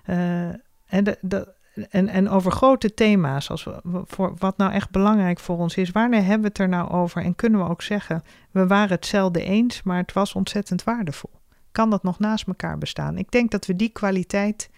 uh, 0.09 0.47
en, 0.85 1.17
de, 1.21 1.53
en, 1.89 2.07
en 2.07 2.29
over 2.29 2.51
grote 2.51 2.93
thema's, 2.93 3.49
als 3.49 3.63
we, 3.63 4.03
voor, 4.05 4.35
wat 4.37 4.57
nou 4.57 4.71
echt 4.71 4.89
belangrijk 4.89 5.39
voor 5.39 5.57
ons 5.57 5.75
is. 5.75 5.91
Wanneer 5.91 6.23
hebben 6.23 6.41
we 6.41 6.47
het 6.47 6.57
er 6.57 6.69
nou 6.69 6.89
over 6.89 7.23
en 7.23 7.35
kunnen 7.35 7.59
we 7.59 7.69
ook 7.69 7.81
zeggen, 7.81 8.23
we 8.51 8.67
waren 8.67 8.95
hetzelfde 8.95 9.43
eens, 9.43 9.83
maar 9.83 9.97
het 9.97 10.13
was 10.13 10.33
ontzettend 10.33 10.83
waardevol 10.83 11.40
kan 11.71 11.89
dat 11.89 12.03
nog 12.03 12.19
naast 12.19 12.47
elkaar 12.47 12.77
bestaan? 12.77 13.17
Ik 13.17 13.31
denk 13.31 13.51
dat 13.51 13.65
we 13.65 13.75
die 13.75 13.89
kwaliteit. 13.89 14.69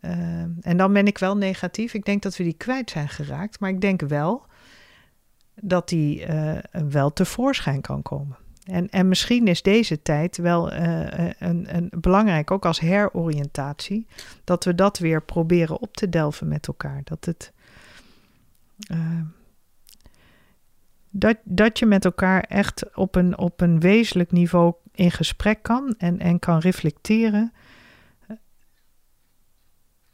Uh, 0.00 0.10
en 0.60 0.76
dan 0.76 0.92
ben 0.92 1.06
ik 1.06 1.18
wel 1.18 1.36
negatief. 1.36 1.94
Ik 1.94 2.04
denk 2.04 2.22
dat 2.22 2.36
we 2.36 2.44
die 2.44 2.56
kwijt 2.56 2.90
zijn 2.90 3.08
geraakt. 3.08 3.60
Maar 3.60 3.70
ik 3.70 3.80
denk 3.80 4.00
wel 4.00 4.46
dat 5.60 5.88
die 5.88 6.26
uh, 6.26 6.58
wel 6.70 7.12
tevoorschijn 7.12 7.80
kan 7.80 8.02
komen. 8.02 8.36
En, 8.64 8.88
en 8.90 9.08
misschien 9.08 9.46
is 9.46 9.62
deze 9.62 10.02
tijd 10.02 10.36
wel 10.36 10.72
uh, 10.72 11.06
een, 11.38 11.76
een 11.76 11.90
belangrijk, 11.90 12.50
ook 12.50 12.66
als 12.66 12.80
heroriëntatie, 12.80 14.06
dat 14.44 14.64
we 14.64 14.74
dat 14.74 14.98
weer 14.98 15.22
proberen 15.22 15.80
op 15.80 15.96
te 15.96 16.08
delven 16.08 16.48
met 16.48 16.66
elkaar. 16.66 17.00
Dat 17.04 17.24
het 17.24 17.52
dat, 21.12 21.36
dat 21.44 21.78
je 21.78 21.86
met 21.86 22.04
elkaar 22.04 22.40
echt 22.40 22.96
op 22.96 23.14
een, 23.14 23.38
op 23.38 23.60
een 23.60 23.80
wezenlijk 23.80 24.32
niveau 24.32 24.74
in 24.92 25.10
gesprek 25.10 25.62
kan 25.62 25.94
en, 25.98 26.18
en 26.18 26.38
kan 26.38 26.58
reflecteren. 26.58 27.52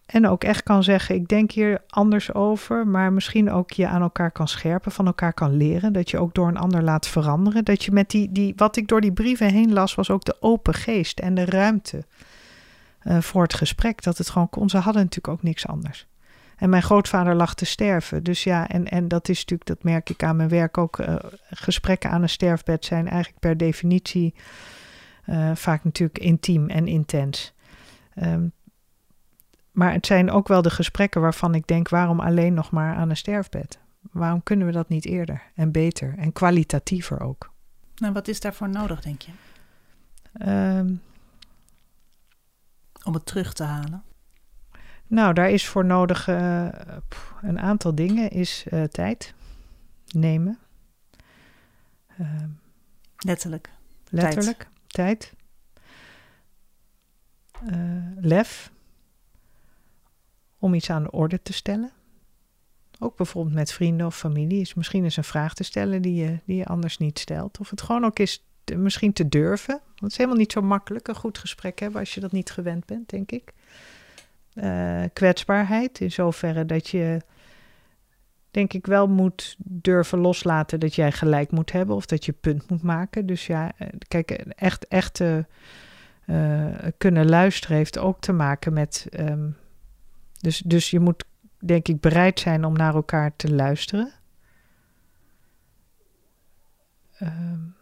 En 0.06 0.26
ook 0.26 0.44
echt 0.44 0.62
kan 0.62 0.82
zeggen, 0.82 1.14
ik 1.14 1.28
denk 1.28 1.50
hier 1.50 1.82
anders 1.88 2.34
over, 2.34 2.86
maar 2.86 3.12
misschien 3.12 3.50
ook 3.50 3.70
je 3.70 3.86
aan 3.86 4.02
elkaar 4.02 4.30
kan 4.30 4.48
scherpen, 4.48 4.92
van 4.92 5.06
elkaar 5.06 5.32
kan 5.32 5.56
leren. 5.56 5.92
Dat 5.92 6.10
je 6.10 6.18
ook 6.18 6.34
door 6.34 6.48
een 6.48 6.56
ander 6.56 6.82
laat 6.82 7.06
veranderen. 7.06 7.64
Dat 7.64 7.84
je 7.84 7.92
met 7.92 8.10
die, 8.10 8.32
die 8.32 8.52
wat 8.56 8.76
ik 8.76 8.88
door 8.88 9.00
die 9.00 9.12
brieven 9.12 9.52
heen 9.52 9.72
las, 9.72 9.94
was 9.94 10.10
ook 10.10 10.24
de 10.24 10.36
open 10.40 10.74
geest 10.74 11.20
en 11.20 11.34
de 11.34 11.44
ruimte 11.44 12.04
uh, 13.02 13.20
voor 13.20 13.42
het 13.42 13.54
gesprek. 13.54 14.02
Dat 14.02 14.18
het 14.18 14.30
gewoon 14.30 14.50
kon. 14.50 14.68
Ze 14.70 14.76
hadden 14.76 15.02
natuurlijk 15.02 15.34
ook 15.34 15.42
niks 15.42 15.66
anders. 15.66 16.06
En 16.58 16.70
mijn 16.70 16.82
grootvader 16.82 17.34
lag 17.34 17.54
te 17.54 17.64
sterven. 17.64 18.22
Dus 18.22 18.44
ja, 18.44 18.68
en, 18.68 18.88
en 18.88 19.08
dat 19.08 19.28
is 19.28 19.38
natuurlijk, 19.38 19.68
dat 19.68 19.82
merk 19.82 20.10
ik 20.10 20.22
aan 20.22 20.36
mijn 20.36 20.48
werk 20.48 20.78
ook. 20.78 20.98
Uh, 20.98 21.16
gesprekken 21.50 22.10
aan 22.10 22.22
een 22.22 22.28
sterfbed 22.28 22.84
zijn 22.84 23.08
eigenlijk 23.08 23.40
per 23.40 23.56
definitie 23.56 24.34
uh, 25.26 25.54
vaak 25.54 25.84
natuurlijk 25.84 26.18
intiem 26.18 26.68
en 26.68 26.86
intens. 26.86 27.54
Um, 28.22 28.52
maar 29.70 29.92
het 29.92 30.06
zijn 30.06 30.30
ook 30.30 30.48
wel 30.48 30.62
de 30.62 30.70
gesprekken 30.70 31.20
waarvan 31.20 31.54
ik 31.54 31.66
denk: 31.66 31.88
waarom 31.88 32.20
alleen 32.20 32.54
nog 32.54 32.70
maar 32.70 32.94
aan 32.94 33.10
een 33.10 33.16
sterfbed? 33.16 33.78
Waarom 34.12 34.42
kunnen 34.42 34.66
we 34.66 34.72
dat 34.72 34.88
niet 34.88 35.04
eerder 35.04 35.42
en 35.54 35.72
beter 35.72 36.14
en 36.16 36.32
kwalitatiever 36.32 37.20
ook? 37.20 37.52
Nou, 37.96 38.12
wat 38.12 38.28
is 38.28 38.40
daarvoor 38.40 38.68
nodig, 38.68 39.00
denk 39.00 39.22
je? 39.22 39.32
Um, 40.78 41.02
Om 43.04 43.14
het 43.14 43.26
terug 43.26 43.52
te 43.52 43.64
halen? 43.64 44.02
Nou, 45.08 45.34
daar 45.34 45.50
is 45.50 45.66
voor 45.66 45.84
nodig 45.84 46.28
uh, 46.28 46.68
een 47.40 47.60
aantal 47.60 47.94
dingen. 47.94 48.30
Is 48.30 48.64
uh, 48.70 48.84
tijd 48.84 49.34
nemen. 50.06 50.58
Uh, 52.20 52.42
letterlijk. 53.18 53.70
Letterlijk. 54.08 54.68
Tijd. 54.86 54.86
tijd. 54.86 55.36
Eh, 57.66 57.76
lef 58.20 58.72
om 60.58 60.74
iets 60.74 60.90
aan 60.90 61.02
de 61.02 61.10
orde 61.10 61.42
te 61.42 61.52
stellen. 61.52 61.92
Ook 62.98 63.16
bijvoorbeeld 63.16 63.54
met 63.54 63.72
vrienden 63.72 64.06
of 64.06 64.16
familie 64.16 64.60
is 64.60 64.74
misschien 64.74 65.04
eens 65.04 65.16
een 65.16 65.24
vraag 65.24 65.54
te 65.54 65.64
stellen 65.64 66.02
die 66.02 66.14
je, 66.14 66.38
die 66.44 66.56
je 66.56 66.66
anders 66.66 66.98
niet 66.98 67.18
stelt. 67.18 67.60
Of 67.60 67.70
het 67.70 67.82
gewoon 67.82 68.04
ook 68.04 68.18
is 68.18 68.44
te, 68.64 68.76
misschien 68.76 69.12
te 69.12 69.28
durven. 69.28 69.74
Want 69.74 70.00
het 70.00 70.10
is 70.10 70.16
helemaal 70.16 70.38
niet 70.38 70.52
zo 70.52 70.62
makkelijk 70.62 71.08
een 71.08 71.14
goed 71.14 71.38
gesprek 71.38 71.78
hebben 71.78 72.00
als 72.00 72.14
je 72.14 72.20
dat 72.20 72.32
niet 72.32 72.50
gewend 72.50 72.86
bent, 72.86 73.08
denk 73.08 73.30
ik. 73.30 73.52
Uh, 74.62 75.04
kwetsbaarheid 75.12 76.00
in 76.00 76.12
zoverre 76.12 76.66
dat 76.66 76.88
je, 76.88 77.20
denk 78.50 78.72
ik, 78.72 78.86
wel 78.86 79.08
moet 79.08 79.56
durven 79.58 80.18
loslaten 80.18 80.80
dat 80.80 80.94
jij 80.94 81.12
gelijk 81.12 81.50
moet 81.50 81.72
hebben 81.72 81.96
of 81.96 82.06
dat 82.06 82.24
je 82.24 82.32
punt 82.32 82.70
moet 82.70 82.82
maken. 82.82 83.26
Dus 83.26 83.46
ja, 83.46 83.72
eh, 83.76 83.88
kijk, 84.08 84.30
echt, 84.30 84.88
echt 84.88 85.20
uh, 85.20 85.44
kunnen 86.98 87.28
luisteren 87.28 87.76
heeft 87.76 87.98
ook 87.98 88.20
te 88.20 88.32
maken 88.32 88.72
met. 88.72 89.06
Um, 89.20 89.56
dus, 90.40 90.58
dus 90.58 90.90
je 90.90 91.00
moet, 91.00 91.24
denk 91.58 91.88
ik, 91.88 92.00
bereid 92.00 92.40
zijn 92.40 92.64
om 92.64 92.72
naar 92.72 92.94
elkaar 92.94 93.36
te 93.36 93.54
luisteren. 93.54 94.12
Um, 97.22 97.74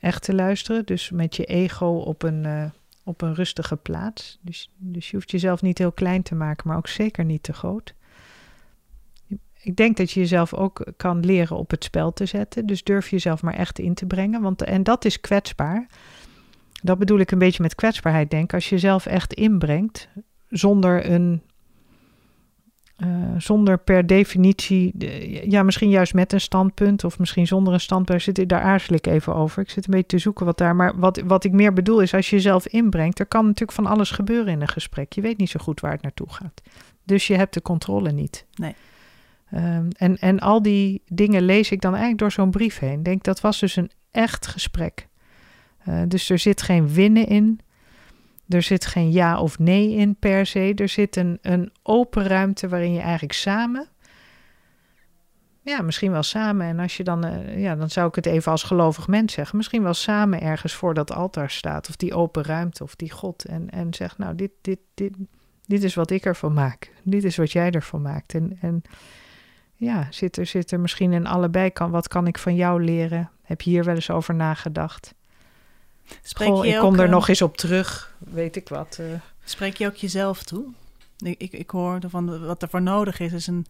echt 0.00 0.22
te 0.22 0.34
luisteren, 0.34 0.86
dus 0.86 1.10
met 1.10 1.36
je 1.36 1.44
ego 1.44 1.86
op 1.86 2.22
een, 2.22 2.72
op 3.04 3.22
een 3.22 3.34
rustige 3.34 3.76
plaats. 3.76 4.38
Dus, 4.40 4.70
dus 4.76 5.10
je 5.10 5.16
hoeft 5.16 5.30
jezelf 5.30 5.62
niet 5.62 5.78
heel 5.78 5.92
klein 5.92 6.22
te 6.22 6.34
maken, 6.34 6.68
maar 6.68 6.76
ook 6.76 6.88
zeker 6.88 7.24
niet 7.24 7.42
te 7.42 7.52
groot. 7.52 7.94
Ik 9.62 9.76
denk 9.76 9.96
dat 9.96 10.10
je 10.10 10.20
jezelf 10.20 10.54
ook 10.54 10.92
kan 10.96 11.24
leren 11.24 11.56
op 11.56 11.70
het 11.70 11.84
spel 11.84 12.12
te 12.12 12.26
zetten. 12.26 12.66
Dus 12.66 12.82
durf 12.82 13.08
jezelf 13.08 13.42
maar 13.42 13.54
echt 13.54 13.78
in 13.78 13.94
te 13.94 14.06
brengen. 14.06 14.42
Want, 14.42 14.62
en 14.62 14.82
dat 14.82 15.04
is 15.04 15.20
kwetsbaar. 15.20 15.86
Dat 16.82 16.98
bedoel 16.98 17.18
ik 17.18 17.30
een 17.30 17.38
beetje 17.38 17.62
met 17.62 17.74
kwetsbaarheid, 17.74 18.30
denk 18.30 18.54
Als 18.54 18.68
je 18.68 18.74
jezelf 18.74 19.06
echt 19.06 19.34
inbrengt, 19.34 20.08
zonder 20.48 21.10
een. 21.10 21.42
Uh, 23.04 23.08
zonder 23.38 23.78
per 23.78 24.06
definitie, 24.06 24.90
de, 24.94 25.50
ja, 25.50 25.62
misschien 25.62 25.90
juist 25.90 26.14
met 26.14 26.32
een 26.32 26.40
standpunt 26.40 27.04
of 27.04 27.18
misschien 27.18 27.46
zonder 27.46 27.72
een 27.72 27.80
standpunt, 27.80 28.22
zit, 28.22 28.48
daar 28.48 28.60
aarzel 28.60 28.94
ik 28.94 29.06
even 29.06 29.34
over. 29.34 29.62
Ik 29.62 29.70
zit 29.70 29.84
een 29.84 29.90
beetje 29.90 30.06
te 30.06 30.18
zoeken 30.18 30.46
wat 30.46 30.58
daar, 30.58 30.76
maar 30.76 30.98
wat, 30.98 31.22
wat 31.26 31.44
ik 31.44 31.52
meer 31.52 31.72
bedoel 31.72 32.00
is, 32.00 32.14
als 32.14 32.30
je 32.30 32.36
jezelf 32.36 32.66
inbrengt, 32.66 33.18
er 33.18 33.26
kan 33.26 33.44
natuurlijk 33.44 33.72
van 33.72 33.86
alles 33.86 34.10
gebeuren 34.10 34.52
in 34.52 34.60
een 34.60 34.68
gesprek. 34.68 35.12
Je 35.12 35.20
weet 35.20 35.38
niet 35.38 35.50
zo 35.50 35.60
goed 35.62 35.80
waar 35.80 35.92
het 35.92 36.02
naartoe 36.02 36.32
gaat. 36.32 36.62
Dus 37.04 37.26
je 37.26 37.34
hebt 37.34 37.54
de 37.54 37.62
controle 37.62 38.12
niet. 38.12 38.46
Nee. 38.54 38.74
Um, 39.54 39.88
en, 39.96 40.18
en 40.18 40.40
al 40.40 40.62
die 40.62 41.02
dingen 41.06 41.42
lees 41.42 41.70
ik 41.70 41.80
dan 41.80 41.90
eigenlijk 41.90 42.20
door 42.20 42.32
zo'n 42.32 42.50
brief 42.50 42.78
heen. 42.78 43.02
Denk, 43.02 43.22
dat 43.22 43.40
was 43.40 43.60
dus 43.60 43.76
een 43.76 43.90
echt 44.10 44.46
gesprek. 44.46 45.08
Uh, 45.88 46.02
dus 46.08 46.30
er 46.30 46.38
zit 46.38 46.62
geen 46.62 46.88
winnen 46.88 47.26
in. 47.26 47.60
Er 48.52 48.62
zit 48.62 48.86
geen 48.86 49.12
ja 49.12 49.40
of 49.40 49.58
nee 49.58 49.92
in 49.92 50.16
per 50.16 50.46
se. 50.46 50.72
Er 50.74 50.88
zit 50.88 51.16
een, 51.16 51.38
een 51.42 51.72
open 51.82 52.26
ruimte 52.26 52.68
waarin 52.68 52.92
je 52.92 53.00
eigenlijk 53.00 53.32
samen. 53.32 53.88
Ja, 55.64 55.82
misschien 55.82 56.12
wel 56.12 56.22
samen. 56.22 56.66
En 56.66 56.78
als 56.78 56.96
je 56.96 57.04
dan, 57.04 57.26
uh, 57.26 57.60
ja, 57.60 57.74
dan 57.74 57.90
zou 57.90 58.08
ik 58.08 58.14
het 58.14 58.26
even 58.26 58.52
als 58.52 58.62
gelovig 58.62 59.08
mens 59.08 59.32
zeggen. 59.32 59.56
Misschien 59.56 59.82
wel 59.82 59.94
samen 59.94 60.40
ergens 60.40 60.74
voor 60.74 60.94
dat 60.94 61.12
altaar 61.12 61.50
staat. 61.50 61.88
Of 61.88 61.96
die 61.96 62.14
open 62.14 62.44
ruimte 62.44 62.82
of 62.82 62.96
die 62.96 63.10
God. 63.10 63.44
En, 63.44 63.70
en 63.70 63.94
zegt, 63.94 64.18
nou, 64.18 64.34
dit, 64.34 64.50
dit, 64.60 64.78
dit, 64.94 65.12
dit 65.66 65.82
is 65.82 65.94
wat 65.94 66.10
ik 66.10 66.24
ervan 66.24 66.52
maak. 66.52 66.92
Dit 67.02 67.24
is 67.24 67.36
wat 67.36 67.52
jij 67.52 67.70
ervan 67.70 68.02
maakt. 68.02 68.34
En, 68.34 68.58
en 68.60 68.82
ja, 69.74 70.06
zit 70.10 70.36
er, 70.36 70.46
zit 70.46 70.70
er 70.70 70.80
misschien 70.80 71.12
in 71.12 71.26
allebei. 71.26 71.70
Kan, 71.70 71.90
wat 71.90 72.08
kan 72.08 72.26
ik 72.26 72.38
van 72.38 72.54
jou 72.54 72.84
leren? 72.84 73.30
Heb 73.42 73.60
je 73.60 73.70
hier 73.70 73.84
wel 73.84 73.94
eens 73.94 74.10
over 74.10 74.34
nagedacht? 74.34 75.14
Spreek 76.22 76.48
Goh, 76.48 76.64
je 76.64 76.70
ik 76.70 76.76
ook, 76.76 76.82
kom 76.82 76.98
er 76.98 77.04
eh, 77.04 77.10
nog 77.10 77.28
eens 77.28 77.42
op 77.42 77.56
terug, 77.56 78.16
weet 78.18 78.56
ik 78.56 78.68
wat. 78.68 78.98
uh. 79.00 79.20
Spreek 79.44 79.76
je 79.76 79.86
ook 79.86 79.94
jezelf 79.94 80.42
toe? 80.42 80.64
Ik, 81.18 81.40
ik, 81.40 81.52
ik 81.52 81.70
hoor 81.70 82.00
van 82.06 82.46
wat 82.46 82.62
er 82.62 82.68
voor 82.68 82.82
nodig 82.82 83.20
is, 83.20 83.32
is 83.32 83.46
een, 83.46 83.66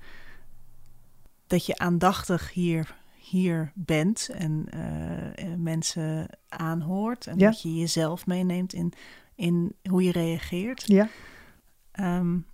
dat 1.46 1.66
je 1.66 1.78
aandachtig 1.78 2.52
hier, 2.52 2.94
hier 3.14 3.72
bent 3.74 4.28
en 4.32 4.66
uh, 4.74 5.54
mensen 5.56 6.28
aanhoort. 6.48 7.26
En 7.26 7.38
Ja. 7.38 7.50
dat 7.50 7.62
je 7.62 7.74
jezelf 7.74 8.26
meeneemt 8.26 8.72
in, 8.72 8.92
in 9.34 9.74
hoe 9.90 10.02
je 10.02 10.12
reageert. 10.12 10.84
Ja. 10.86 11.08
Um, 12.00 12.46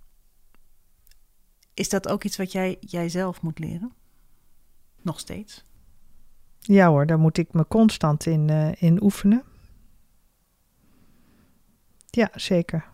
is 1.73 1.89
dat 1.89 2.07
ook 2.07 2.23
iets 2.23 2.37
wat 2.37 2.51
jij 2.51 2.77
jijzelf 2.79 3.41
moet 3.41 3.59
leren? 3.59 3.93
Nog 5.01 5.19
steeds? 5.19 5.63
ja 6.59 6.87
hoor, 6.89 7.05
daar 7.05 7.19
moet 7.19 7.37
ik 7.37 7.53
me 7.53 7.67
constant 7.67 8.25
in, 8.25 8.47
uh, 8.49 8.81
in 8.81 9.03
oefenen. 9.03 9.43
Ja, 12.09 12.29
zeker. 12.35 12.85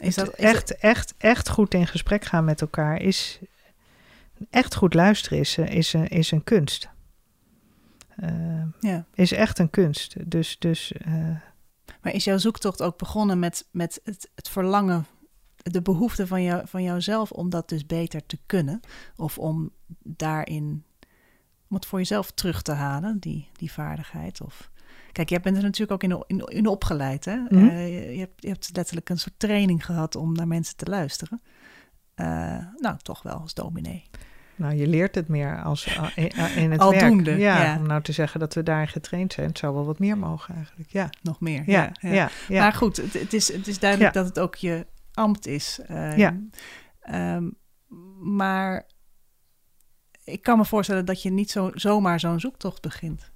Is 0.00 0.14
dat, 0.14 0.28
is 0.28 0.34
echt, 0.44 0.76
echt, 0.76 1.14
echt 1.18 1.48
goed 1.48 1.74
in 1.74 1.86
gesprek 1.86 2.24
gaan 2.24 2.44
met 2.44 2.60
elkaar 2.60 3.02
is. 3.02 3.38
Echt 4.50 4.74
goed 4.74 4.94
luisteren 4.94 5.38
is, 5.38 5.58
eh, 5.58 5.74
is, 5.74 5.92
een, 5.92 6.08
is 6.08 6.30
een 6.30 6.44
kunst. 6.44 6.88
Uh, 8.22 8.62
ja. 8.80 9.04
Is 9.14 9.32
echt 9.32 9.58
een 9.58 9.70
kunst. 9.70 10.30
Dus. 10.30 10.58
dus 10.58 10.92
uh, 11.06 11.36
maar 12.02 12.12
is 12.12 12.24
jouw 12.24 12.38
zoektocht 12.38 12.82
ook 12.82 12.98
begonnen 12.98 13.38
met, 13.38 13.68
met 13.70 14.00
het, 14.04 14.30
het 14.34 14.48
verlangen, 14.48 15.06
de 15.56 15.82
behoefte 15.82 16.26
van, 16.26 16.42
jou, 16.42 16.66
van 16.66 16.82
jouzelf 16.82 17.30
om 17.30 17.50
dat 17.50 17.68
dus 17.68 17.86
beter 17.86 18.26
te 18.26 18.38
kunnen? 18.46 18.80
Of 19.16 19.38
om 19.38 19.70
daarin, 20.02 20.84
om 21.68 21.76
het 21.76 21.86
voor 21.86 21.98
jezelf 21.98 22.30
terug 22.30 22.62
te 22.62 22.72
halen, 22.72 23.18
die, 23.18 23.48
die 23.52 23.72
vaardigheid? 23.72 24.40
Of 24.40 24.70
Kijk, 25.12 25.28
jij 25.28 25.40
bent 25.40 25.56
er 25.56 25.62
natuurlijk 25.62 25.92
ook 25.92 26.10
in, 26.10 26.24
in, 26.26 26.46
in 26.46 26.66
opgeleid. 26.66 27.24
Hè? 27.24 27.36
Mm 27.36 27.46
-hmm. 27.48 27.68
uh, 27.68 28.12
je, 28.12 28.18
hebt, 28.18 28.42
je, 28.42 28.48
hebt, 28.48 28.70
letterlijk 28.72 29.08
een 29.08 29.18
soort 29.18 29.38
training 29.38 29.84
gehad 29.84 30.16
om 30.16 30.32
naar 30.32 30.48
mensen 30.48 30.76
te 30.76 30.86
luisteren. 30.86 31.42
Uh, 32.16 32.26
nou, 32.76 32.96
toch 33.02 33.22
wel 33.22 33.34
als 33.34 33.54
dominee. 33.54 34.04
Nou, 34.56 34.74
je 34.74 34.86
leert 34.86 35.14
het 35.14 35.28
meer 35.28 35.62
als 35.62 35.86
in, 36.14 36.30
in 36.56 36.70
het 36.70 36.80
Aldoende, 36.80 37.30
werk. 37.30 37.40
Ja, 37.40 37.62
ja, 37.62 37.76
om 37.76 37.86
nou 37.86 38.02
te 38.02 38.12
zeggen 38.12 38.40
dat 38.40 38.54
we 38.54 38.62
daarin 38.62 38.88
getraind 38.88 39.32
zijn, 39.32 39.46
het 39.46 39.58
zou 39.58 39.74
wel 39.74 39.84
wat 39.84 39.98
meer 39.98 40.18
mogen 40.18 40.54
eigenlijk. 40.54 40.90
Ja, 40.90 41.10
nog 41.22 41.40
meer. 41.40 41.62
Ja, 41.66 41.92
ja. 42.00 42.12
ja, 42.12 42.30
ja. 42.48 42.62
Maar 42.62 42.72
goed, 42.72 42.96
het, 42.96 43.12
het, 43.12 43.32
is, 43.32 43.52
het 43.52 43.66
is 43.66 43.78
duidelijk 43.78 44.12
dat 44.12 44.26
het 44.26 44.38
ook 44.38 44.54
je 44.54 44.86
ambt 45.12 45.46
is. 45.46 45.80
Uh, 45.90 46.16
ja. 46.16 46.40
Um, 47.36 47.58
maar 48.20 48.86
ik 50.24 50.42
kan 50.42 50.58
me 50.58 50.64
voorstellen 50.64 51.04
dat 51.04 51.22
je 51.22 51.30
niet 51.30 51.50
zo, 51.50 51.70
zomaar 51.74 52.20
zo'n 52.20 52.40
zoektocht 52.40 52.82
begint. 52.82 53.30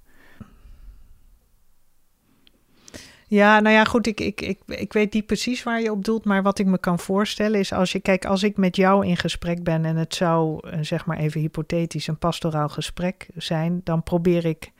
Ja, 3.27 3.59
nou 3.59 3.75
ja, 3.75 3.83
goed, 3.83 4.07
ik, 4.07 4.19
ik, 4.19 4.41
ik, 4.41 4.59
ik 4.65 4.93
weet 4.93 5.13
niet 5.13 5.25
precies 5.25 5.63
waar 5.63 5.81
je 5.81 5.91
op 5.91 6.05
doelt, 6.05 6.25
maar 6.25 6.43
wat 6.43 6.59
ik 6.59 6.65
me 6.65 6.77
kan 6.77 6.99
voorstellen 6.99 7.59
is 7.59 7.73
als 7.73 7.91
je, 7.91 7.99
kijk, 7.99 8.25
als 8.25 8.43
ik 8.43 8.57
met 8.57 8.75
jou 8.75 9.05
in 9.05 9.17
gesprek 9.17 9.63
ben 9.63 9.85
en 9.85 9.95
het 9.95 10.15
zou, 10.15 10.59
zeg 10.81 11.05
maar 11.05 11.17
even 11.17 11.41
hypothetisch, 11.41 12.07
een 12.07 12.17
pastoraal 12.17 12.69
gesprek 12.69 13.27
zijn, 13.35 13.81
dan 13.83 14.03
probeer 14.03 14.45
ik, 14.45 14.71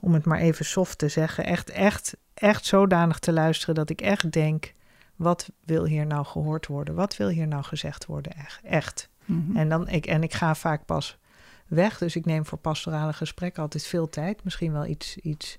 om 0.00 0.14
het 0.14 0.24
maar 0.24 0.38
even 0.38 0.64
soft 0.64 0.98
te 0.98 1.08
zeggen, 1.08 1.44
echt, 1.44 1.70
echt, 1.70 2.16
echt 2.34 2.64
zodanig 2.64 3.18
te 3.18 3.32
luisteren 3.32 3.74
dat 3.74 3.90
ik 3.90 4.00
echt 4.00 4.32
denk, 4.32 4.74
wat 5.16 5.50
wil 5.64 5.84
hier 5.84 6.06
nou 6.06 6.24
gehoord 6.24 6.66
worden? 6.66 6.94
Wat 6.94 7.16
wil 7.16 7.28
hier 7.28 7.46
nou 7.46 7.62
gezegd 7.62 8.06
worden? 8.06 8.32
Echt. 8.32 8.60
echt. 8.62 9.08
Mhm. 9.24 9.38
Mm 9.38 9.46
-hmm. 9.46 9.56
En, 9.56 9.68
dan, 9.68 9.88
ik, 9.88 10.06
en 10.06 10.22
ik 10.22 10.34
ga 10.34 10.54
vaak 10.54 10.84
pas 10.84 11.18
weg. 11.66 11.98
Dus 11.98 12.16
ik 12.16 12.24
neem 12.24 12.46
voor 12.46 12.58
pastorale 12.58 13.12
gesprekken 13.12 13.62
altijd 13.62 13.86
veel 13.86 14.08
tijd. 14.08 14.44
Misschien 14.44 14.72
wel 14.72 14.86
iets, 14.86 15.16
iets 15.16 15.58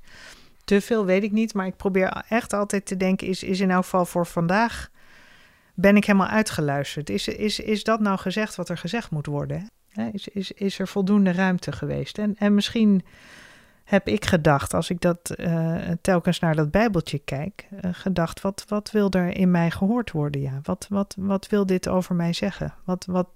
te 0.68 0.82
veel, 0.82 1.06
weet 1.06 1.24
ik 1.24 1.32
niet. 1.32 1.54
Maar 1.54 1.66
ik 1.66 1.76
probeer 1.76 2.24
echt 2.30 2.54
altijd 2.54 2.86
te 2.86 2.98
denken: 2.98 3.28
is, 3.28 3.44
is 3.44 3.60
in 3.60 3.72
elk 3.72 3.84
geval 3.84 4.06
voor 4.06 4.26
vandaag. 4.26 4.90
Ben 5.74 5.96
ik 5.96 6.06
helemaal 6.06 6.28
uitgeluisterd? 6.28 7.10
Is, 7.10 7.28
is, 7.28 7.60
is 7.60 7.84
dat 7.84 8.00
nou 8.00 8.18
gezegd 8.18 8.56
wat 8.56 8.70
er 8.70 8.78
gezegd 8.78 9.12
moet 9.12 9.26
worden? 9.26 9.70
Is, 10.12 10.28
is, 10.28 10.52
is 10.52 10.80
er 10.80 10.88
voldoende 10.88 11.32
ruimte 11.32 11.72
geweest? 11.72 12.18
En, 12.18 12.36
en 12.38 12.54
misschien 12.54 13.04
heb 13.84 14.08
ik 14.08 14.26
gedacht, 14.26 14.74
als 14.74 14.90
ik 14.90 15.02
dat 15.02 15.34
uh, 15.36 15.76
telkens 16.02 16.40
naar 16.40 16.56
dat 16.56 16.72
Bijbeltje 16.72 17.20
kijk, 17.20 17.68
uh, 17.72 17.80
gedacht: 17.94 18.42
wat, 18.42 18.66
wat 18.68 18.92
wil 18.92 19.12
er 19.12 19.38
in 19.38 19.52
mij 19.52 19.72
gehoord 19.72 20.12
worden? 20.12 20.42
Ja, 20.42 20.60
wat, 20.64 20.88
wat, 20.90 21.16
wat 21.20 21.48
wil 21.48 21.66
dit 21.66 21.88
over 21.88 22.16
mij 22.16 22.34
zeggen? 22.34 22.74
Wat, 22.84 23.06
wat, 23.06 23.28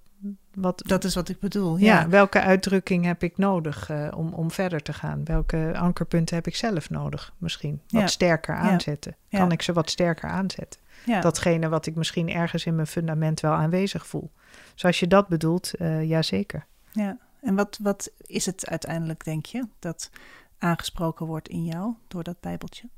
wat, 0.53 0.81
dat 0.85 1.03
is 1.03 1.15
wat 1.15 1.29
ik 1.29 1.39
bedoel. 1.39 1.77
Ja, 1.77 1.99
ja 1.99 2.09
welke 2.09 2.41
uitdrukking 2.41 3.05
heb 3.05 3.23
ik 3.23 3.37
nodig 3.37 3.89
uh, 3.89 4.07
om, 4.15 4.33
om 4.33 4.51
verder 4.51 4.81
te 4.81 4.93
gaan? 4.93 5.23
Welke 5.23 5.73
ankerpunten 5.75 6.35
heb 6.35 6.47
ik 6.47 6.55
zelf 6.55 6.89
nodig? 6.89 7.33
Misschien 7.37 7.81
wat 7.87 8.01
ja. 8.01 8.07
sterker 8.07 8.55
aanzetten. 8.55 9.15
Ja. 9.27 9.39
Kan 9.39 9.51
ik 9.51 9.61
ze 9.61 9.73
wat 9.73 9.89
sterker 9.89 10.29
aanzetten? 10.29 10.79
Datgene 11.21 11.69
wat 11.69 11.85
ik 11.85 11.95
misschien 11.95 12.29
ergens 12.29 12.65
in 12.65 12.75
mijn 12.75 12.87
fundament 12.87 13.39
wel 13.39 13.53
aanwezig 13.53 14.07
voel. 14.07 14.31
Dus 14.73 14.85
als 14.85 14.99
je 14.99 15.07
dat 15.07 15.27
bedoelt, 15.27 15.71
uh, 15.79 16.03
ja 16.03 16.21
zeker. 16.21 16.65
Ja, 16.91 17.17
en 17.41 17.55
wat, 17.55 17.79
wat 17.81 18.11
is 18.17 18.45
het 18.45 18.69
uiteindelijk, 18.69 19.23
denk 19.23 19.45
je, 19.45 19.67
dat 19.79 20.09
aangesproken 20.57 21.25
wordt 21.25 21.47
in 21.47 21.63
jou 21.65 21.93
door 22.07 22.23
dat 22.23 22.39
Bijbeltje? 22.39 22.89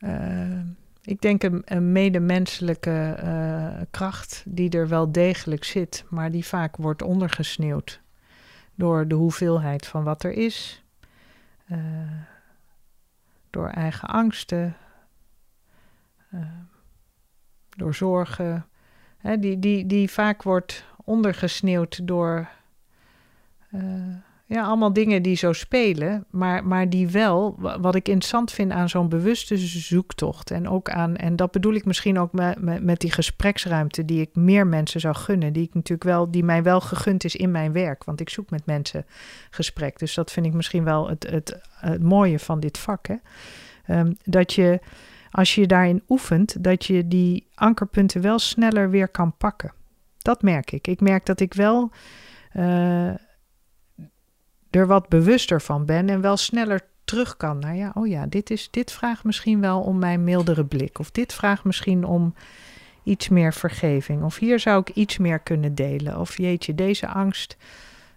Uh, 0.00 0.60
ik 1.06 1.20
denk 1.20 1.42
een, 1.42 1.92
medemenselijke 1.92 3.18
uh, 3.24 3.80
kracht 3.90 4.42
die 4.46 4.70
er 4.70 4.88
wel 4.88 5.12
degelijk 5.12 5.64
zit, 5.64 6.04
maar 6.08 6.30
die 6.30 6.44
vaak 6.44 6.76
wordt 6.76 7.02
ondergesneeuwd 7.02 8.00
door 8.74 9.08
de 9.08 9.14
hoeveelheid 9.14 9.86
van 9.86 10.04
wat 10.04 10.22
er 10.22 10.32
is, 10.32 10.84
uh, 11.68 11.78
door 13.50 13.68
eigen 13.68 14.08
angsten, 14.08 14.76
uh, 16.34 16.40
door 17.68 17.94
zorgen, 17.94 18.66
hè, 19.18 19.38
die, 19.38 19.58
die, 19.58 19.86
die 19.86 20.10
vaak 20.10 20.42
wordt 20.42 20.84
ondergesneeuwd 21.04 22.06
door 22.06 22.48
ja, 24.48 24.64
allemaal 24.64 24.92
dingen 24.92 25.22
die 25.22 25.36
zo 25.36 25.52
spelen, 25.52 26.24
maar, 26.30 26.66
maar 26.66 26.90
die 26.90 27.08
wel, 27.08 27.56
wat 27.80 27.94
ik 27.94 28.08
interessant 28.08 28.52
vind 28.52 28.72
aan 28.72 28.88
zo'n 28.88 29.08
bewuste 29.08 29.56
zoektocht 29.58 30.50
en 30.50 30.68
ook 30.68 30.90
aan, 30.90 31.16
en 31.16 31.36
dat 31.36 31.50
bedoel 31.50 31.74
ik 31.74 31.84
misschien 31.84 32.18
ook 32.18 32.32
met, 32.32 32.60
met, 32.60 32.82
met, 32.82 33.00
die 33.00 33.12
gespreksruimte 33.12 34.04
die 34.04 34.20
ik 34.20 34.34
meer 34.34 34.66
mensen 34.66 35.00
zou 35.00 35.14
gunnen, 35.14 35.52
die 35.52 35.62
ik 35.62 35.74
natuurlijk 35.74 36.08
wel, 36.08 36.30
die 36.30 36.44
mij 36.44 36.62
wel 36.62 36.80
gegund 36.80 37.24
is 37.24 37.36
in 37.36 37.50
mijn 37.50 37.72
werk, 37.72 38.04
want 38.04 38.20
ik 38.20 38.28
zoek 38.28 38.50
met 38.50 38.66
mensen 38.66 39.06
gesprek. 39.50 39.98
Dus 39.98 40.14
dat 40.14 40.32
vind 40.32 40.46
ik 40.46 40.52
misschien 40.52 40.84
wel 40.84 41.08
het, 41.08 41.30
het, 41.30 41.60
het 41.70 42.02
mooie 42.02 42.38
van 42.38 42.60
dit 42.60 42.78
vak. 42.78 43.06
Hè? 43.06 43.16
Um, 43.98 44.16
dat 44.24 44.52
je, 44.52 44.80
als 45.30 45.54
je 45.54 45.66
daarin 45.66 46.02
oefent, 46.08 46.64
dat 46.64 46.84
je 46.84 47.08
die 47.08 47.46
ankerpunten 47.54 48.20
wel 48.20 48.38
sneller 48.38 48.90
weer 48.90 49.08
kan 49.08 49.36
pakken. 49.36 49.72
Dat 50.18 50.42
merk 50.42 50.72
ik. 50.72 50.86
Ik 50.86 51.00
merk 51.00 51.26
dat 51.26 51.40
ik 51.40 51.54
wel. 51.54 51.90
Uh, 52.56 53.10
er 54.76 54.86
wat 54.86 55.08
bewuster 55.08 55.60
van 55.62 55.84
ben 55.84 56.08
en 56.08 56.20
wel 56.20 56.36
sneller 56.36 56.80
terug 57.04 57.36
kan 57.36 57.58
naar 57.58 57.76
ja, 57.76 57.90
oh 57.94 58.06
ja, 58.06 58.26
dit, 58.26 58.50
is, 58.50 58.68
dit 58.70 58.92
vraagt 58.92 59.24
misschien 59.24 59.60
wel 59.60 59.80
om 59.80 59.98
mijn 59.98 60.24
mildere 60.24 60.64
blik. 60.64 60.98
Of 60.98 61.10
dit 61.10 61.32
vraagt 61.32 61.64
misschien 61.64 62.04
om 62.04 62.34
iets 63.02 63.28
meer 63.28 63.52
vergeving. 63.52 64.22
Of 64.22 64.36
hier 64.36 64.60
zou 64.60 64.80
ik 64.80 64.88
iets 64.88 65.18
meer 65.18 65.38
kunnen 65.38 65.74
delen. 65.74 66.20
Of 66.20 66.36
jeetje, 66.36 66.74
deze 66.74 67.06
angst 67.06 67.56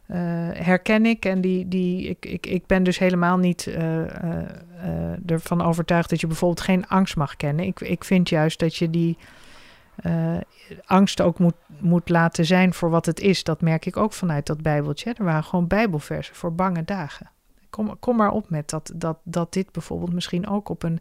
uh, 0.07 0.16
herken 0.53 1.05
ik. 1.05 1.26
En 1.26 1.41
die, 1.41 1.68
die, 1.68 2.10
ik, 2.10 2.26
ik, 2.26 2.45
ik 2.45 2.66
ben 2.66 2.84
dus 2.84 2.99
helemaal 2.99 3.38
niet 3.38 3.66
uh, 3.66 3.76
uh, 3.76 4.05
ervan 5.26 5.62
overtuigd 5.62 6.10
dat 6.10 6.22
je 6.22 6.28
bijvoorbeeld 6.28 6.62
geen 6.62 6.88
angst 6.88 7.16
mag 7.16 7.36
kennen. 7.36 7.66
Ik, 7.66 7.80
ik 7.80 8.03
vind 8.03 8.30
juist 8.30 8.60
dat 8.60 8.76
je 8.76 8.89
die 8.89 9.18
angst 10.86 11.22
ook 11.22 11.39
moet, 11.39 11.55
moet 11.82 12.09
laten 12.09 12.45
zijn 12.45 12.73
voor 12.73 12.89
wat 12.89 13.05
het 13.05 13.19
is. 13.19 13.43
Dat 13.43 13.61
merk 13.61 13.86
ik 13.86 13.97
ook 13.97 14.13
vanuit 14.13 14.45
dat 14.45 14.61
Bijbeltje. 14.61 15.13
Er 15.13 15.23
waren 15.23 15.43
gewoon 15.43 15.67
Bijbelversen 15.67 16.36
voor 16.36 16.55
bange 16.55 16.86
dagen. 16.86 17.30
Kom, 17.69 17.99
kom 17.99 18.15
maar 18.15 18.32
op 18.32 18.49
met 18.49 18.69
dat, 18.69 18.91
dat, 18.95 19.17
dat 19.23 19.53
dit 19.53 19.71
bijvoorbeeld 19.71 20.13
misschien 20.13 20.47
ook 20.47 20.69
op 20.69 20.84
een 20.84 20.99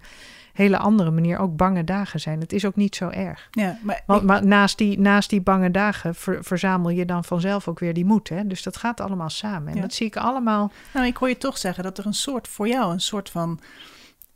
hele 0.52 0.78
andere 0.78 1.10
manier 1.10 1.38
ook 1.38 1.56
bange 1.56 1.84
dagen 1.84 2.20
zijn. 2.20 2.40
Het 2.40 2.52
is 2.52 2.64
ook 2.64 2.76
niet 2.76 2.96
zo 2.96 3.08
erg. 3.08 3.48
Ja, 3.50 3.78
maar, 3.82 4.02
Want, 4.06 4.22
maar 4.22 4.46
naast, 4.46 4.78
die, 4.78 4.98
naast 4.98 5.30
die 5.30 5.40
bange 5.40 5.70
dagen 5.70 6.14
verzamel 6.40 6.90
je 6.90 7.04
dan 7.04 7.24
vanzelf 7.24 7.68
ook 7.68 7.78
weer 7.78 7.94
die 7.94 8.04
moed. 8.04 8.28
Hè? 8.28 8.46
Dus 8.46 8.62
dat 8.62 8.76
gaat 8.76 9.00
allemaal 9.00 9.30
samen. 9.30 9.68
En 9.68 9.74
ja. 9.74 9.80
dat 9.80 9.92
zie 9.92 10.06
ik 10.06 10.16
allemaal. 10.16 10.72
Nou, 10.94 11.06
ik 11.06 11.16
hoor 11.16 11.28
je 11.28 11.38
toch 11.38 11.58
zeggen 11.58 11.84
dat 11.84 11.98
er 11.98 12.06
een 12.06 12.14
soort 12.14 12.48
voor 12.48 12.68
jou 12.68 12.92
een 12.92 13.00
soort 13.00 13.30
van 13.30 13.60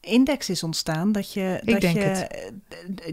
index 0.02 0.50
is 0.50 0.62
ontstaan. 0.62 1.12
Dat 1.12 1.32
je, 1.32 1.60
Ik 1.64 1.80
dat, 1.80 1.92
je, 1.92 1.98
het. 1.98 2.52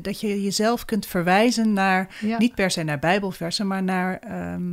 dat 0.02 0.20
je 0.22 0.42
jezelf 0.44 0.86
kunt 0.86 1.06
verwijzen 1.06 1.74
naar, 1.74 2.16
Ja. 2.22 2.38
niet 2.38 2.56
per 2.56 2.72
se 2.72 2.84
naar 2.84 3.00
Bijbelversen, 3.00 3.68
maar 3.68 3.84
naar 3.84 4.20
ehm, 4.20 4.72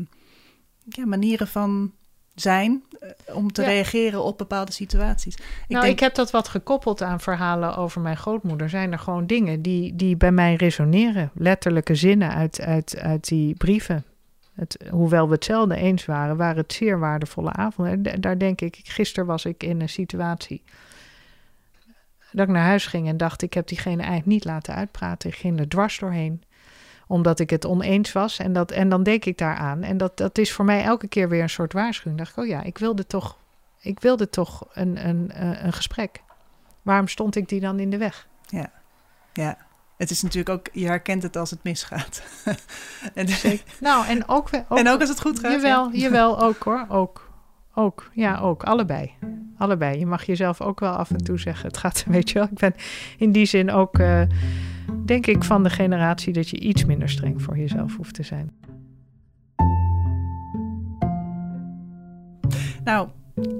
ja, 0.88 1.06
manieren 1.06 1.48
van 1.48 1.92
zijn 2.34 2.82
eh, 3.00 3.36
om 3.36 3.52
te 3.52 3.62
Ja. 3.62 3.68
reageren 3.68 4.22
op 4.24 4.38
bepaalde 4.38 4.72
situaties. 4.72 5.34
Ik 5.36 5.42
nou, 5.68 5.82
denk, 5.84 5.94
ik 5.94 6.00
heb 6.00 6.14
dat 6.14 6.30
wat 6.30 6.48
gekoppeld 6.48 7.02
aan 7.02 7.20
verhalen 7.20 7.76
over 7.76 8.00
mijn 8.00 8.16
grootmoeder. 8.16 8.68
Zijn 8.68 8.92
er 8.92 8.98
gewoon 8.98 9.26
dingen 9.26 9.62
die, 9.62 9.96
die 9.96 10.16
bij 10.16 10.32
mij 10.32 10.54
resoneren. 10.54 11.30
Letterlijke 11.34 11.94
zinnen 11.94 12.30
uit, 12.30 12.60
uit, 12.60 12.98
uit 12.98 13.28
die 13.28 13.54
brieven. 13.54 14.04
Het, 14.54 14.84
hoewel 14.90 15.26
we 15.28 15.34
hetzelfde 15.34 15.76
eens 15.76 16.04
waren, 16.04 16.36
waren 16.36 16.56
het 16.56 16.72
zeer 16.72 16.98
waardevolle 16.98 17.52
avonden. 17.52 17.92
En 17.92 18.02
da- 18.02 18.16
daar 18.16 18.38
denk 18.38 18.60
ik, 18.60 18.78
gisteren 18.82 19.26
was 19.26 19.44
ik 19.44 19.62
in 19.62 19.80
een 19.80 19.88
situatie 19.88 20.62
dat 22.32 22.46
ik 22.46 22.54
naar 22.54 22.64
huis 22.64 22.86
ging 22.86 23.08
en 23.08 23.16
dacht, 23.16 23.42
ik 23.42 23.54
heb 23.54 23.68
diegene 23.68 23.96
eigenlijk 23.96 24.26
niet 24.26 24.44
laten 24.44 24.74
uitpraten. 24.74 25.30
Ik 25.30 25.36
ging 25.36 25.58
er 25.58 25.68
dwars 25.68 25.98
doorheen, 25.98 26.42
omdat 27.06 27.40
ik 27.40 27.50
het 27.50 27.66
oneens 27.66 28.12
was. 28.12 28.38
En, 28.38 28.52
dat, 28.52 28.70
en 28.70 28.88
dan 28.88 29.02
denk 29.02 29.24
ik 29.24 29.38
daaraan. 29.38 29.82
En 29.82 29.96
dat, 29.96 30.16
dat 30.16 30.38
is 30.38 30.52
voor 30.52 30.64
mij 30.64 30.82
elke 30.84 31.08
keer 31.08 31.28
weer 31.28 31.42
een 31.42 31.50
soort 31.50 31.72
waarschuwing. 31.72 32.18
dacht 32.18 32.30
ik, 32.30 32.36
oh 32.36 32.46
ja, 32.46 32.62
ik 32.62 32.78
wilde 32.78 33.06
toch, 33.06 33.38
ik 33.80 34.00
wilde 34.00 34.30
toch 34.30 34.66
een, 34.72 35.08
een, 35.08 35.30
eh, 35.30 35.64
een 35.64 35.72
gesprek. 35.72 36.22
Waarom 36.82 37.08
stond 37.08 37.36
ik 37.36 37.48
die 37.48 37.60
dan 37.60 37.78
in 37.78 37.90
de 37.90 37.98
weg? 37.98 38.28
ja, 39.32 39.56
het 39.96 40.10
is 40.10 40.22
natuurlijk 40.22 40.58
ook, 40.58 40.68
je 40.72 40.86
herkent 40.86 41.22
het 41.22 41.36
als 41.36 41.50
het 41.50 41.62
misgaat. 41.62 42.22
en, 43.14 43.28
Nou, 43.80 44.06
en 44.06 44.28
ook... 44.28 44.50
en 44.50 44.88
ook 44.88 45.00
als 45.00 45.08
het 45.08 45.20
goed 45.20 45.38
gaat. 45.38 45.52
Jawel, 45.52 45.90
ja. 45.90 45.98
jawel, 45.98 46.40
ook 46.40 46.62
hoor. 46.62 46.86
Ook. 46.88 47.25
Ook. 47.78 48.10
Ja, 48.14 48.38
ook. 48.38 48.62
Allebei. 48.62 49.10
Allebei. 49.56 49.98
Je 49.98 50.06
mag 50.06 50.24
jezelf 50.24 50.60
ook 50.60 50.80
wel 50.80 50.92
af 50.92 51.10
en 51.10 51.24
toe 51.24 51.38
zeggen. 51.38 51.66
Het 51.66 51.76
gaat, 51.76 52.04
weet 52.08 52.30
je 52.30 52.38
wel. 52.38 52.48
Ik 52.50 52.58
ben 52.58 52.74
in 53.18 53.32
die 53.32 53.46
zin 53.46 53.70
ook, 53.70 53.98
eh, 53.98 54.22
denk 55.04 55.26
ik, 55.26 55.44
van 55.44 55.62
de 55.62 55.70
generatie 55.70 56.32
dat 56.32 56.48
je 56.48 56.58
iets 56.58 56.84
minder 56.84 57.08
streng 57.08 57.42
voor 57.42 57.58
jezelf 57.58 57.96
hoeft 57.96 58.14
te 58.14 58.22
zijn. 58.22 58.50
Nou, 62.84 63.08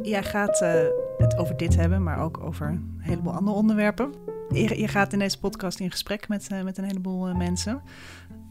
jij 0.03 0.23
gaat 0.23 0.61
eh, 0.61 0.73
het 1.19 1.37
over 1.37 1.57
dit 1.57 1.77
hebben, 1.77 2.03
maar 2.03 2.19
ook 2.19 2.41
over 2.41 2.69
een 2.69 2.99
heleboel 2.99 3.33
andere 3.33 3.57
onderwerpen. 3.57 4.13
Je, 4.49 4.81
je 4.81 4.89
gaat 4.89 5.13
in 5.13 5.19
deze 5.19 5.39
podcast 5.39 5.81
in 5.81 5.91
gesprek 5.91 6.29
met, 6.29 6.49
eh, 6.49 6.63
met 6.63 6.79
een 6.79 6.85
heleboel 6.85 7.35
mensen. 7.35 7.83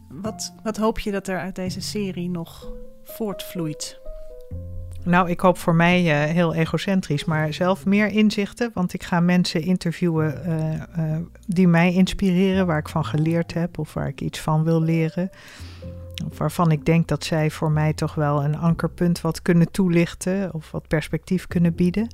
Wat, 0.09 0.53
wat 0.63 0.78
hoop 0.78 0.99
je 0.99 1.11
dat 1.11 1.28
er 1.28 1.39
uit 1.39 1.55
deze 1.55 1.82
serie 1.82 2.30
nog 2.30 2.72
voortvloeit? 3.03 4.03
Nou, 5.06 5.30
ik 5.30 5.39
hoop 5.39 5.58
voor 5.58 5.76
mij 5.76 5.99
eh, 5.99 6.34
heel 6.34 6.53
egocentrisch, 6.53 7.26
maar 7.26 7.53
zelf 7.53 7.86
meer 7.86 8.08
inzichten. 8.08 8.72
Want 8.74 8.93
ik 8.93 9.03
ga 9.03 9.20
mensen 9.20 9.62
interviewen 9.62 10.43
eh, 10.45 10.74
eh, 10.74 11.22
die 11.47 11.68
mij 11.68 11.93
inspireren, 11.93 12.66
waar 12.66 12.78
ik 12.78 12.89
van 12.89 13.06
geleerd 13.06 13.53
heb 13.53 13.80
of 13.80 13.93
waar 13.93 14.08
ik 14.08 14.22
iets 14.22 14.39
van 14.39 14.64
wil 14.64 14.82
leren. 14.82 15.30
Of 16.30 16.38
waarvan 16.38 16.72
ik 16.72 16.86
denk 16.86 17.08
dat 17.08 17.24
zij 17.24 17.51
voor 17.51 17.72
mij 17.72 17.93
toch 17.93 18.16
wel 18.16 18.43
een 18.43 18.58
ankerpunt 18.58 19.22
wat 19.22 19.41
kunnen 19.41 19.72
toelichten 19.72 20.53
of 20.53 20.72
wat 20.72 20.88
perspectief 20.88 21.47
kunnen 21.47 21.76
bieden. 21.76 22.08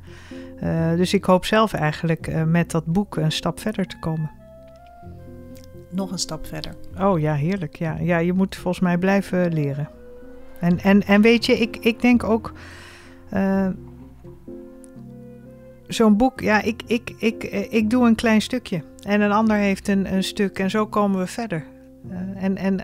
Dus 0.96 1.14
ik 1.14 1.26
hoop 1.26 1.46
zelf 1.46 1.74
eigenlijk 1.74 2.46
met 2.46 2.72
dat 2.72 2.86
boek 2.86 3.16
een 3.16 3.32
stap 3.32 3.60
verder 3.60 3.88
te 3.88 4.00
komen. 4.00 4.32
Nog 5.90 6.12
een 6.12 6.20
stap 6.20 6.48
verder. 6.48 6.76
Oh 7.00 7.20
ja, 7.20 7.34
heerlijk. 7.34 7.76
Ja, 7.76 7.98
ja 8.00 8.18
je 8.18 8.34
moet 8.34 8.56
volgens 8.56 8.84
mij 8.84 8.98
blijven 8.98 9.54
leren. 9.54 9.90
En, 10.60 10.80
en, 10.80 11.04
en 11.04 11.22
weet 11.22 11.46
je, 11.46 11.54
ik, 11.54 11.78
ik 11.78 12.02
denk 12.02 12.24
ook. 12.24 12.54
Eh, 13.32 13.68
Zo'n 15.88 16.18
boek, 16.18 16.42
ja, 16.42 16.62
ik, 16.62 16.84
ik, 16.86 17.14
ik, 17.18 17.44
eh, 17.44 17.74
ik 17.74 17.90
doe 17.90 18.08
een 18.08 18.16
klein 18.16 18.42
stukje. 18.42 18.84
En 19.02 19.22
een 19.22 19.32
ander 19.32 19.58
heeft 19.58 19.88
een, 19.88 20.14
een 20.14 20.24
stuk. 20.24 20.60
En 20.60 20.70
zo 20.70 20.88
komen 20.88 21.20
we 21.20 21.28
verder. 21.28 21.66
Eh, 22.10 22.44
en 22.44 22.58
en 22.58 22.80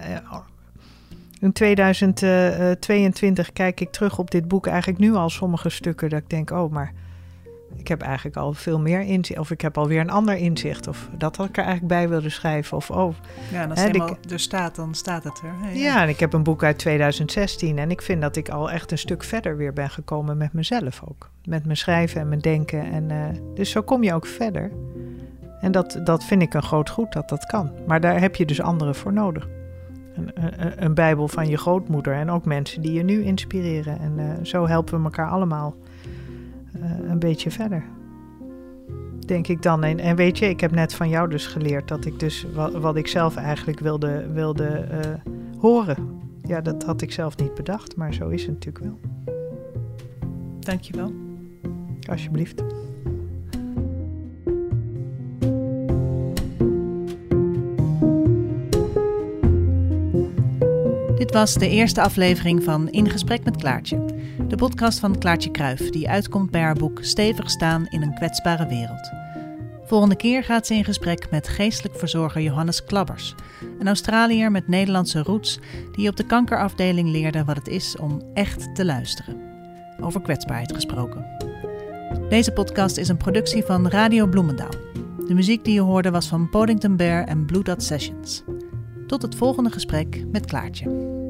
in 1.40 1.52
2022 1.52 3.54
kijk 3.54 3.80
ik 3.80 3.92
terug 3.92 4.20
op 4.20 4.32
dit 4.32 4.48
boek 4.48 4.68
eigenlijk 4.68 5.00
nu 5.00 5.14
al 5.14 5.30
sommige 5.30 5.70
stukken. 5.70 6.10
Dat 6.10 6.20
ik 6.20 6.30
denk, 6.30 6.52
oh, 6.52 6.72
maar 6.72 6.94
ik 7.76 7.88
heb 7.88 8.02
eigenlijk 8.02 8.38
al 8.38 8.54
veel 8.54 8.80
meer 8.80 9.02
inzicht. 9.02 9.40
Of 9.40 9.52
ik 9.52 9.62
heb 9.62 9.78
alweer 9.78 10.00
een 10.00 10.10
ander 10.10 10.36
inzicht. 10.36 10.88
Of 10.88 11.10
dat 11.18 11.36
had 11.36 11.48
ik 11.48 11.58
er 11.58 11.64
eigenlijk 11.64 11.94
bij 11.94 12.10
wilde 12.10 12.30
schrijven. 12.30 12.78
Of 12.78 12.92
oh. 12.92 13.14
Ja, 13.52 13.62
en 13.62 13.70
als 13.70 13.82
het 13.82 14.32
er 14.32 14.40
staat, 14.40 14.76
dan 14.76 14.96
staat 14.96 15.24
het 15.24 15.42
er. 15.44 15.54
Hè? 15.62 15.72
Ja. 15.72 16.02
en 16.02 16.10
ik 16.10 16.20
heb 16.20 16.34
een 16.34 16.44
boek 16.44 16.64
uit 16.64 16.78
2016. 16.78 17.78
En 17.78 17.92
ik 17.92 18.02
vind 18.02 18.22
dat 18.22 18.36
ik 18.36 18.50
al 18.50 18.72
echt 18.72 18.92
een 18.92 18.98
stuk 18.98 19.24
verder 19.24 19.58
weer 19.58 19.74
ben 19.74 19.90
gekomen 19.90 20.38
met 20.38 20.54
mezelf 20.54 21.02
ook. 21.10 21.30
Met 21.46 21.66
mijn 21.66 21.78
schrijven 21.78 22.22
en 22.22 22.28
mijn 22.28 22.42
denken. 22.42 22.92
En, 22.92 23.10
uh, 23.10 23.26
dus 23.54 23.70
zo 23.70 23.82
kom 23.82 24.04
je 24.04 24.14
ook 24.14 24.26
verder. 24.26 24.72
En 25.62 25.72
dat, 25.72 26.00
dat 26.04 26.24
vind 26.24 26.42
ik 26.42 26.54
een 26.54 26.64
groot 26.64 26.90
goed 26.90 27.14
dat 27.14 27.30
dat 27.30 27.46
kan. 27.46 27.72
Maar 27.88 28.02
daar 28.02 28.20
heb 28.20 28.36
je 28.36 28.46
dus 28.46 28.62
anderen 28.62 28.96
voor 28.96 29.14
nodig. 29.14 29.48
Een, 30.16 30.32
een, 30.34 30.84
een 30.84 30.94
Bijbel 30.94 31.28
van 31.28 31.48
je 31.48 31.58
grootmoeder 31.58 32.14
en 32.14 32.30
ook 32.30 32.46
mensen 32.46 32.82
die 32.82 32.94
je 32.94 33.04
nu 33.04 33.24
inspireren. 33.24 34.00
En 34.00 34.20
uh, 34.20 34.32
zo 34.44 34.68
helpen 34.68 34.98
we 34.98 35.04
elkaar 35.04 35.30
allemaal 35.30 35.76
een 37.10 37.20
beetje 37.20 37.52
verder. 37.52 37.84
Denk 39.26 39.48
ik 39.48 39.62
dan. 39.62 39.84
En, 39.84 40.00
en, 40.00 40.16
weet 40.16 40.38
je, 40.38 40.50
ik 40.50 40.60
heb 40.60 40.72
net 40.72 40.94
van 40.94 41.10
jou 41.10 41.30
dus 41.30 41.48
geleerd 41.48 41.88
dat 41.88 42.06
ik 42.06 42.20
dus 42.20 42.46
wat, 42.54 42.74
wat 42.74 42.96
ik 42.96 43.08
zelf 43.08 43.36
eigenlijk 43.36 43.80
wilde, 43.80 44.32
wilde 44.34 44.88
uh, 44.92 45.34
horen. 45.60 45.96
Ja, 46.42 46.62
dat 46.62 46.84
had 46.84 47.02
ik 47.02 47.12
zelf 47.12 47.38
niet 47.38 47.54
bedacht, 47.54 47.96
maar 47.96 48.14
zo 48.14 48.30
is 48.30 48.46
het 48.46 48.52
natuurlijk 48.52 48.86
wel. 48.86 49.00
Dankjewel. 50.60 51.14
Alsjeblieft. 52.10 52.64
Dit 61.28 61.36
was 61.36 61.54
de 61.54 61.70
eerste 61.70 62.02
aflevering 62.02 62.64
van 62.64 62.90
In 62.90 63.10
Gesprek 63.10 63.44
met 63.44 63.56
Klaartje, 63.56 64.06
de 64.48 64.56
podcast 64.56 65.00
van 65.00 65.18
Klaartje 65.18 65.52
Kruif, 65.52 65.90
die 65.90 66.10
uitkomt 66.10 66.52
bij 66.52 66.62
haar 66.62 66.76
boek 66.76 67.00
Stevig 67.04 67.50
staan 67.50 67.86
in 67.86 68.02
een 68.02 68.16
kwetsbare 68.16 68.68
wereld. 68.68 69.12
Volgende 69.84 70.16
keer 70.16 70.44
gaat 70.44 70.68
ze 70.68 70.74
in 70.74 70.84
gesprek 70.84 71.30
met 71.32 71.48
geestelijk 71.48 71.98
verzorger 71.98 72.42
Johannes 72.42 72.84
Klabbers, 72.84 73.36
een 73.80 73.88
Australiër 73.88 74.52
met 74.52 74.68
Nederlandse 74.68 75.24
roots 75.24 75.60
die 75.92 76.10
op 76.10 76.16
de 76.16 76.26
kankerafdeling 76.26 77.10
leerde 77.10 77.44
wat 77.44 77.56
het 77.56 77.68
is 77.68 77.98
om 77.98 78.22
echt 78.34 78.76
te 78.76 78.86
luisteren. 78.86 79.42
Over 80.02 80.22
kwetsbaarheid 80.22 80.74
gesproken. 80.74 81.26
Deze 82.30 82.52
podcast 82.52 82.98
is 82.98 83.08
een 83.08 83.18
productie 83.18 83.64
van 83.64 83.88
Radio 83.88 84.28
Bloemendaal. 84.28 84.74
De 85.28 85.34
muziek 85.34 85.64
die 85.64 85.74
je 85.74 85.82
hoorde 85.82 86.12
was 86.12 86.28
van 86.28 86.50
Podington 86.50 86.96
Bear 86.96 87.24
en 87.24 87.46
Blue 87.46 87.64
Dot 87.64 87.84
Sessions. 87.84 88.44
Tot 89.08 89.22
het 89.22 89.36
volgende 89.36 89.72
gesprek 89.72 90.24
met 90.32 90.46
Klaartje. 90.46 91.27